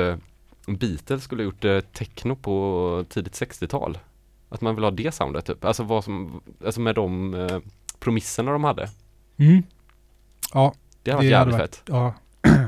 Beatles 0.66 1.22
skulle 1.22 1.42
ha 1.42 1.44
gjort 1.44 1.64
eh, 1.64 1.80
techno 1.80 2.36
på 2.36 3.04
tidigt 3.08 3.32
60-tal. 3.32 3.98
Att 4.48 4.60
man 4.60 4.74
vill 4.74 4.84
ha 4.84 4.90
det 4.90 5.14
soundet 5.14 5.46
typ, 5.46 5.64
alltså 5.64 5.82
vad 5.82 6.04
som, 6.04 6.40
alltså 6.64 6.80
med 6.80 6.94
de 6.94 7.34
eh, 7.34 7.58
promisserna 7.98 8.52
de 8.52 8.64
hade. 8.64 8.90
Mm. 9.36 9.62
Ja, 10.54 10.74
Det 11.02 11.10
hade 11.10 11.16
varit 11.16 11.30
Det 11.30 11.36
hade 11.36 11.50
jävligt 11.50 11.58
varit- 11.58 11.76
fett. 11.76 11.82
ja. 11.86 12.14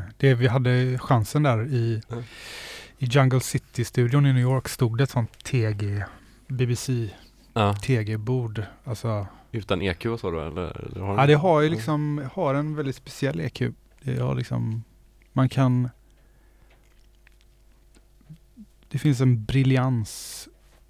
det, 0.16 0.34
vi 0.34 0.46
hade 0.46 0.98
chansen 0.98 1.42
där 1.42 1.66
i, 1.66 2.02
Mm. 2.10 2.24
i 2.98 3.05
Jungle 3.05 3.40
City-studion 3.40 4.26
i 4.26 4.32
New 4.32 4.42
York 4.42 4.68
stod 4.68 4.98
det 4.98 5.05
ett 5.05 5.10
sånt 5.10 5.44
TG, 5.44 6.05
BBC 6.48 7.10
Ja, 7.52 7.74
TG-bord. 7.74 8.62
Alltså, 8.84 9.26
utan 9.52 9.82
EQ 9.82 10.06
och 10.06 10.20
så 10.20 10.30
då 10.30 10.40
eller? 10.40 10.86
eller 10.86 11.00
har 11.00 11.18
ja, 11.18 11.26
det 11.26 11.34
har 11.34 11.60
ju 11.60 11.68
liksom, 11.70 12.28
har 12.34 12.55
en 12.55 12.74
väldigt 12.76 12.96
speciell 12.96 13.40
EQ. 13.40 13.62
Det 14.02 14.18
har 14.20 14.34
liksom, 14.34 14.84
man 15.32 15.48
kan 15.48 15.88
det 18.88 18.98
finns 18.98 19.20
en 19.20 19.44
briljans, 19.44 20.48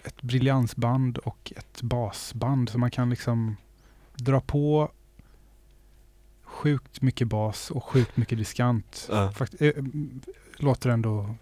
ett 0.08 0.22
briljansband 0.22 1.18
och 1.18 1.52
ett 1.56 1.82
basband. 1.82 2.68
Så 2.68 2.78
man 2.78 2.90
kan 2.90 3.10
liksom 3.10 3.56
dra 4.14 4.40
på 4.40 4.90
sjukt 6.42 7.02
mycket 7.02 7.28
bas 7.28 7.70
och 7.70 7.84
sjukt 7.84 8.16
mycket 8.16 8.38
diskant. 8.38 9.08
Ja. 9.10 9.30
Fakt, 9.32 9.62
äh, 9.62 9.70
låter 10.56 10.90
ändå 10.90 11.34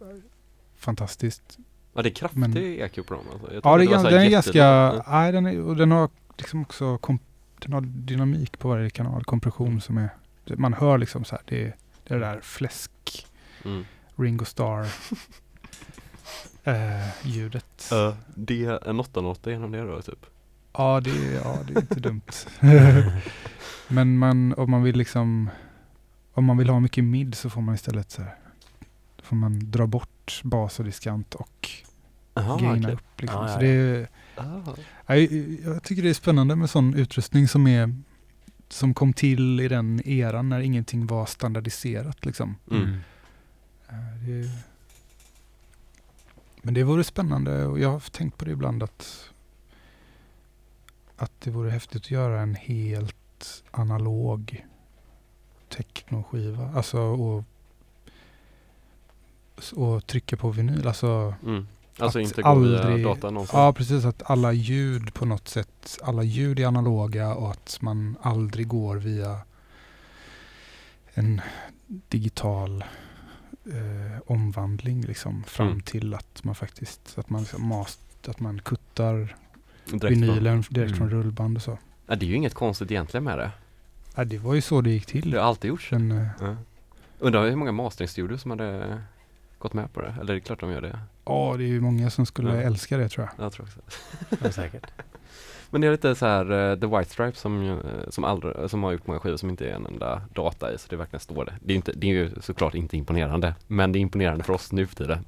fantastiskt. 0.77 1.59
Ja 1.95 2.03
det 2.03 2.09
är 2.09 2.15
kraftig 2.15 2.39
Men- 2.39 2.57
EQ 2.57 2.95
på 3.07 3.15
dem 3.15 3.25
alltså. 3.33 3.55
Jag 3.55 3.61
Ja, 3.65 3.79
det 3.79 3.97
här 3.97 4.11
den 4.11 4.23
är 4.23 4.31
ganska, 4.31 5.03
nej, 5.07 5.33
den 5.33 5.47
är, 5.47 5.61
och 5.61 5.77
den 5.77 5.91
har 5.91 6.11
liksom 6.39 6.63
också, 6.63 6.99
kom, 6.99 7.19
den 7.59 7.73
har 7.73 7.81
dynamik 7.81 8.59
på 8.59 8.69
varje 8.69 8.91
kanal, 8.91 9.25
kompression 9.25 9.81
som 9.81 9.99
är, 9.99 10.09
man 10.57 10.73
hör 10.75 10.99
liksom 10.99 11.25
så 11.25 11.35
här, 11.35 11.43
det 11.47 11.63
är 11.65 11.77
det 12.05 12.15
är 12.15 12.19
det 12.19 12.27
där 12.27 12.41
fläsk, 12.41 13.27
Mm. 13.65 13.85
Ringo 14.17 14.45
Starr 14.45 14.87
eh, 16.67 17.09
ljudet. 17.27 17.89
Ja, 17.91 18.17
det 18.35 18.65
är 18.65 18.89
en 18.89 19.01
880 19.01 19.53
genom 19.53 19.71
det 19.73 19.81
då 19.83 20.03
typ. 20.03 20.27
Ja, 20.73 21.01
det, 21.01 21.11
är- 21.11 21.35
ja, 21.45 21.59
det 21.67 21.73
är 21.75 21.81
inte 21.81 22.01
dumt. 22.01 22.23
Men 23.89 24.19
man, 24.19 24.55
om 24.55 24.71
man 24.71 24.83
vill 24.83 24.97
liksom, 24.97 25.51
om 26.35 26.45
man 26.45 26.57
vill 26.59 26.69
ha 26.69 26.81
mycket 26.81 27.05
mid 27.05 27.35
så 27.35 27.51
får 27.51 27.61
man 27.61 27.75
istället 27.75 28.11
så 28.11 28.23
här, 28.23 28.35
då 29.17 29.23
får 29.25 29.37
man 29.37 29.71
dra 29.71 29.87
bort 29.87 30.41
bas 30.45 30.79
och 30.79 30.85
diskant 30.85 31.35
och 31.35 31.71
Jaha, 32.35 32.59
gaina 32.61 32.79
okej. 32.89 32.95
upp 32.95 33.21
liksom. 33.21 33.41
Ja, 33.41 33.49
ja, 33.49 33.55
så 33.55 33.61
det 33.61 33.69
är, 33.69 34.09
Ah. 34.39 35.15
jag, 35.15 35.33
jag 35.65 35.83
tycker 35.83 36.03
det 36.03 36.11
är 36.11 36.15
spännande 36.15 36.57
med 36.57 36.71
sån 36.71 36.95
utrustning 36.95 37.49
som 37.49 37.67
är 37.67 37.95
som 38.69 38.95
kom 38.95 39.13
till 39.13 39.61
i 39.61 39.69
den 39.69 40.09
eran 40.09 40.49
när 40.49 40.61
ingenting 40.61 41.07
var 41.07 41.27
standardiserat 41.27 42.25
liksom. 42.25 42.57
Mm. 42.71 42.97
Eh, 43.89 43.95
Det, 44.27 44.51
men 46.67 46.75
det 46.75 46.83
vore 46.85 47.05
spännande 47.05 47.67
och 47.67 47.79
jag 47.79 47.89
har 47.93 48.01
tänkt 48.01 48.39
på 48.39 48.45
det 48.45 48.51
ibland 48.51 48.83
att 48.83 49.31
att 51.17 51.33
det 51.41 51.51
vore 51.51 51.71
häftigt 51.71 52.03
att 52.03 52.11
göra 52.11 52.41
en 52.41 52.55
helt 52.55 53.63
analog 53.71 54.67
technoskiva. 55.69 56.71
Alltså 56.75 56.99
och, 57.01 57.45
och 59.75 60.07
trycka 60.07 60.37
på 60.37 60.51
vinyl. 60.51 60.87
Alltså, 60.87 61.35
Mm. 61.45 61.67
Alltså 61.99 62.21
inte 62.21 62.43
gå 62.43 62.55
via 62.55 62.81
aldrig- 62.81 63.05
data 63.05 63.31
någonsin. 63.31 63.59
ja 63.61 63.73
precis 63.73 64.05
att 64.05 64.31
alla 64.31 64.53
ljud 64.53 65.15
på 65.15 65.25
något 65.27 65.49
sätt, 65.49 65.99
alla 66.03 66.23
ljud 66.23 66.59
är 66.59 66.67
analoga 66.67 67.35
och 67.35 67.51
att 67.51 67.79
man 67.81 68.17
aldrig 68.23 68.69
går 68.69 68.97
via 68.97 69.39
en 71.15 71.41
digital 72.09 72.85
eh, 73.73 74.21
omvandling 74.27 75.03
liksom 75.03 75.45
fram 75.45 75.67
Mm. 75.69 75.81
till 75.81 76.15
att 76.15 76.45
man 76.45 76.55
faktiskt, 76.55 77.15
att 77.19 77.31
man 77.31 77.41
liksom 77.41 77.67
mas, 77.69 77.99
att 78.29 78.41
man 78.41 78.59
kuttar 78.63 79.15
Direkt 79.85 80.01
från- 80.01 80.09
vinylen 80.11 80.65
direkt 80.71 80.97
från 80.97 81.09
Mm. 81.09 81.23
rullband 81.23 81.57
och 81.57 81.63
så. 81.63 81.79
Ja, 82.07 82.15
det 82.17 82.27
är 82.27 82.29
ju 82.29 82.35
inget 82.35 82.55
konstigt 82.55 82.91
egentligen 82.91 83.25
med 83.25 83.39
det. 83.39 83.51
Ja, 84.15 84.25
det 84.25 84.39
var 84.39 84.55
ju 84.55 84.61
så 84.61 84.81
det 84.81 84.91
gick 84.91 85.07
till. 85.07 85.31
Det 85.31 85.39
har 85.39 85.45
alltid 85.49 85.69
gjorts. 85.69 85.89
Sen, 85.89 86.11
eh, 86.13 86.27
Ja. 86.41 86.57
Undrar 87.19 87.49
hur 87.49 87.57
många 87.57 87.73
masteringstudios 87.73 88.43
som 88.43 88.51
hade 88.51 88.99
gått 89.59 89.73
med 89.75 89.93
på 89.93 90.01
det? 90.01 90.15
Eller 90.21 90.35
det 90.35 90.39
är 90.39 90.41
klart 90.41 90.61
de 90.61 90.71
gör 90.71 90.81
det. 90.81 90.99
Ja, 91.25 91.55
det 91.59 91.65
är 91.65 91.69
ju 91.69 91.81
många 91.81 92.11
som 92.11 92.27
skulle 92.27 92.55
Ja. 92.57 92.63
älska 92.63 92.97
det 92.97 93.09
tror 93.09 93.27
jag. 93.37 93.45
Jag 93.47 93.53
tror 93.53 93.67
också. 93.67 93.81
Ja, 94.45 94.53
säkert. 94.53 94.87
Men 95.71 95.81
det 95.81 95.87
är 95.87 95.91
lite 95.91 96.15
så 96.15 96.27
här 96.27 96.71
eh, 96.71 96.79
The 96.79 96.87
White 96.87 97.11
Stripes 97.11 97.41
som, 97.41 97.71
eh, 97.71 97.79
som, 98.09 98.25
aldrig, 98.25 98.71
som 98.71 98.83
har 98.83 98.93
gjort 98.93 99.07
många 99.07 99.21
skivor 99.21 99.37
som 99.37 99.51
inte 99.51 99.69
är 99.69 99.75
en 99.75 99.87
enda 99.87 100.23
data 100.35 100.73
i 100.73 100.79
så 100.79 100.87
det 100.91 100.97
verkligen 100.97 101.21
står 101.21 101.45
det. 101.45 101.55
Det 101.61 101.73
är, 101.73 101.77
inte, 101.77 101.93
det 101.93 102.07
är 102.07 102.11
ju 102.11 102.31
såklart 102.41 102.75
inte 102.75 102.97
imponerande 102.97 103.55
men 103.67 103.93
det 103.93 103.99
är 103.99 104.01
imponerande 104.01 104.45
för 104.45 104.53
oss 104.53 104.73
nu 104.73 104.87
för 104.87 104.97
tiden. 104.97 105.25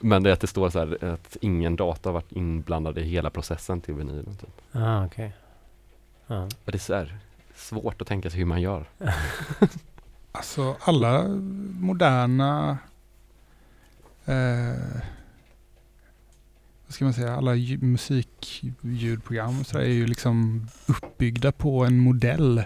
Men 0.00 0.22
det 0.22 0.30
är 0.30 0.32
att 0.32 0.40
det 0.40 0.46
står 0.46 0.70
så 0.70 0.78
här 0.78 1.04
att 1.04 1.36
ingen 1.40 1.76
data 1.76 2.08
har 2.08 2.14
varit 2.14 2.32
inblandad 2.32 2.98
i 2.98 3.02
hela 3.02 3.30
processen 3.30 3.80
till 3.80 3.94
vinylen. 3.94 4.36
Typ. 4.36 4.60
Ah, 4.72 5.04
okej. 5.04 5.32
Ja. 6.26 6.42
Och 6.42 6.72
det 6.72 6.76
är 6.76 6.78
så 6.78 6.94
här 6.94 7.18
svårt 7.54 8.02
att 8.02 8.08
tänka 8.08 8.30
sig 8.30 8.38
hur 8.38 8.46
man 8.46 8.60
gör. 8.60 8.84
Alltså 10.32 10.76
alla 10.80 11.28
moderna 11.80 12.78
eh, 14.24 15.00
vad 16.86 16.94
ska 16.94 17.04
man 17.04 17.14
säga, 17.14 17.36
alla 17.36 17.54
ju- 17.54 17.78
musikljudprogram 17.78 19.64
så 19.64 19.78
är 19.78 19.84
ju 19.88 20.06
liksom 20.06 20.66
uppbyggda 20.86 21.52
på 21.52 21.84
en 21.84 21.98
modell 21.98 22.62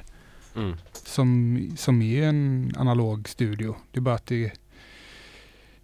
Mm. 0.56 0.76
som, 0.92 1.58
som 1.76 2.02
är 2.02 2.22
en 2.28 2.72
analog 2.78 3.28
studio. 3.28 3.76
Det 3.92 3.98
är 3.98 4.00
bara 4.02 4.14
att 4.14 4.26
det, 4.26 4.52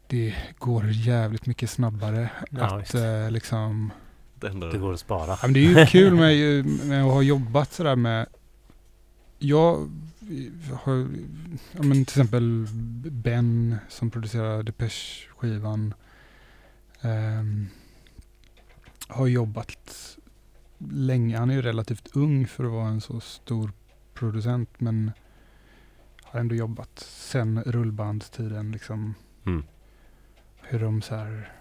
det 0.06 0.34
går 0.58 0.86
jävligt 0.90 1.46
mycket 1.46 1.70
snabbare 1.70 2.30
Ja, 2.50 2.78
att 2.80 2.94
eh, 2.94 3.30
liksom 3.30 3.92
Det 4.40 4.78
går 4.78 4.92
att 4.92 5.00
spara. 5.00 5.26
Ja, 5.30 5.38
men 5.42 5.52
det 5.52 5.66
är 5.66 5.80
ju 5.80 5.86
kul 5.90 6.14
med, 6.14 6.34
ju- 6.36 6.62
med 6.62 7.04
att 7.04 7.12
ha 7.12 7.22
jobbat 7.22 7.72
sådär 7.72 7.96
med 7.96 8.26
Jag 9.38 9.90
har 10.82 11.08
ja, 11.72 11.82
men 11.82 11.92
till 12.04 12.20
exempel 12.20 12.66
Ben 13.10 13.76
som 13.88 14.10
producerar 14.10 14.62
Depeche-skivan 14.62 15.94
ehm, 17.00 17.66
har 19.08 19.26
jobbat 19.26 20.18
länge. 20.90 21.38
Han 21.38 21.50
är 21.50 21.54
ju 21.54 21.62
relativt 21.62 22.16
ung 22.16 22.46
för 22.46 22.64
att 22.64 22.70
vara 22.70 22.88
en 22.88 23.00
så 23.00 23.20
stor 23.20 23.72
producent 24.14 24.80
men 24.80 25.10
har 26.22 26.40
ändå 26.40 26.54
jobbat 26.54 26.98
sen 26.98 27.62
rullbandstiden 27.62 28.72
liksom 28.72 29.14
Mm. 29.46 29.64
hur 30.62 30.80
de 30.80 31.02
så 31.02 31.14
här 31.14 31.52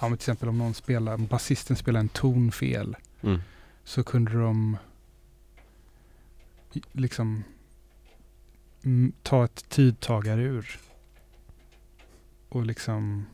Ja 0.00 0.08
men 0.08 0.18
till 0.18 0.22
exempel 0.24 0.48
om 0.48 0.58
någon 0.58 0.74
spelar, 0.74 1.14
om 1.14 1.26
basisten 1.26 1.76
spelar 1.76 2.00
en 2.00 2.08
ton 2.08 2.52
fel 2.52 2.96
Mm. 3.22 3.40
så 3.84 4.04
kunde 4.04 4.32
de 4.32 4.76
liksom 6.92 7.44
ta 9.22 9.44
ett 9.44 9.68
tidtagarur 9.68 10.80
och 12.48 12.66
liksom 12.66 13.26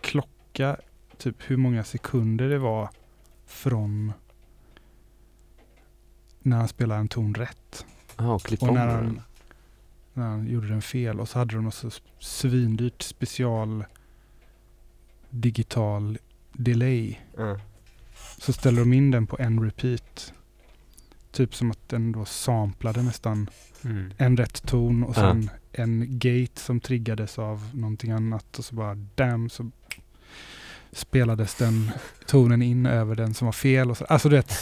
klocka 0.00 0.76
typ 1.22 1.36
hur 1.50 1.56
många 1.56 1.84
sekunder 1.84 2.48
det 2.48 2.58
var 2.58 2.88
från 3.46 4.12
när 6.42 6.56
han 6.56 6.68
spelade 6.68 7.00
en 7.00 7.08
ton 7.08 7.34
rätt 7.34 7.86
Ja, 8.18 8.34
och 8.34 8.42
klippa 8.42 8.66
och 8.68 8.74
när 8.74 8.86
han, 8.88 9.20
när 10.12 10.26
han 10.28 10.46
gjorde 10.48 10.68
den 10.68 10.82
fel 10.82 11.20
och 11.20 11.28
så 11.28 11.38
hade 11.38 11.54
de 11.54 11.66
också 11.66 11.90
svindyrt 12.18 13.02
special 13.02 13.84
digital 15.30 16.18
delay 16.52 17.18
Ja. 17.36 17.60
så 18.38 18.52
ställer 18.52 18.80
de 18.80 18.92
in 18.92 19.10
den 19.10 19.26
på 19.26 19.36
en 19.38 19.64
repeat. 19.64 20.32
Typ 21.32 21.54
som 21.54 21.70
att 21.70 21.88
den 21.88 22.12
då 22.12 22.24
samplade 22.24 23.02
nästan 23.02 23.50
Mm. 23.84 24.12
en 24.16 24.36
rätt 24.36 24.66
ton 24.66 25.02
och 25.04 25.14
sen 25.14 25.50
en 25.72 26.18
gate 26.18 26.60
som 26.60 26.80
triggades 26.80 27.38
av 27.38 27.70
någonting 27.74 28.10
annat 28.10 28.58
och 28.58 28.64
så 28.64 28.74
bara 28.74 28.94
damn 28.94 29.50
så 29.50 29.70
spelades 30.92 31.54
den 31.54 31.90
tonen 32.26 32.62
in 32.62 32.86
över 32.86 33.14
den 33.14 33.34
som 33.34 33.44
var 33.46 33.52
fel. 33.52 33.90
Och 33.90 33.96
så. 33.96 34.04
Alltså 34.04 34.28
det 34.28 34.52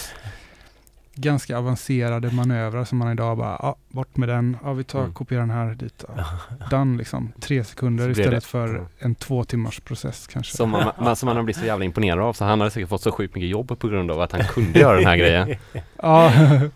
ganska 1.15 1.59
avancerade 1.59 2.31
manövrar 2.31 2.85
som 2.85 2.99
man 2.99 3.13
idag 3.13 3.39
bara, 3.39 3.59
ja, 3.63 3.77
bort 3.89 4.17
med 4.17 4.29
den, 4.29 4.57
ja, 4.65 4.73
vi 4.73 4.85
tar, 4.85 5.01
Mm. 5.01 5.13
kopierar 5.13 5.41
den 5.41 5.51
här 5.51 5.75
dit. 5.75 6.05
Ja. 6.17 6.25
Done 6.71 6.99
liksom. 6.99 7.33
Tre 7.41 7.65
sekunder 7.65 8.11
istället 8.11 8.31
det- 8.35 8.41
för 8.49 8.87
en 8.99 9.15
två 9.15 9.45
timmars 9.45 9.81
process 9.81 10.27
kanske. 10.27 10.57
Som 10.57 10.71
man, 10.71 10.93
man, 10.99 11.17
som 11.17 11.27
man 11.27 11.37
har 11.37 11.43
blivit 11.43 11.61
så 11.61 11.67
jävla 11.67 11.85
imponerad 11.85 12.19
av 12.19 12.33
så 12.33 12.45
han 12.45 12.61
hade 12.61 12.71
säkert 12.71 12.89
fått 12.89 13.03
så 13.03 13.13
sjukt 13.13 13.35
mycket 13.35 13.51
jobb 13.51 13.79
på 13.79 13.89
grund 13.89 14.11
av 14.11 14.21
att 14.21 14.33
han 14.33 14.45
kunde 14.45 14.79
göra 14.79 14.97
den 14.97 15.07
här 15.07 15.17
grejen. 15.17 15.57
Ja, 16.03 16.33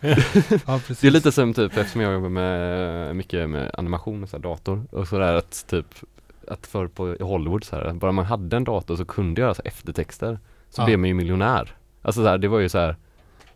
ja 0.66 0.81
precis. 0.86 1.01
Det 1.01 1.06
är 1.06 1.10
lite 1.10 1.32
som 1.32 1.55
typ 1.55 1.76
eftersom 1.76 2.01
jag 2.01 2.12
jobbar 2.12 2.28
med 2.28 3.16
mycket 3.16 3.51
med 3.51 3.70
animation 3.78 4.22
och 4.22 4.28
så 4.28 4.36
här, 4.36 4.43
dator 4.43 4.86
och 4.90 5.09
sådär 5.09 5.35
att 5.35 5.64
typ 5.68 5.86
att 6.48 6.66
förr 6.66 6.86
på 6.88 7.16
Hollywood 7.20 7.64
så 7.64 7.76
här, 7.76 7.92
bara 7.92 8.12
man 8.12 8.24
hade 8.24 8.56
en 8.56 8.64
dator 8.64 8.96
så 8.96 9.04
kunde 9.04 9.40
göra 9.40 9.54
så 9.54 9.62
eftertexter 9.64 10.38
så 10.70 10.82
Ja. 10.82 10.86
blev 10.86 10.98
man 10.98 11.08
ju 11.08 11.14
miljonär. 11.14 11.76
Alltså 12.02 12.22
så 12.22 12.28
här, 12.28 12.38
det 12.38 12.48
var 12.48 12.58
ju 12.58 12.68
så 12.68 12.78
här 12.78 12.96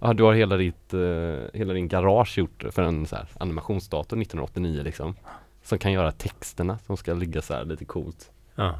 Ja, 0.00 0.12
du 0.12 0.22
har 0.22 0.34
hela 0.34 0.56
ditt, 0.56 0.94
eh, 0.94 1.00
hela 1.54 1.72
din 1.72 1.88
garage 1.88 2.38
gjort 2.38 2.64
för 2.70 2.82
en 2.82 3.06
så 3.06 3.16
här, 3.16 3.28
animationsdator 3.40 4.16
1989 4.16 4.82
liksom. 4.82 5.14
Som 5.62 5.78
kan 5.78 5.92
göra 5.92 6.12
texterna 6.12 6.78
som 6.78 6.96
ska 6.96 7.14
ligga 7.14 7.42
så 7.42 7.54
här 7.54 7.64
lite 7.64 7.84
coolt. 7.84 8.30
Ja. 8.54 8.74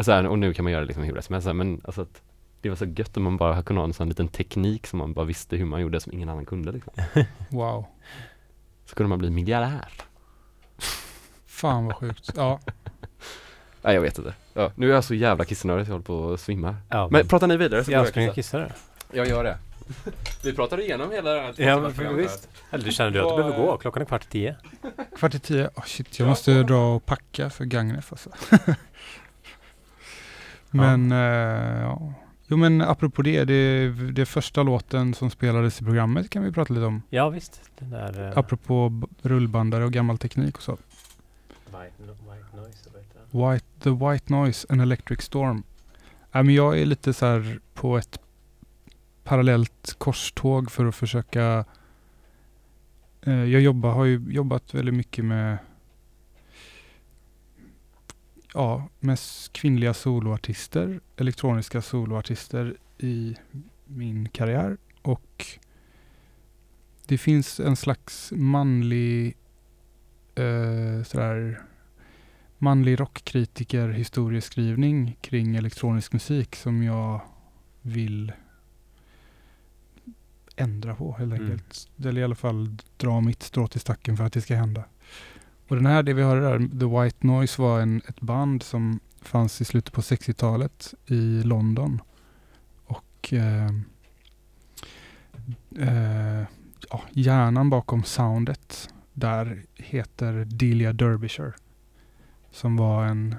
Så 0.00 0.12
här, 0.12 0.26
och 0.26 0.38
nu 0.38 0.54
kan 0.54 0.62
man 0.62 0.72
göra 0.72 0.80
det 0.80 0.86
liksom 0.86 1.04
hur 1.04 1.20
som 1.20 1.34
helst. 1.34 1.48
Men 1.54 1.80
alltså 1.84 2.02
att 2.02 2.22
det 2.60 2.68
var 2.68 2.76
så 2.76 2.84
gött 2.84 3.16
om 3.16 3.22
man 3.22 3.36
bara 3.36 3.62
kunde 3.62 3.80
ha 3.80 3.86
en 3.86 3.92
sån 3.92 4.08
liten 4.08 4.28
teknik 4.28 4.86
som 4.86 4.98
man 4.98 5.12
bara 5.12 5.24
visste 5.26 5.56
hur 5.56 5.64
man 5.64 5.80
gjorde 5.80 6.00
som 6.00 6.12
ingen 6.12 6.28
annan 6.28 6.44
kunde 6.44 6.72
liksom. 6.72 6.92
Wow. 7.50 7.86
Så 8.84 8.94
kunde 8.94 9.08
man 9.08 9.18
bli 9.18 9.30
miljardär. 9.30 9.88
Fan 11.46 11.86
vad 11.86 11.96
sjukt. 11.96 12.30
Ja, 12.36 12.60
Nej 13.86 13.94
jag 13.94 14.02
vet 14.02 14.18
inte. 14.18 14.34
Ja, 14.54 14.72
nu 14.74 14.90
är 14.90 14.94
jag 14.94 15.04
så 15.04 15.14
jävla 15.14 15.44
kissnödig 15.44 15.86
så 15.86 15.90
jag 15.90 15.94
håller 15.94 16.04
på 16.04 16.32
att 16.32 16.40
svimma. 16.40 16.76
ja 16.88 17.08
Men 17.10 17.28
pratar 17.28 17.46
ni 17.46 17.56
vidare 17.56 17.84
så 17.84 17.92
jag 17.92 18.04
går 18.04 18.10
springer 18.10 18.32
kissa. 18.32 18.58
och 18.58 18.68
kissar. 18.68 19.16
Jag 19.18 19.28
gör 19.28 19.44
det. 19.44 19.58
Vi 20.44 20.52
pratade 20.52 20.84
igenom 20.84 21.10
hela 21.10 21.30
det 21.30 21.40
här 21.40 21.54
Ja, 21.56 21.92
men 21.96 22.16
visst. 22.16 22.48
Eller 22.70 22.84
du 22.84 22.92
känner 22.92 23.10
du 23.10 23.20
att 23.20 23.28
du 23.28 23.36
behöver 23.36 23.56
gå? 23.56 23.76
Klockan 23.76 24.02
är 24.02 24.06
kvart 24.06 24.24
i 24.24 24.28
tio. 24.28 24.56
kvart 25.18 25.34
i 25.34 25.38
tio. 25.38 25.70
Oh, 25.74 25.84
shit, 25.84 26.18
jag 26.18 26.28
måste 26.28 26.62
dra 26.62 26.94
och 26.94 27.06
packa 27.06 27.50
för 27.50 27.64
Gagnef 27.64 28.12
alltså. 28.12 28.30
men, 30.70 31.12
eh, 31.12 31.80
ja. 31.80 32.12
Jo 32.46 32.56
men 32.56 32.80
apropå 32.80 33.22
det, 33.22 33.44
det, 33.44 33.88
det 34.12 34.26
första 34.26 34.62
låten 34.62 35.14
som 35.14 35.30
spelades 35.30 35.80
i 35.80 35.84
programmet 35.84 36.30
kan 36.30 36.44
vi 36.44 36.52
prata 36.52 36.74
lite 36.74 36.86
om. 36.86 37.02
Ja 37.10 37.28
visst. 37.28 37.70
Den 37.78 37.90
där... 37.90 38.20
Uh, 38.20 38.38
Apropå 38.38 39.02
rullbandare 39.22 39.84
och 39.84 39.92
gammal 39.92 40.18
teknik 40.18 40.56
och 40.56 40.62
så. 40.62 40.78
no, 41.72 42.14
white 43.30 43.66
the 43.80 43.90
White 43.90 44.32
Noise, 44.32 44.66
An 44.68 44.80
Electric 44.80 45.22
Storm. 45.22 45.62
Äh, 46.32 46.42
men 46.42 46.54
jag 46.54 46.78
är 46.78 46.86
lite 46.86 47.12
så 47.12 47.26
här 47.26 47.60
på 47.74 47.98
ett 47.98 48.20
parallellt 49.24 49.94
korståg 49.98 50.70
för 50.70 50.86
att 50.86 50.94
försöka 50.94 51.64
eh, 53.22 53.44
Jag 53.44 53.60
jobbar, 53.60 53.92
har 53.92 54.04
ju 54.04 54.24
jobbat 54.28 54.74
väldigt 54.74 54.94
mycket 54.94 55.24
med 55.24 55.58
Ja, 58.54 58.88
mest 59.00 59.52
kvinnliga 59.52 59.94
soloartister, 59.94 61.00
elektroniska 61.16 61.82
soloartister 61.82 62.76
i 62.98 63.36
min 63.84 64.28
karriär 64.28 64.76
och 65.02 65.46
det 67.06 67.18
finns 67.18 67.60
en 67.60 67.76
slags 67.76 68.32
manlig 68.36 69.36
eh, 70.34 71.02
sådär 71.02 71.62
manlig 72.58 73.00
rockkritiker 73.00 73.88
historieskrivning 73.88 75.16
kring 75.20 75.56
elektronisk 75.56 76.12
musik 76.12 76.56
som 76.56 76.82
jag 76.82 77.20
vill 77.82 78.32
ändra 80.56 80.94
på 80.94 81.12
helt 81.12 81.32
Mm. 81.34 81.50
enkelt. 81.50 81.88
Eller 82.04 82.20
i 82.20 82.24
alla 82.24 82.34
fall 82.34 82.76
dra 82.96 83.20
mitt 83.20 83.42
strå 83.42 83.66
till 83.68 83.80
stacken 83.80 84.16
för 84.16 84.24
att 84.24 84.32
det 84.32 84.40
ska 84.40 84.56
hända. 84.56 84.84
Och 85.68 85.76
den 85.76 85.86
här, 85.86 86.02
det 86.02 86.12
vi 86.12 86.22
hörde 86.22 86.40
där, 86.40 86.58
The 86.80 87.02
White 87.04 87.26
Noise 87.26 87.62
var 87.62 87.80
en, 87.80 88.02
ett 88.08 88.20
band 88.20 88.62
som 88.62 89.00
fanns 89.22 89.60
i 89.60 89.64
slutet 89.64 89.92
på 89.92 90.00
60-talet 90.00 90.94
i 91.06 91.42
London. 91.42 92.00
Och 92.86 93.32
eh, 93.32 93.66
eh, 95.78 96.44
ja, 96.90 97.02
hjärnan 97.12 97.70
bakom 97.70 98.04
soundet 98.04 98.88
där 99.12 99.62
heter 99.74 100.44
Delia 100.50 100.92
Derbyshire 100.92 101.52
som 102.56 102.76
var 102.76 103.04
en 103.04 103.34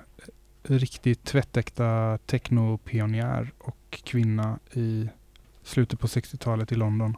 riktigt 0.64 1.24
tvättäkta 1.24 2.20
technopionjär 2.26 3.52
och 3.58 4.02
kvinna 4.04 4.60
i 4.74 5.10
slutet 5.64 6.00
på 6.00 6.08
60-talet 6.08 6.72
i 6.72 6.76
London. 6.76 7.16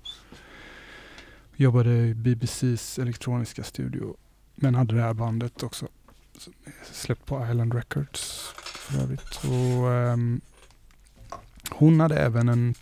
Jobbade 1.56 1.90
i 1.90 2.14
BBCs 2.14 3.00
elektroniska 3.00 3.64
studio 3.64 4.18
men 4.56 4.76
hade 4.76 4.96
det 4.96 5.02
här 5.02 5.14
bandet 5.14 5.64
också. 5.64 5.88
Släppt 6.92 7.26
på 7.26 7.48
Island 7.52 7.74
Records 7.74 8.54
för 8.66 9.02
övrigt. 9.02 9.44
Och, 9.44 9.88
um, 9.88 10.42
hon 11.70 12.00
hade 12.00 12.20
även 12.20 12.50
en 12.50 12.74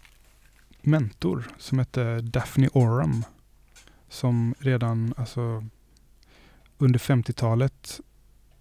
mentor 0.82 1.48
som 1.58 1.80
hette 1.80 2.22
Daphne 2.22 2.70
Oram. 2.74 3.24
Som 4.10 4.56
redan 4.60 5.14
alltså, 5.18 5.64
under 6.78 7.00
50-talet 7.00 8.02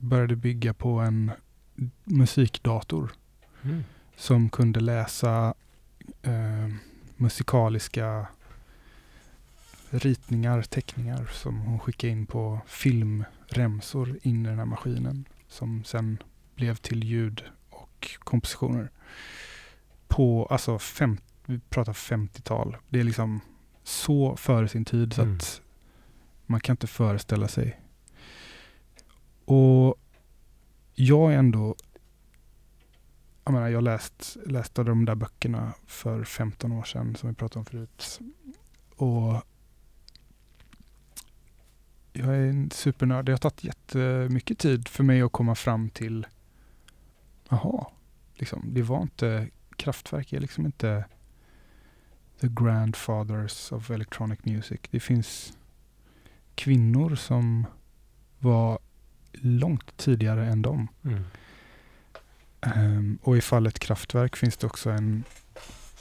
började 0.06 0.36
bygga 0.36 0.74
på 0.74 0.98
en 1.00 1.30
musikdator 2.04 3.12
Mm. 3.62 3.84
som 4.16 4.48
kunde 4.50 4.80
läsa 4.80 5.54
eh, 6.22 6.68
musikaliska 7.16 8.26
ritningar, 9.90 10.62
teckningar 10.62 11.26
som 11.32 11.60
hon 11.60 11.78
skickade 11.78 12.10
in 12.12 12.26
på 12.26 12.60
filmremsor 12.66 14.18
in 14.22 14.46
i 14.46 14.48
den 14.48 14.58
här 14.58 14.64
maskinen 14.64 15.24
som 15.48 15.84
sen 15.84 16.18
blev 16.54 16.74
till 16.76 17.04
ljud 17.04 17.44
och 17.70 18.10
kompositioner. 18.18 18.90
På, 20.08 20.46
alltså 20.46 20.78
fem, 20.78 21.18
vi 21.46 21.58
pratar 21.58 21.92
50-tal. 21.92 22.76
Det 22.88 23.00
är 23.00 23.04
liksom 23.04 23.40
så 23.82 24.36
före 24.36 24.68
sin 24.68 24.84
tid 24.84 25.12
så 25.12 25.22
Mm. 25.22 25.36
att 25.36 25.60
man 26.46 26.60
kan 26.60 26.72
inte 26.72 26.86
föreställa 26.86 27.48
sig. 27.48 27.80
Och 29.46 29.94
jag 30.94 31.32
är 31.32 31.38
ändå 31.38 31.76
jag 33.44 33.52
menar, 33.52 33.68
jag 33.68 33.84
läst, 33.84 34.36
läste 34.46 34.82
de 34.82 35.04
där 35.04 35.14
böckerna 35.14 35.72
för 35.86 36.24
15 36.24 36.72
år 36.72 36.82
sedan 36.82 37.16
som 37.16 37.28
vi 37.28 37.34
pratade 37.34 37.58
om 37.58 37.64
förut. 37.64 38.20
Och 38.96 39.42
jag 42.12 42.36
är 42.36 42.40
en 42.40 42.70
supernörd. 42.70 43.24
Det 43.24 43.32
har 43.32 43.38
tagit 43.38 43.64
jättemycket 43.64 44.58
tid 44.58 44.88
för 44.88 45.04
mig 45.04 45.22
att 45.22 45.32
komma 45.32 45.54
fram 45.54 45.90
till 45.90 46.26
Jaha, 47.48 47.86
liksom, 48.34 48.74
det 48.74 48.82
var 48.82 49.02
inte 49.02 49.48
Kraftwerk 49.76 50.32
är 50.32 50.40
liksom 50.40 50.66
inte 50.66 51.04
the 52.40 52.48
grandfathers 52.48 53.72
of 53.72 53.90
electronic 53.90 54.38
music. 54.42 54.80
Det 54.90 55.00
finns 55.00 55.58
kvinnor 56.54 57.14
som 57.14 57.66
var 58.38 58.78
långt 59.32 59.96
tidigare 59.96 60.46
än 60.46 60.62
dem. 60.62 60.88
Mm. 61.02 61.24
Ehm, 62.60 63.18
och 63.22 63.36
i 63.36 63.40
fallet 63.40 63.78
Kraftwerk 63.78 64.36
finns 64.36 64.56
det 64.56 64.66
också 64.66 64.90
en 64.90 65.24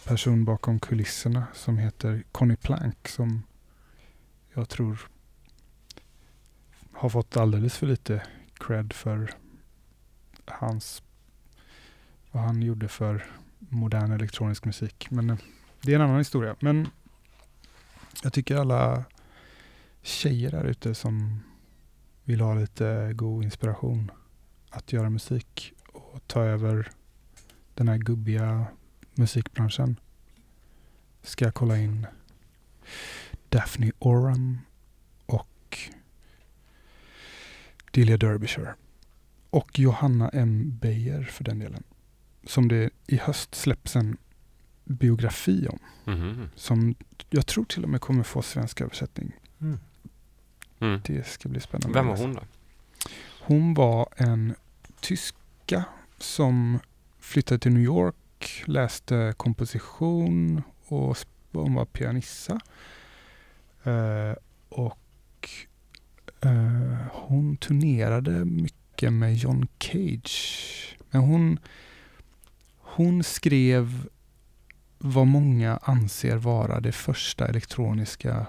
person 0.05 0.45
bakom 0.45 0.79
kulisserna 0.79 1.47
som 1.53 1.77
heter 1.77 2.23
Conny 2.31 2.55
Plank 2.55 3.07
som 3.07 3.43
jag 4.53 4.69
tror 4.69 5.07
har 6.91 7.09
fått 7.09 7.37
alldeles 7.37 7.77
för 7.77 7.87
lite 7.87 8.21
cred 8.53 8.93
för 8.93 9.31
hans 10.45 11.03
vad 12.31 12.43
han 12.43 12.61
gjorde 12.61 12.87
för 12.87 13.25
modern 13.59 14.11
elektronisk 14.11 14.65
musik. 14.65 15.07
Men 15.11 15.29
eh, 15.29 15.37
det 15.81 15.91
är 15.91 15.95
en 15.95 16.01
annan 16.01 16.17
historia. 16.17 16.55
Men 16.59 16.87
jag 18.23 18.33
tycker 18.33 18.55
alla 18.55 19.03
tjejer 20.01 20.51
där 20.51 20.63
ute 20.63 20.95
som 20.95 21.39
vill 22.25 22.41
ha 22.41 22.53
lite 22.53 23.11
god 23.13 23.43
inspiration 23.43 24.11
att 24.69 24.93
göra 24.93 25.09
musik 25.09 25.73
och 25.87 26.27
ta 26.27 26.43
över 26.43 26.91
den 27.73 27.87
här 27.87 27.97
gubbiga 27.97 28.65
musikbranschen 29.15 29.99
ska 31.21 31.45
jag 31.45 31.53
kolla 31.53 31.77
in 31.77 32.07
Daphne 33.49 33.91
Oram 33.99 34.59
och 35.25 35.77
Delia 37.91 38.17
Derbyshire. 38.17 38.73
Och 39.49 39.79
Johanna 39.79 40.29
M. 40.29 40.77
Beijer 40.81 41.23
för 41.23 41.43
den 41.43 41.59
delen. 41.59 41.83
Som 42.43 42.67
det 42.67 42.89
i 43.07 43.17
höst 43.17 43.55
släpps 43.55 43.95
en 43.95 44.17
biografi 44.83 45.67
om. 45.67 45.79
Mhm. 46.05 46.49
Som 46.55 46.95
jag 47.29 47.47
tror 47.47 47.65
till 47.65 47.83
och 47.83 47.89
med 47.89 48.01
kommer 48.01 48.23
få 48.23 48.41
svensk 48.41 48.81
översättning. 48.81 49.31
Mm. 49.61 49.79
Mm. 50.85 51.01
Det 51.05 51.27
ska 51.27 51.49
bli 51.49 51.59
spännande. 51.59 51.99
Vem 51.99 52.07
var 52.07 52.17
hon 52.17 52.33
då? 52.33 52.41
Hon 53.41 53.73
var 53.73 54.07
en 54.17 54.55
tyska 55.01 55.83
som 56.17 56.79
flyttade 57.19 57.59
till 57.59 57.71
New 57.71 57.83
York, 57.83 58.63
läste 58.65 59.33
komposition 59.37 60.63
och 60.87 61.17
hon 61.51 61.73
var 61.73 61.85
pianissa. 61.85 62.59
Eh, 63.83 64.35
och 64.69 65.49
eh, 66.41 66.97
hon 67.11 67.57
turnerade 67.57 68.45
mycket 68.45 69.13
med 69.13 69.35
John 69.35 69.67
Cage. 69.79 70.97
Men 71.11 71.21
hon, 71.21 71.59
hon 72.77 73.23
skrev 73.23 74.07
vad 74.97 75.27
många 75.27 75.79
anser 75.81 76.37
vara 76.37 76.79
det 76.79 76.91
första 76.91 77.47
elektroniska 77.47 78.47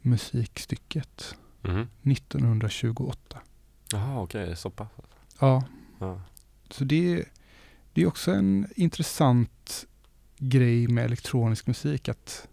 musikstycket. 0.00 1.34
Mhm. 1.62 1.88
1928. 2.02 3.38
Jaha, 3.92 4.20
okej, 4.20 4.56
så 4.56 4.70
pass. 4.70 4.88
Ja, 5.40 5.64
Ja. 5.98 6.20
så 6.70 6.84
det, 6.84 7.24
det 7.92 8.02
är 8.02 8.06
också 8.06 8.32
en 8.32 8.66
intressant 8.76 9.86
grej 10.38 10.88
med 10.88 11.04
elektronisk 11.04 11.66
musik 11.66 12.08
att 12.08 12.48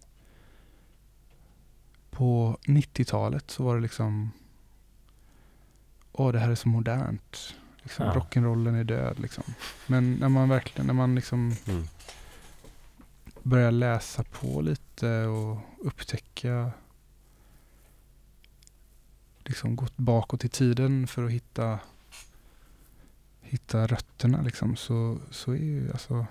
på 2.11 2.57
90-talet 2.65 3.51
så 3.51 3.63
var 3.63 3.75
det 3.75 3.81
liksom 3.81 4.31
Åh, 6.11 6.31
det 6.31 6.39
här 6.39 6.51
är 6.51 6.55
så 6.55 6.67
modernt. 6.69 7.55
Liksom, 7.83 8.05
Ja. 8.05 8.13
Rock'n'rollen 8.13 8.75
är 8.75 8.83
död 8.83 9.19
liksom. 9.19 9.43
Men 9.87 10.13
när 10.13 10.29
man 10.29 10.49
verkligen, 10.49 10.87
när 10.87 10.93
man 10.93 11.15
liksom 11.15 11.55
Mm. 11.67 11.83
börjar 13.43 13.71
läsa 13.71 14.23
på 14.23 14.61
lite 14.61 15.23
och 15.25 15.57
upptäcka 15.79 16.71
liksom 19.45 19.75
gått 19.75 19.97
bakåt 19.97 20.45
i 20.45 20.49
tiden 20.49 21.07
för 21.07 21.23
att 21.25 21.31
hitta 21.31 21.79
hitta 23.41 23.87
rötterna 23.87 24.41
liksom 24.41 24.75
så, 24.75 25.17
så 25.31 25.51
är 25.51 25.55
ju 25.55 25.91
alltså 25.91 26.25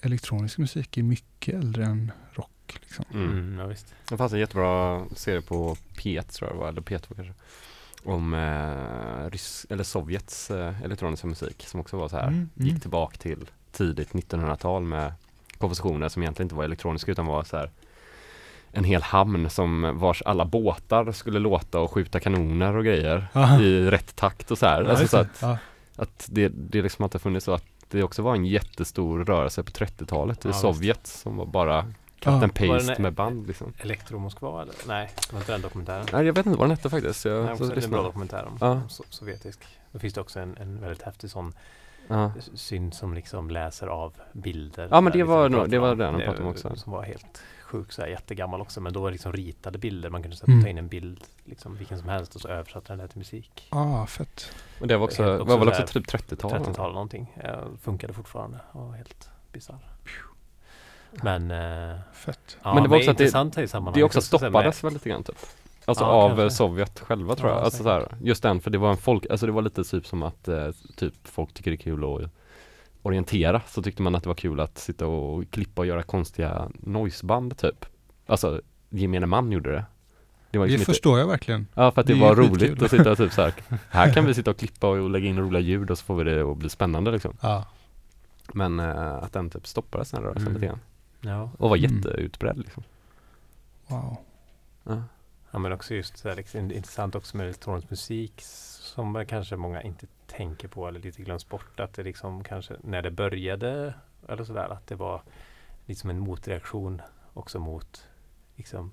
elektronisk 0.00 0.58
musik 0.58 0.96
är 0.96 1.02
mycket 1.02 1.54
äldre 1.54 1.84
än 1.84 2.12
rock 2.30 2.78
liksom. 2.80 3.04
Mm. 3.14 3.30
Mm, 3.30 3.58
ja, 3.58 3.66
visst. 3.66 3.94
Det 4.08 4.16
fanns 4.16 4.32
en 4.32 4.38
jättebra 4.38 5.04
serie 5.14 5.42
på 5.42 5.76
P1 5.94 6.22
tror 6.22 6.50
jag 6.50 6.56
det 6.56 6.60
var, 6.60 6.68
eller 6.68 6.80
P2 6.80 7.14
kanske. 7.14 7.34
Om 8.04 8.34
eh, 8.34 9.30
Rys- 9.30 9.66
eller 9.70 9.84
Sovjets 9.84 10.50
eh, 10.50 10.82
elektroniska 10.82 11.26
musik 11.26 11.64
som 11.66 11.80
också 11.80 11.96
var 11.96 12.08
så 12.08 12.16
här. 12.16 12.28
Mm, 12.28 12.50
Gick 12.54 12.70
mm. 12.70 12.80
tillbaka 12.80 13.16
till 13.16 13.50
tidigt 13.72 14.12
1900-tal 14.12 14.82
med 14.82 15.12
kompositioner 15.58 16.08
som 16.08 16.22
egentligen 16.22 16.46
inte 16.46 16.54
var 16.54 16.64
elektroniska 16.64 17.12
utan 17.12 17.26
var 17.26 17.44
så 17.44 17.56
här 17.56 17.70
en 18.76 18.84
hel 18.84 19.02
hamn 19.02 19.50
som 19.50 19.98
vars 19.98 20.22
alla 20.22 20.44
båtar 20.44 21.12
skulle 21.12 21.38
låta 21.38 21.80
och 21.80 21.90
skjuta 21.92 22.20
kanoner 22.20 22.76
och 22.76 22.84
grejer 22.84 23.28
Aha. 23.32 23.60
i 23.60 23.90
rätt 23.90 24.16
takt 24.16 24.50
och 24.50 24.58
så 24.58 24.66
här. 24.66 24.82
Ja, 24.82 24.90
alltså 24.90 25.08
så 25.08 25.16
det. 25.16 25.22
att, 25.22 25.42
ja. 25.42 25.58
att 25.96 26.26
det, 26.30 26.48
det 26.48 26.82
liksom 26.82 27.04
inte 27.04 27.14
har 27.16 27.20
funnits 27.20 27.44
så 27.46 27.52
att 27.52 27.64
det 27.90 28.02
också 28.02 28.22
var 28.22 28.34
en 28.34 28.44
jättestor 28.46 29.24
rörelse 29.24 29.62
på 29.62 29.70
30-talet 29.70 30.38
i 30.38 30.40
Ja, 30.42 30.48
visst. 30.48 30.60
Sovjet 30.60 31.06
som 31.06 31.36
var 31.36 31.46
bara 31.46 31.82
cut 32.18 32.26
and 32.26 32.40
Var 32.40 32.48
paste 32.78 33.02
med 33.02 33.12
band 33.12 33.46
liksom. 33.46 33.72
Elektro 33.78 34.18
Moskva 34.18 34.62
eller? 34.62 34.74
Nej, 34.88 35.10
det 35.28 35.32
var 35.32 35.40
inte 35.40 35.52
den 35.52 35.60
dokumentären. 35.60 36.06
Nej 36.12 36.26
jag 36.26 36.32
vet 36.32 36.46
inte 36.46 36.58
vad 36.58 36.68
den 36.68 36.76
hette 36.76 36.90
faktiskt. 36.90 37.24
Jag, 37.24 37.36
Nej, 37.44 37.46
så 37.46 37.52
också 37.52 37.64
en 37.64 37.70
lyssnade. 37.70 37.92
bra 37.96 38.02
dokumentär 38.02 38.44
om, 38.46 38.58
Ja. 38.60 38.70
om 38.70 38.88
so 38.88 39.02
sovjetisk. 39.10 39.60
Då 39.92 39.98
finns 39.98 40.14
det 40.14 40.20
också 40.20 40.40
en, 40.40 40.56
en 40.60 40.80
väldigt 40.80 41.02
häftig 41.02 41.30
sån 41.30 41.52
Ja. 42.08 42.32
syn 42.54 42.92
som 42.92 43.14
liksom 43.14 43.50
läser 43.50 43.86
av 43.86 44.12
bilder. 44.32 44.88
Ja, 44.90 45.00
men 45.00 45.12
det 45.12 45.22
var 45.22 45.48
liksom 45.48 45.52
nog- 45.52 45.60
pratar 45.60 45.70
det 45.70 45.78
var 45.78 45.88
den 45.94 46.12
de 46.12 46.18
Det- 46.18 46.24
pratade 46.26 46.44
om 46.44 46.50
också. 46.50 46.76
Som 46.76 46.92
var 46.92 47.02
helt 47.02 47.42
sjuk, 47.76 47.92
så 47.92 48.02
här, 48.02 48.08
jättegammal 48.08 48.60
också. 48.60 48.80
Men 48.80 48.92
då 48.92 49.00
var 49.00 49.08
det 49.08 49.12
liksom 49.12 49.32
ritade 49.32 49.78
bilder. 49.78 50.10
Man 50.10 50.22
kunde 50.22 50.36
sätta, 50.36 50.52
Mm. 50.52 50.64
ta 50.64 50.68
in 50.70 50.78
en 50.78 50.88
bild, 50.88 51.24
liksom 51.44 51.76
vilken 51.76 51.98
som 51.98 52.08
helst 52.08 52.34
och 52.34 52.40
så 52.40 52.48
översatte 52.48 52.92
den 52.92 52.98
det 52.98 53.08
till 53.08 53.18
musik. 53.18 53.66
Ah, 53.70 54.06
fett. 54.06 54.50
Och 54.80 54.86
det 54.86 54.96
var 54.96 55.04
också, 55.04 55.22
Helt 55.22 55.40
också 55.40 55.50
var 55.56 55.58
väl 55.64 55.74
så 55.74 55.82
också 55.82 55.98
här 55.98 56.00
typ 56.02 56.06
30-tal? 56.30 56.50
30-tal 56.50 56.92
någonting. 56.92 57.32
Eh, 57.36 57.58
funkade 57.82 58.12
fortfarande. 58.12 58.58
och 58.72 58.94
helt 58.94 59.30
bisarr. 59.52 59.78
Men, 61.22 61.50
eh, 61.50 61.98
Fett. 62.12 62.56
ja, 62.62 62.74
Men 62.74 62.82
det 62.82 62.88
var 62.88 62.96
också 62.96 63.10
att 63.10 63.18
det- 63.18 63.24
i 63.62 63.68
sammanhanget. 63.68 63.94
Det 63.94 64.02
också 64.04 64.20
så 64.20 64.36
här 64.38 64.38
stoppades 64.38 64.84
väl 64.84 64.92
lite 64.92 65.08
grann 65.08 65.22
typ. 65.24 65.36
Alltså 65.84 66.04
Ja, 66.04 66.08
av 66.10 66.28
kanske. 66.28 66.42
eh, 66.44 66.48
Sovjet 66.48 67.00
själva 67.00 67.34
tror 67.36 67.50
Ja, 67.50 67.56
jag. 67.56 67.64
Alltså 67.64 67.82
så 67.82 67.88
här, 67.88 68.08
just 68.22 68.42
den, 68.42 68.60
för 68.60 68.70
det 68.70 68.78
var 68.78 68.90
en 68.90 68.96
folk, 68.96 69.26
alltså 69.30 69.46
det 69.46 69.52
var 69.52 69.62
lite 69.62 69.84
typ 69.84 70.06
som 70.06 70.22
att 70.22 70.48
eh, 70.48 70.68
typ 70.96 71.14
folk 71.24 71.54
tycker 71.54 71.70
det 71.70 71.74
är 71.74 71.78
kul 71.78 72.04
att 72.04 72.30
orientera. 73.06 73.62
Så 73.66 73.82
tyckte 73.82 74.02
man 74.02 74.14
att 74.14 74.22
det 74.22 74.28
var 74.28 74.34
kul 74.34 74.60
att 74.60 74.78
sitta 74.78 75.06
och 75.06 75.50
klippa 75.50 75.82
och 75.82 75.86
göra 75.86 76.02
konstiga 76.02 76.70
noiseband 76.74 77.58
typ. 77.58 77.86
Alltså 78.26 78.60
gemene 78.90 79.26
man 79.26 79.52
gjorde 79.52 79.72
det. 79.72 79.84
Det 80.50 80.58
var 80.58 80.66
Det 80.66 80.70
liksom 80.72 80.80
inte, 80.82 80.92
förstår 80.92 81.18
jag 81.18 81.26
verkligen. 81.26 81.66
ja 81.74 81.90
för 81.92 82.00
att 82.00 82.06
det, 82.06 82.14
det 82.14 82.20
var 82.20 82.34
roligt 82.36 82.60
skitkul. 82.60 82.84
att 82.84 82.90
sitta 82.90 83.16
typ 83.16 83.32
så 83.32 83.42
här. 83.42 83.54
Här 83.90 84.12
kan 84.14 84.24
vi 84.26 84.34
sitta 84.34 84.50
och 84.50 84.56
klippa 84.56 84.88
och 84.88 85.10
lägga 85.10 85.26
in 85.26 85.38
roliga 85.38 85.60
ljud 85.60 85.90
och 85.90 85.98
så 85.98 86.04
får 86.04 86.16
vi 86.16 86.24
det 86.24 86.42
att 86.42 86.56
bli 86.56 86.68
spännande 86.68 87.10
liksom. 87.10 87.36
Ja. 87.40 87.64
Men 88.52 88.80
eh, 88.80 89.14
att 89.14 89.32
den 89.32 89.50
typ 89.50 89.66
stoppades 89.66 90.10
den 90.10 90.22
rörelsen 90.22 90.42
Mm. 90.48 90.54
lite 90.54 90.66
grann. 90.66 90.80
Ja. 91.20 91.50
Och 91.58 91.70
var 91.70 91.76
Mm. 91.76 91.96
jätteutbredd 91.96 92.58
liksom. 92.58 92.82
Wow. 93.86 94.16
Ja 95.50 95.58
men 95.58 95.72
också 95.72 95.94
just 95.94 96.18
så 96.18 96.28
här, 96.28 96.36
liksom, 96.36 96.60
intressant 96.72 97.14
också 97.14 97.36
med 97.36 97.44
elektronisk 97.46 97.90
musik 97.90 98.32
som 98.80 99.24
kanske 99.28 99.56
många 99.56 99.82
inte 99.82 100.06
tänker 100.26 100.68
på 100.68 100.88
eller 100.88 101.00
lite 101.00 101.22
glöms 101.22 101.48
bort 101.48 101.80
att 101.80 101.92
det 101.94 102.02
liksom 102.02 102.44
kanske 102.44 102.76
när 102.82 103.02
det 103.02 103.10
började 103.10 103.94
eller 104.28 104.44
sådär 104.44 104.68
att 104.68 104.86
det 104.86 104.94
var 104.94 105.22
liksom 105.86 106.10
en 106.10 106.18
motreaktion 106.18 107.02
också 107.32 107.58
mot 107.58 108.08
liksom, 108.56 108.92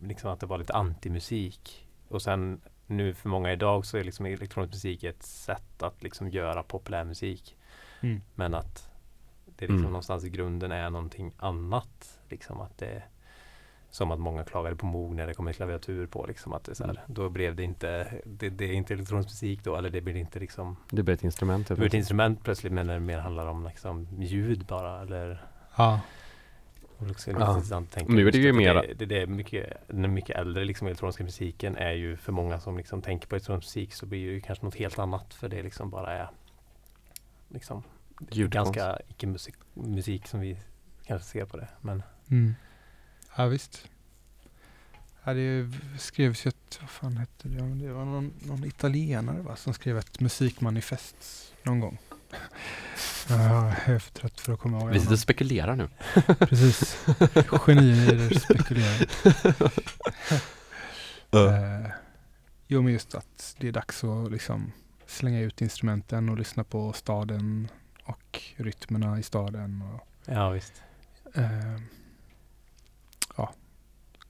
liksom 0.00 0.30
att 0.30 0.40
det 0.40 0.46
var 0.46 0.58
lite 0.58 0.72
antimusik. 0.72 1.88
Och 2.08 2.22
sen 2.22 2.60
nu 2.86 3.14
för 3.14 3.28
många 3.28 3.52
idag 3.52 3.86
så 3.86 3.96
är 3.98 4.04
liksom 4.04 4.26
elektronisk 4.26 4.72
musik 4.72 5.04
ett 5.04 5.22
sätt 5.22 5.82
att 5.82 6.02
liksom 6.02 6.28
göra 6.28 6.62
populärmusik. 6.62 7.56
Mm. 8.00 8.20
Men 8.34 8.54
att 8.54 8.90
det 9.44 9.64
liksom 9.64 9.78
Mm. 9.78 9.90
någonstans 9.90 10.24
i 10.24 10.30
grunden 10.30 10.72
är 10.72 10.90
någonting 10.90 11.32
annat. 11.36 12.20
Liksom 12.28 12.60
att 12.60 12.78
det 12.78 13.02
som 13.94 14.10
att 14.10 14.20
många 14.20 14.44
klagade 14.44 14.76
på 14.76 14.86
Moog 14.86 15.14
när 15.14 15.26
det 15.26 15.34
kom 15.34 15.48
en 15.48 15.54
klaviatur 15.54 16.06
på. 16.06 16.26
Liksom 16.26 16.52
att 16.52 16.64
det 16.64 16.74
så 16.74 16.84
här, 16.84 16.90
Mm. 16.90 17.02
Då 17.06 17.28
blev 17.28 17.56
det 17.56 17.62
inte, 17.62 18.20
det, 18.24 18.48
det 18.50 18.64
är 18.64 18.72
inte 18.72 18.94
elektronisk 18.94 19.28
musik 19.28 19.64
då, 19.64 19.76
eller 19.76 19.90
det 19.90 20.00
blir 20.00 20.16
inte 20.16 20.38
liksom 20.38 20.76
Det 20.90 21.02
blir 21.02 21.14
ett 21.14 21.24
instrument. 21.24 21.68
det 21.68 21.74
blir 21.74 21.86
ett 21.86 21.94
instrument 21.94 22.44
plötsligt 22.44 22.72
men 22.72 22.86
när 22.86 22.94
det 22.94 23.00
mer 23.00 23.18
handlar 23.18 23.46
om 23.46 23.64
liksom 23.66 24.08
ljud 24.20 24.66
bara 24.66 25.00
eller 25.02 25.44
Ja. 25.76 26.00
och 26.98 27.10
också 27.10 27.30
lite 27.30 27.42
Ja. 27.42 27.62
Nu 28.08 28.28
är 28.28 28.32
det 28.32 28.38
ju 28.38 28.52
mera- 28.52 28.82
det, 28.82 28.94
det, 28.94 29.06
det 29.06 29.22
är 29.22 29.26
mycket, 29.26 29.72
den 29.88 30.14
mycket 30.14 30.36
äldre 30.36 30.64
liksom 30.64 30.86
elektroniska 30.86 31.24
musiken 31.24 31.76
är 31.76 31.92
ju 31.92 32.16
för 32.16 32.32
många 32.32 32.60
som 32.60 32.76
liksom 32.76 33.02
tänker 33.02 33.28
på 33.28 33.34
elektronisk 33.34 33.66
musik 33.66 33.94
så 33.94 34.06
blir 34.06 34.26
det 34.26 34.32
ju 34.32 34.40
kanske 34.40 34.64
något 34.64 34.74
helt 34.76 34.98
annat 34.98 35.34
för 35.34 35.48
det 35.48 35.62
liksom 35.62 35.90
bara 35.90 36.12
är 36.12 36.28
liksom 37.48 37.82
Ljudkonst. 38.30 38.74
ganska 38.74 38.98
icke-musik 39.08 39.54
musik 39.74 40.26
som 40.26 40.40
vi 40.40 40.56
kanske 41.06 41.28
ser 41.28 41.44
på 41.44 41.56
det. 41.56 41.68
Men 41.80 42.02
Mm. 42.30 42.54
Ja 43.36 43.46
visst. 43.46 43.88
Ja, 45.24 45.34
det 45.34 45.70
skrevs 45.98 46.46
ju 46.46 46.48
ett, 46.48 46.78
vad 46.80 46.90
fan 46.90 47.16
hette 47.16 47.48
det? 47.48 47.56
Ja, 47.56 47.64
Det 47.64 47.92
var 47.92 48.04
någon, 48.04 48.32
någon 48.38 48.64
italienare 48.64 49.42
va, 49.42 49.56
som 49.56 49.74
skrev 49.74 49.98
ett 49.98 50.20
musikmanifest 50.20 51.16
någon 51.62 51.80
gång. 51.80 51.98
Jag 53.28 53.72
är 53.84 53.98
för 53.98 54.10
trött 54.12 54.40
för 54.40 54.52
att 54.52 54.60
komma 54.60 54.80
ihåg. 54.80 54.90
Vi 54.90 55.00
sitter 55.00 55.12
och 55.12 55.18
spekulerar 55.18 55.76
nu. 55.76 55.88
Precis. 56.38 57.06
Genier 57.66 58.38
spekulerar. 58.38 59.06
Eh, 61.34 61.90
jo 62.66 62.82
men 62.82 62.92
just 62.92 63.14
att 63.14 63.56
det 63.58 63.68
är 63.68 63.72
dags 63.72 64.04
att 64.04 64.32
liksom 64.32 64.72
slänga 65.06 65.40
ut 65.40 65.60
instrumenten 65.62 66.28
och 66.28 66.38
lyssna 66.38 66.64
på 66.64 66.92
staden 66.92 67.68
och 68.04 68.42
rytmerna 68.56 69.18
i 69.18 69.22
staden. 69.22 69.82
Och, 69.82 70.08
ja 70.24 70.50
visst. 70.50 70.82
ja, 71.34 71.42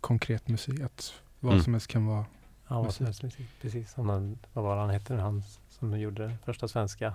konkret 0.04 0.48
musik. 0.48 0.80
Att 0.80 1.12
vad 1.40 1.52
Mm. 1.52 1.64
som 1.64 1.74
helst 1.74 1.86
kan 1.86 2.06
vara. 2.06 2.24
Ja, 2.68 2.74
vad 2.74 2.84
Musik. 2.84 2.96
som 2.96 3.06
helst 3.06 3.22
musik. 3.22 3.46
Precis. 3.62 3.92
Som 3.92 4.06
den, 4.06 4.38
vad 4.52 4.64
var 4.64 4.74
det 4.74 4.80
han 4.80 4.90
hette 4.90 5.14
nu? 5.14 5.20
Han 5.20 5.42
som 5.68 5.98
gjorde 6.00 6.22
den 6.22 6.38
första 6.44 6.68
svenska 6.68 7.14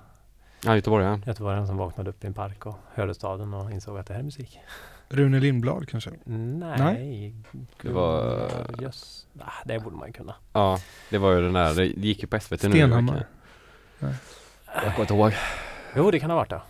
Ja, 0.66 0.76
Göteborgaren. 0.76 1.24
göteborgaren 1.28 1.68
som 1.68 1.78
vaknade 1.78 2.10
upp 2.10 2.24
i 2.24 2.28
en 2.28 2.34
park 2.34 2.66
och 2.66 2.76
hörde 2.94 3.14
staden 3.14 3.54
och 3.54 3.72
insåg 3.72 3.98
att 3.98 4.06
det 4.08 4.14
här 4.14 4.20
är 4.20 4.24
musik. 4.24 4.60
Rune 5.10 5.40
Lindblad 5.40 5.90
kanske? 5.90 6.12
Nej. 6.24 7.36
Det 7.82 7.90
var- 7.92 8.24
Gunnar 8.68 8.82
Jöss. 8.82 9.28
Ah, 9.40 9.52
det 9.66 9.80
borde 9.80 9.96
man 9.96 10.08
ju 10.08 10.14
kunna. 10.14 10.36
Ja, 10.54 10.80
det 11.10 11.18
var 11.18 11.32
ju 11.32 11.42
den 11.42 11.54
där, 11.54 11.76
det 11.76 11.86
gick 11.86 12.22
ju 12.22 12.28
på 12.28 12.40
SVT 12.40 12.64
nu. 12.64 12.72
Stenhammar. 12.72 13.28
Jag 14.00 14.84
kommer 14.84 15.00
inte 15.02 15.14
ihåg. 15.14 15.34
Jo, 15.96 16.12
det 16.12 16.20
kan 16.20 16.30
ha 16.30 16.38
varit 16.38 16.50
det. 16.50 16.62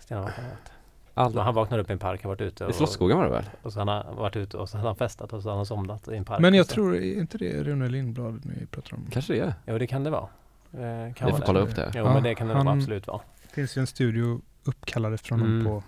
Stenhammar 0.00 0.32
kan 0.32 0.44
ha 0.44 0.50
varit. 0.50 0.70
Alla. 1.14 1.42
Han 1.42 1.54
vaknade 1.54 1.82
upp 1.82 1.90
i 1.90 1.92
en 1.92 1.98
park, 1.98 2.22
har 2.22 2.28
varit 2.30 2.40
ute 2.40 2.64
I 2.64 2.66
och, 2.66 2.74
Slottsskogen 2.74 3.16
var 3.16 3.24
det 3.24 3.30
väl? 3.30 3.44
och 3.62 3.72
så 3.72 3.78
han 3.78 3.88
har 3.88 4.14
varit 4.14 4.36
ute 4.36 4.56
och 4.56 4.68
så 4.68 4.76
hade 4.76 4.88
han 4.88 4.96
festat 4.96 5.32
och 5.32 5.42
så 5.42 5.48
hade 5.48 5.58
han 5.58 5.66
somnat 5.66 6.08
i 6.08 6.16
en 6.16 6.24
park. 6.24 6.40
Men 6.40 6.54
jag 6.54 6.68
tror, 6.68 6.94
är 6.96 7.18
inte 7.18 7.38
det 7.38 7.62
Rune 7.64 7.88
Lindblad 7.88 8.40
vi 8.58 8.66
pratar 8.66 8.94
om? 8.96 9.06
Kanske 9.10 9.32
det 9.32 9.40
är. 9.40 9.54
Jo, 9.66 9.78
det 9.78 9.86
kan 9.86 10.04
det 10.04 10.10
vara. 10.10 10.28
Eh, 10.72 10.78
kan 10.78 10.80
Vi 10.80 11.14
vara 11.20 11.30
får 11.32 11.38
det. 11.38 11.46
kolla 11.46 11.60
upp 11.60 11.76
det. 11.76 11.90
Jo, 11.94 12.04
Ja, 12.04 12.14
men 12.14 12.22
det 12.22 12.34
kan 12.34 12.48
det 12.48 12.54
han- 12.54 12.68
absolut 12.68 13.06
vara. 13.06 13.20
Det 13.42 13.54
finns 13.54 13.76
ju 13.76 13.80
en 13.80 13.86
studio 13.86 14.40
uppkallad 14.64 15.14
efter 15.14 15.30
honom 15.30 15.48
Mm. 15.48 15.64
på 15.64 15.82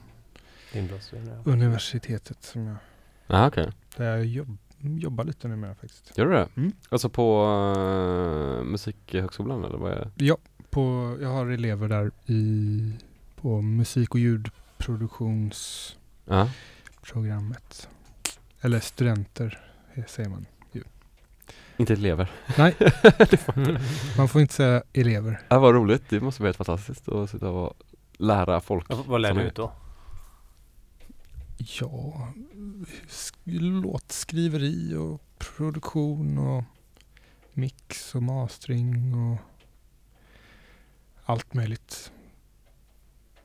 ja. 0.72 1.52
universitetet 1.52 2.42
som 2.44 2.66
jag, 2.66 2.76
Ja, 3.26 3.46
okej. 3.48 3.70
där 3.96 4.04
jag 4.16 4.24
jobb, 4.24 4.56
jobbar 4.80 5.24
lite 5.24 5.48
numera 5.48 5.74
faktiskt. 5.74 6.18
Gör 6.18 6.26
du 6.26 6.32
det? 6.32 6.48
Mm. 6.56 6.72
Alltså 6.88 7.08
på 7.08 7.44
uh, 7.78 8.64
Musikhögskolan 8.64 9.64
eller 9.64 9.78
vad 9.78 9.92
är 9.92 9.96
det? 9.96 10.24
Ja, 10.24 10.36
på, 10.70 11.16
jag 11.20 11.28
har 11.28 11.46
elever 11.46 11.88
där 11.88 12.10
i, 12.26 12.92
på 13.40 13.60
musik 13.62 14.14
och 14.14 14.20
ljudproduktionsprogrammet. 14.20 14.62
Ja. 16.24 16.50
Eller 18.60 18.80
studenter 18.80 19.70
eh, 19.94 20.04
säger 20.04 20.28
man. 20.28 20.46
Inte 21.78 21.92
elever. 21.92 22.30
Nej, 22.58 22.74
man 24.16 24.28
får 24.28 24.40
inte 24.40 24.54
säga 24.54 24.82
elever. 24.92 25.40
Ja, 25.48 25.58
vad 25.58 25.74
roligt. 25.74 26.02
Det 26.08 26.20
måste 26.20 26.42
vara 26.42 26.48
helt 26.48 26.56
fantastiskt 26.56 27.08
att 27.08 27.30
sitta 27.30 27.48
och 27.50 27.74
lära 28.18 28.60
folk. 28.60 28.88
Vad- 28.88 29.06
Vad 29.06 29.20
lär 29.20 29.34
du 29.34 29.40
ut 29.42 29.54
då? 29.54 29.72
Ja, 31.58 32.32
sk- 33.08 33.60
låtskriveri 33.82 34.94
och 34.94 35.22
produktion 35.38 36.38
och 36.38 36.64
mix 37.52 38.14
och 38.14 38.22
mastering 38.22 39.14
och 39.14 39.38
allt 41.24 41.54
möjligt. 41.54 42.12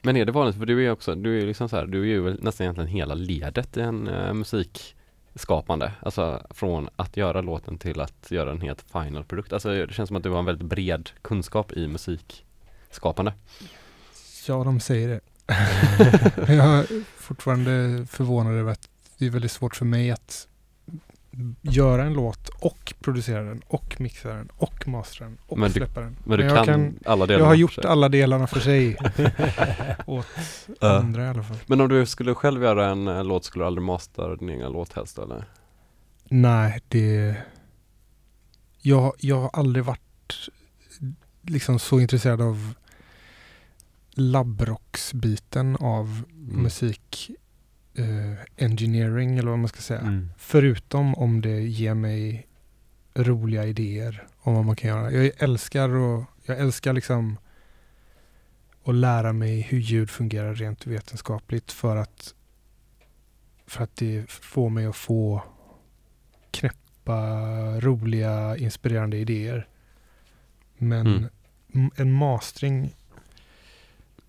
Men 0.02 0.18
är 0.18 0.26
det 0.26 0.32
vanligt, 0.32 0.57
för 0.57 0.65
du 0.65 0.78
är 0.78 0.82
ju 0.82 0.91
också, 0.91 1.15
du 1.15 1.36
är 1.36 1.41
ju 1.41 1.48
liksom 1.48 1.69
så 1.69 1.76
här, 1.76 1.86
du 1.86 2.02
är 2.02 2.06
ju 2.06 2.38
nästan 2.40 2.65
egentligen 2.65 2.90
hela 2.90 3.14
ledet 3.14 3.78
i 3.78 3.82
en 3.82 4.07
uh, 4.07 4.34
musikskapande. 4.34 5.91
Alltså 6.02 6.48
från 6.49 6.90
att 6.95 7.18
göra 7.18 7.41
låten 7.41 7.78
till 7.78 8.02
att 8.02 8.32
göra 8.32 8.52
en 8.52 8.61
helt 8.61 8.82
final 8.82 9.23
produkt. 9.23 9.53
Alltså 9.53 9.69
det 9.69 9.94
känns 9.94 10.07
som 10.07 10.18
att 10.18 10.23
du 10.23 10.30
har 10.30 10.40
en 10.40 10.45
väldigt 10.45 10.68
bred 10.68 11.10
kunskap 11.22 11.72
i 11.72 11.88
musikskapande. 11.88 13.34
Ja, 14.48 14.64
de 14.64 14.80
säger 14.80 15.07
det. 15.10 15.22
jag 16.53 16.80
är 16.80 17.03
fortfarande 17.03 18.06
förvånad 18.10 18.53
över 18.53 18.72
att 18.72 18.90
det 19.18 19.26
är 19.26 19.30
väldigt 19.30 19.52
svårt 19.52 19.76
för 19.76 19.86
mig 19.86 20.11
att 20.11 20.48
göra 21.62 22.03
en 22.03 22.14
låt 22.14 22.49
och 22.49 22.94
producera 22.99 23.44
den 23.44 23.62
och 23.68 23.95
mixa 24.02 24.30
den 24.30 24.49
och 24.58 24.88
mastra 24.88 25.26
den 25.26 25.38
och 25.48 25.58
Men 25.60 25.68
du- 25.72 25.74
släppa 25.74 26.02
den. 26.02 26.16
Men 26.24 26.40
du 26.40 26.45
jag, 26.45 26.66
kan, 26.66 26.99
alla 27.06 27.26
delar 27.26 27.40
jag 27.40 27.45
har 27.48 27.56
gjort 27.56 27.78
alla 27.86 28.10
delarna 28.10 28.48
för 28.48 28.60
sig. 28.60 28.98
Åt 30.06 30.26
Ja. 30.80 30.98
andra 30.99 31.26
i 31.26 31.28
alla 31.28 31.44
fall. 31.44 31.58
Men 31.66 31.82
om 31.82 31.90
du 31.90 32.06
skulle 32.06 32.36
själv 32.36 32.64
göra 32.64 32.90
en 32.90 33.08
eh, 33.08 33.24
låt, 33.24 33.45
skulle 33.45 33.64
du 33.64 33.68
aldrig 33.68 33.84
mastera 33.84 34.36
din 34.36 34.49
egen 34.49 34.72
låt 34.72 34.94
helst 34.94 35.18
eller? 35.20 35.45
Nej, 36.30 36.82
det... 36.88 37.36
Jag, 38.82 39.14
jag 39.20 39.41
har 39.41 39.49
aldrig 39.53 39.86
varit 39.86 40.49
liksom 41.41 41.80
så 41.80 41.99
intresserad 41.99 42.41
av 42.41 42.74
labbrocksbiten 44.12 45.76
av 45.76 46.24
Mm. 46.34 46.64
musik 46.64 47.32
eh, 47.95 48.34
engineering 48.65 49.38
eller 49.38 49.49
vad 49.49 49.59
man 49.59 49.68
ska 49.69 49.81
säga. 49.81 49.99
Mm. 49.99 50.30
Förutom 50.38 51.15
om 51.15 51.41
det 51.41 51.61
ger 51.61 51.93
mig 51.93 52.47
roliga 53.13 53.65
idéer 53.65 54.27
om 54.39 54.53
vad 54.53 54.65
man 54.65 54.76
kan 54.76 54.89
göra. 54.89 55.11
Jag 55.11 55.31
älskar 55.38 55.89
och 55.89 56.23
jag 56.45 56.59
älskar 56.59 56.93
liksom 56.93 57.38
att 58.84 58.95
lära 58.95 59.34
mig 59.34 59.61
hur 59.61 59.80
ljud 59.80 60.09
fungerar 60.09 60.55
rent 60.55 60.88
vetenskapligt 60.88 61.72
för 61.72 61.95
att 61.95 62.34
för 63.68 63.84
att 63.84 63.95
det 63.95 64.30
får 64.31 64.69
mig 64.69 64.85
att 64.85 64.95
få 64.95 65.43
knäppa, 66.51 67.19
roliga, 67.80 68.57
inspirerande 68.57 69.18
idéer. 69.18 69.68
Men 70.77 71.30
Mm. 71.73 71.91
en 71.95 72.11
mastering, 72.11 72.95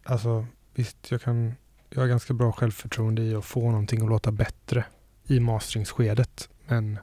alltså 0.05 0.47
visst 0.75 1.11
jag 1.11 1.23
kan, 1.23 1.55
jag 1.95 2.01
har 2.01 2.09
ganska 2.09 2.35
bra 2.35 2.53
självförtroende 2.53 3.23
i 3.23 3.35
att 3.35 3.45
få 3.45 3.71
någonting 3.71 4.03
att 4.03 4.09
låta 4.09 4.33
bättre 4.33 4.85
i 5.27 5.41
masteringsskedet. 5.41 6.49
Men 6.67 6.99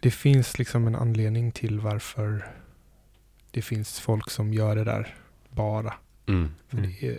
det 0.00 0.10
finns 0.10 0.58
liksom 0.58 0.86
en 0.86 0.96
anledning 0.96 1.52
till 1.52 1.80
varför 1.80 2.52
det 3.50 3.62
finns 3.62 4.00
folk 4.00 4.30
som 4.30 4.52
gör 4.52 4.76
det 4.76 4.84
där 4.84 5.16
bara. 5.50 5.94
Mm. 6.26 6.54
För 6.68 6.76
det 6.76 7.02
är 7.02 7.18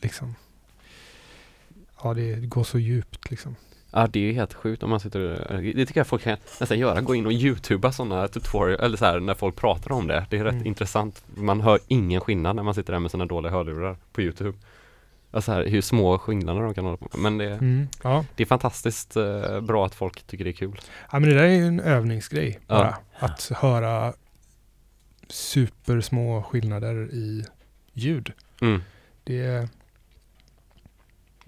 liksom 0.00 0.34
Ja, 2.02 2.14
det 2.14 2.36
går 2.36 2.64
så 2.64 2.78
djupt 2.78 3.30
liksom. 3.30 3.56
Ja 3.92 4.06
det 4.06 4.18
är 4.18 4.22
ju 4.22 4.32
helt 4.32 4.54
sjukt 4.54 4.82
om 4.82 4.90
man 4.90 5.00
sitter 5.00 5.20
Det 5.74 5.86
tycker 5.86 6.00
jag 6.00 6.06
folk 6.06 6.22
kan 6.22 6.36
nästan 6.60 6.78
göra, 6.78 7.00
gå 7.00 7.14
in 7.14 7.26
och 7.26 7.32
youtuba 7.32 7.92
sådana 7.92 8.28
tutorial 8.28 8.80
eller 8.80 8.96
så 8.96 9.04
här 9.04 9.20
när 9.20 9.34
folk 9.34 9.56
pratar 9.56 9.92
om 9.92 10.06
det. 10.06 10.26
Det 10.30 10.38
är 10.38 10.44
rätt 10.44 10.52
Mm. 10.54 10.66
intressant. 10.66 11.22
Man 11.34 11.60
hör 11.60 11.78
ingen 11.88 12.20
skillnad 12.20 12.56
när 12.56 12.62
man 12.62 12.74
sitter 12.74 12.92
där 12.92 13.00
med 13.00 13.10
sina 13.10 13.26
dåliga 13.26 13.52
hörlurar 13.52 13.96
på 14.12 14.22
youtube. 14.22 14.58
Alltså 15.32 15.52
här, 15.52 15.66
hur 15.66 15.80
små 15.80 16.18
skillnader 16.18 16.60
de 16.62 16.74
kan 16.74 16.84
hålla 16.84 16.96
på 16.96 17.08
med. 17.12 17.20
Men 17.22 17.38
det, 17.38 17.52
Mm. 17.54 17.88
Ja. 18.02 18.24
det 18.36 18.42
är 18.42 18.46
fantastiskt 18.46 19.16
eh, 19.16 19.60
bra 19.60 19.86
att 19.86 19.94
folk 19.94 20.22
tycker 20.26 20.44
det 20.44 20.50
är 20.50 20.52
kul. 20.52 20.80
ja, 21.12 21.18
men 21.18 21.28
det 21.28 21.34
där 21.34 21.42
är 21.44 21.48
ju 21.54 21.66
en 21.66 21.80
övningsgrej 21.80 22.60
Ja. 22.66 22.74
bara. 22.74 22.96
Att 23.18 23.50
höra 23.56 24.12
supersmå 25.28 26.42
skillnader 26.42 27.08
i 27.12 27.44
ljud. 27.92 28.32
Mm. 28.60 28.82
Det 29.24 29.40
är 29.44 29.68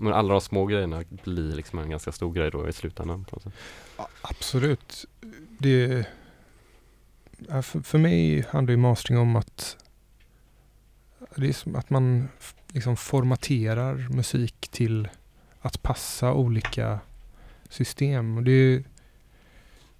men 0.03 0.12
alla 0.12 0.33
de 0.33 0.41
små 0.41 0.66
grejerna 0.66 1.05
blir 1.24 1.53
liksom 1.53 1.79
en 1.79 1.91
ganska 1.91 2.12
stor 2.12 2.33
grej 2.33 2.51
då 2.51 2.69
i 2.69 2.73
slutändan. 2.73 3.24
på 3.24 3.41
sätt. 3.41 3.53
Ja, 3.97 4.09
Absolut. 4.23 5.07
Det 5.59 6.07
för, 7.62 7.81
för 7.83 7.99
mig 7.99 8.47
handlar 8.51 8.70
ju 8.70 8.77
mastering 8.77 9.19
om 9.19 9.37
att 9.37 9.77
det 11.37 11.49
är 11.49 11.53
som 11.53 11.77
att 11.77 11.91
man 11.91 12.29
liksom 12.69 12.97
formaterar 12.97 14.09
musik 14.11 14.69
till 14.69 15.09
att 15.61 15.83
passa 15.83 16.33
olika 16.33 16.99
system. 17.69 18.37
Och 18.37 18.43
det 18.43 18.53
är 18.53 18.85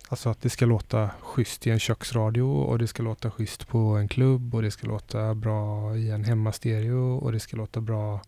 Alltså 0.09 0.29
att 0.29 0.41
det 0.41 0.51
ska 0.51 0.67
låta 0.67 1.11
schysst 1.21 1.67
i 1.67 1.71
en 1.71 1.79
köksradio 1.79 2.43
och 2.43 2.79
det 2.79 2.87
ska 2.87 3.03
låta 3.03 3.31
schysst 3.31 3.69
på 3.69 3.79
en 3.79 4.09
klubb 4.09 4.55
och 4.55 4.63
det 4.63 4.71
ska 4.71 4.87
låta 4.87 5.35
bra 5.35 5.97
i 5.97 6.11
en 6.11 6.25
hemmastereo 6.25 7.17
och 7.19 7.33
det 7.33 7.41
ska 7.41 7.57
låta 7.57 7.81
bra 7.81 8.21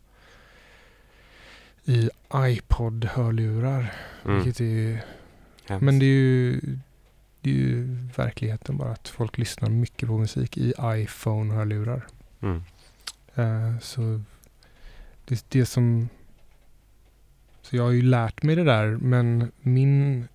i 1.85 2.11
iPod-hörlurar. 2.35 3.94
Mm. 4.24 4.36
Vilket 4.36 4.61
är 4.61 4.65
ju 4.65 4.98
men 5.81 5.98
det 5.98 6.05
är 6.05 6.09
ju 6.09 6.61
det 7.40 7.51
är 7.51 7.55
ju 7.55 7.85
verkligheten 8.16 8.77
bara 8.77 8.93
att 8.93 9.09
folk 9.09 9.39
lyssnar 9.39 9.69
mycket 9.69 10.09
på 10.09 10.19
musik 10.19 10.59
i 10.59 10.74
iPhone-hörlurar. 10.81 12.06
Mm. 12.40 12.62
Eh, 13.35 13.78
så 13.81 14.20
det, 15.24 15.44
det 15.48 15.66
som... 15.66 16.09
Så 17.62 17.77
jag 17.77 17.82
har 17.82 17.90
ju 17.90 18.02
lärt 18.02 18.43
mig 18.43 18.56
det 18.56 18.65
där 18.65 18.86
men 18.86 19.52
min, 19.61 20.28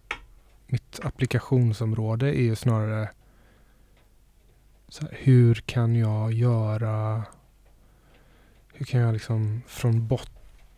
mitt 0.67 0.99
applikationsområde 1.03 2.39
är 2.39 2.43
ju 2.43 2.55
snarare 2.55 3.09
så 4.87 5.05
här, 5.05 5.17
hur 5.19 5.55
kan 5.55 5.95
jag 5.95 6.33
göra... 6.33 7.23
Hur 8.73 8.85
kan 8.85 9.01
jag 9.01 9.13
liksom 9.13 9.61
från 9.67 10.07
bot, 10.07 10.31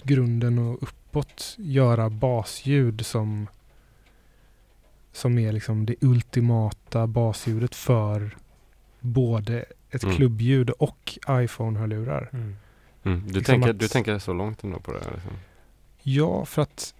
grunden 0.04 0.60
och 0.60 0.84
uppåt 0.84 1.56
göra 1.58 2.10
basljud 2.10 3.06
som 3.06 3.48
som 5.14 5.38
är 5.38 5.52
liksom 5.52 5.86
det 5.86 5.96
ultimata 6.02 7.08
basljudet 7.08 7.76
för 7.76 8.38
både 9.00 9.66
ett 9.90 10.04
Mm. 10.04 10.16
klubbljud 10.16 10.70
och 10.70 11.18
iPhone-hörlurar. 11.30 12.30
Mm. 12.34 12.56
Mm. 13.04 13.20
Du, 13.28 13.34
liksom 13.34 13.44
tänker, 13.44 13.70
att- 13.70 13.80
du 13.80 13.88
tänker 13.88 14.20
så 14.20 14.34
långt 14.34 14.64
ändå 14.64 14.80
på 14.80 14.94
det? 14.94 15.00
här, 15.04 15.12
Liksom. 15.12 15.32
Ja, 16.02 16.46
för 16.46 16.62
att 16.62 16.96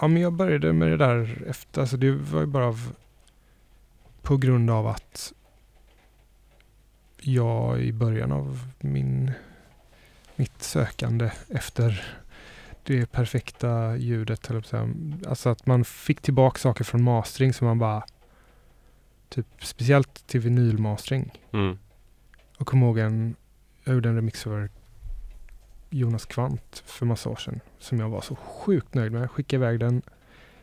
Ja, 0.00 0.08
men 0.08 0.22
jag 0.22 0.32
började 0.32 0.72
med 0.72 0.88
det 0.88 0.96
där 0.96 1.44
efter, 1.48 1.80
alltså 1.80 1.96
det 1.96 2.10
var 2.10 2.40
ju 2.40 2.46
bara 2.46 2.66
av, 2.66 2.94
på 4.22 4.36
grund 4.36 4.70
av 4.70 4.86
att 4.86 5.32
jag 7.20 7.80
i 7.80 7.92
början 7.92 8.32
av 8.32 8.58
min, 8.80 9.32
mitt 10.36 10.62
sökande 10.62 11.30
efter 11.48 12.04
det 12.82 13.06
perfekta 13.12 13.96
ljudet, 13.96 14.50
alltså 15.28 15.48
att 15.48 15.66
man 15.66 15.84
fick 15.84 16.20
tillbaka 16.20 16.58
saker 16.58 16.84
från 16.84 17.02
mastering 17.02 17.52
som 17.52 17.66
man 17.66 17.78
bara, 17.78 18.04
typ 19.28 19.46
speciellt 19.58 20.26
till 20.26 20.40
vinylmastering. 20.40 21.32
Mm. 21.52 21.78
Och 22.58 22.66
kom 22.66 22.82
ihåg 22.82 22.98
en, 22.98 23.36
jag 23.84 23.94
gjorde 23.94 24.08
en 24.08 24.14
remix 24.14 24.46
över 24.46 24.70
Jonas 25.90 26.26
Kvant 26.26 26.82
för 26.86 27.06
massa 27.06 27.30
år 27.30 27.36
sedan. 27.36 27.60
Som 27.78 28.00
jag 28.00 28.08
var 28.08 28.20
så 28.20 28.36
sjukt 28.36 28.94
nöjd 28.94 29.12
med. 29.12 29.22
Jag 29.22 29.30
skickade 29.30 29.64
iväg 29.64 29.80
den. 29.80 30.02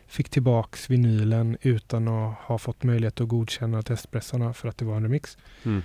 Fick 0.08 0.30
tillbaks 0.30 0.90
vinylen 0.90 1.58
utan 1.62 2.08
att 2.08 2.38
ha 2.38 2.58
fått 2.58 2.84
möjlighet 2.84 3.22
att 3.22 3.28
godkänna 3.28 3.82
testpressarna 3.82 4.54
för 4.54 4.70
att 4.70 4.78
det 4.78 4.86
var 4.86 4.96
en 4.96 5.04
remix. 5.04 5.38
Mm. 5.64 5.82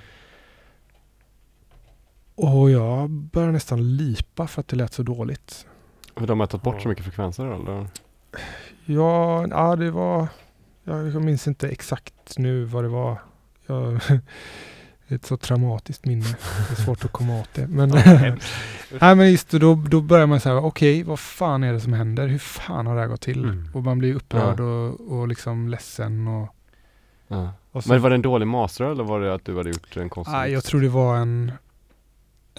Och 2.37 2.71
jag 2.71 3.11
började 3.11 3.53
nästan 3.53 3.97
lipa 3.97 4.47
för 4.47 4.61
att 4.61 4.69
det 4.69 4.77
lät 4.77 4.93
så 4.93 5.03
dåligt. 5.03 5.67
Och 6.15 6.27
de 6.27 6.41
har 6.41 6.47
tagit 6.47 6.63
bort 6.65 6.83
så 6.83 6.87
Ja. 6.87 6.89
mycket 6.89 7.05
frekvenser 7.05 7.47
eller? 7.47 7.87
Ja, 8.85 9.47
ja 9.47 9.77
det 9.77 9.91
var... 9.91 10.29
Jag 10.85 11.23
minns 11.25 11.47
inte 11.49 11.69
exakt 11.69 12.39
nu 12.39 12.65
vad 12.65 12.85
det 12.85 12.89
var. 12.89 13.19
Jag, 13.67 13.93
det 13.93 14.21
är 15.09 15.15
ett 15.15 15.27
så 15.27 15.37
traumatiskt 15.37 16.05
minne. 16.05 16.25
Det 16.69 16.73
är 16.81 16.85
svårt 16.85 17.05
att 17.05 17.13
komma 17.13 17.41
åt 17.41 17.55
det. 17.55 17.67
Men, 17.67 17.91
Ja. 17.91 18.37
Nej 19.01 19.15
men 19.15 19.31
just 19.31 19.51
då, 19.51 19.75
då 19.75 20.01
börjar 20.01 20.27
man 20.27 20.41
säga 20.41 20.57
okej 20.59 21.03
vad 21.03 21.19
fan 21.21 21.65
är 21.65 21.73
det 21.73 21.81
som 21.81 21.93
händer? 21.93 22.27
Hur 22.29 22.39
fan 22.39 22.87
har 22.87 22.95
det 22.95 23.01
här 23.01 23.09
gått 23.09 23.21
till? 23.21 23.45
Mm. 23.45 23.69
Och 23.75 23.83
man 23.83 23.99
blir 23.99 24.15
upprörd 24.15 24.61
och, 24.61 25.01
och 25.19 25.29
liksom 25.29 25.69
ledsen 25.69 26.29
och, 26.29 26.49
Ja. 27.29 27.53
och 27.73 27.85
så, 27.85 27.89
Men 27.93 28.03
var 28.03 28.11
det 28.11 28.15
en 28.17 28.23
dålig 28.23 28.47
master 28.47 28.85
eller 28.85 29.05
var 29.05 29.21
det 29.21 29.35
att 29.35 29.45
du 29.45 29.57
hade 29.57 29.71
gjort 29.71 29.97
en 29.97 30.09
konstig 30.11 30.33
Nej, 30.33 30.53
jag 30.53 30.65
tror 30.65 30.81
det 30.81 30.89
var 30.89 31.17
en, 31.17 31.53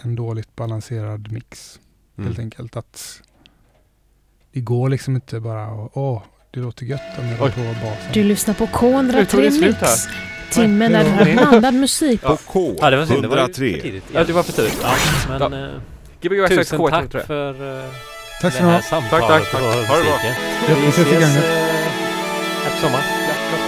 en 0.04 0.16
dåligt 0.16 0.56
balanserad 0.56 1.32
mix 1.32 1.80
Mm. 2.18 2.28
helt 2.28 2.40
enkelt. 2.40 2.76
Att 2.78 3.22
det 4.54 4.60
går 4.62 4.90
liksom 4.90 5.16
inte 5.16 5.40
bara 5.40 5.64
att 5.66 5.92
åh, 5.94 6.22
det 6.52 6.60
låter 6.60 6.86
gött 6.86 7.02
om 7.20 7.28
jag 7.28 7.38
på 7.40 7.46
basen. 7.46 8.12
Du 8.14 8.24
lyssnar 8.24 8.54
på 8.54 8.64
Nu 8.64 8.70
tog 8.72 9.40
K103 9.40 9.42
det 9.42 9.52
slut 9.52 9.62
Mix. 9.82 9.82
här. 9.82 10.16
Timmen 10.52 10.96
har 10.96 11.26
blandad 11.26 11.74
musik. 11.74 12.20
Ja. 12.24 12.38
K 12.46 12.76
Ja, 12.80 12.90
det 12.90 12.98
var 12.98 13.06
synd. 13.06 13.22
Det 13.22 13.28
var 13.28 13.38
ju 13.38 13.54
för 13.54 13.64
103. 13.64 13.82
tidigt. 13.82 14.04
Ja, 14.14 14.24
det 14.24 14.34
var 14.34 14.44
för 14.44 14.52
tidigt. 14.54 14.80
Ja, 14.84 14.94
men 15.40 15.52
Ja. 15.54 15.68
eh, 15.68 15.82
Gbg 16.22 16.48
tusen 16.50 16.80
K103. 16.80 17.10
tack 17.12 17.26
för 17.28 17.80
eh, 17.86 17.92
Tack 18.42 18.54
det 18.54 18.60
här 18.64 18.82
samtalet 18.82 19.28
tack, 19.28 19.52
tack. 19.52 19.62
och 19.62 19.68
Ha 19.68 19.76
det 19.82 19.88
bra. 19.88 19.96
musiken. 19.96 20.82
Vi 20.82 20.88
ses 20.88 21.08
i 21.08 21.12
gagnet. 21.14 21.44
eh, 21.44 22.68
efter 22.68 22.82
sommaren. 22.82 23.04
Ja, 23.28 23.67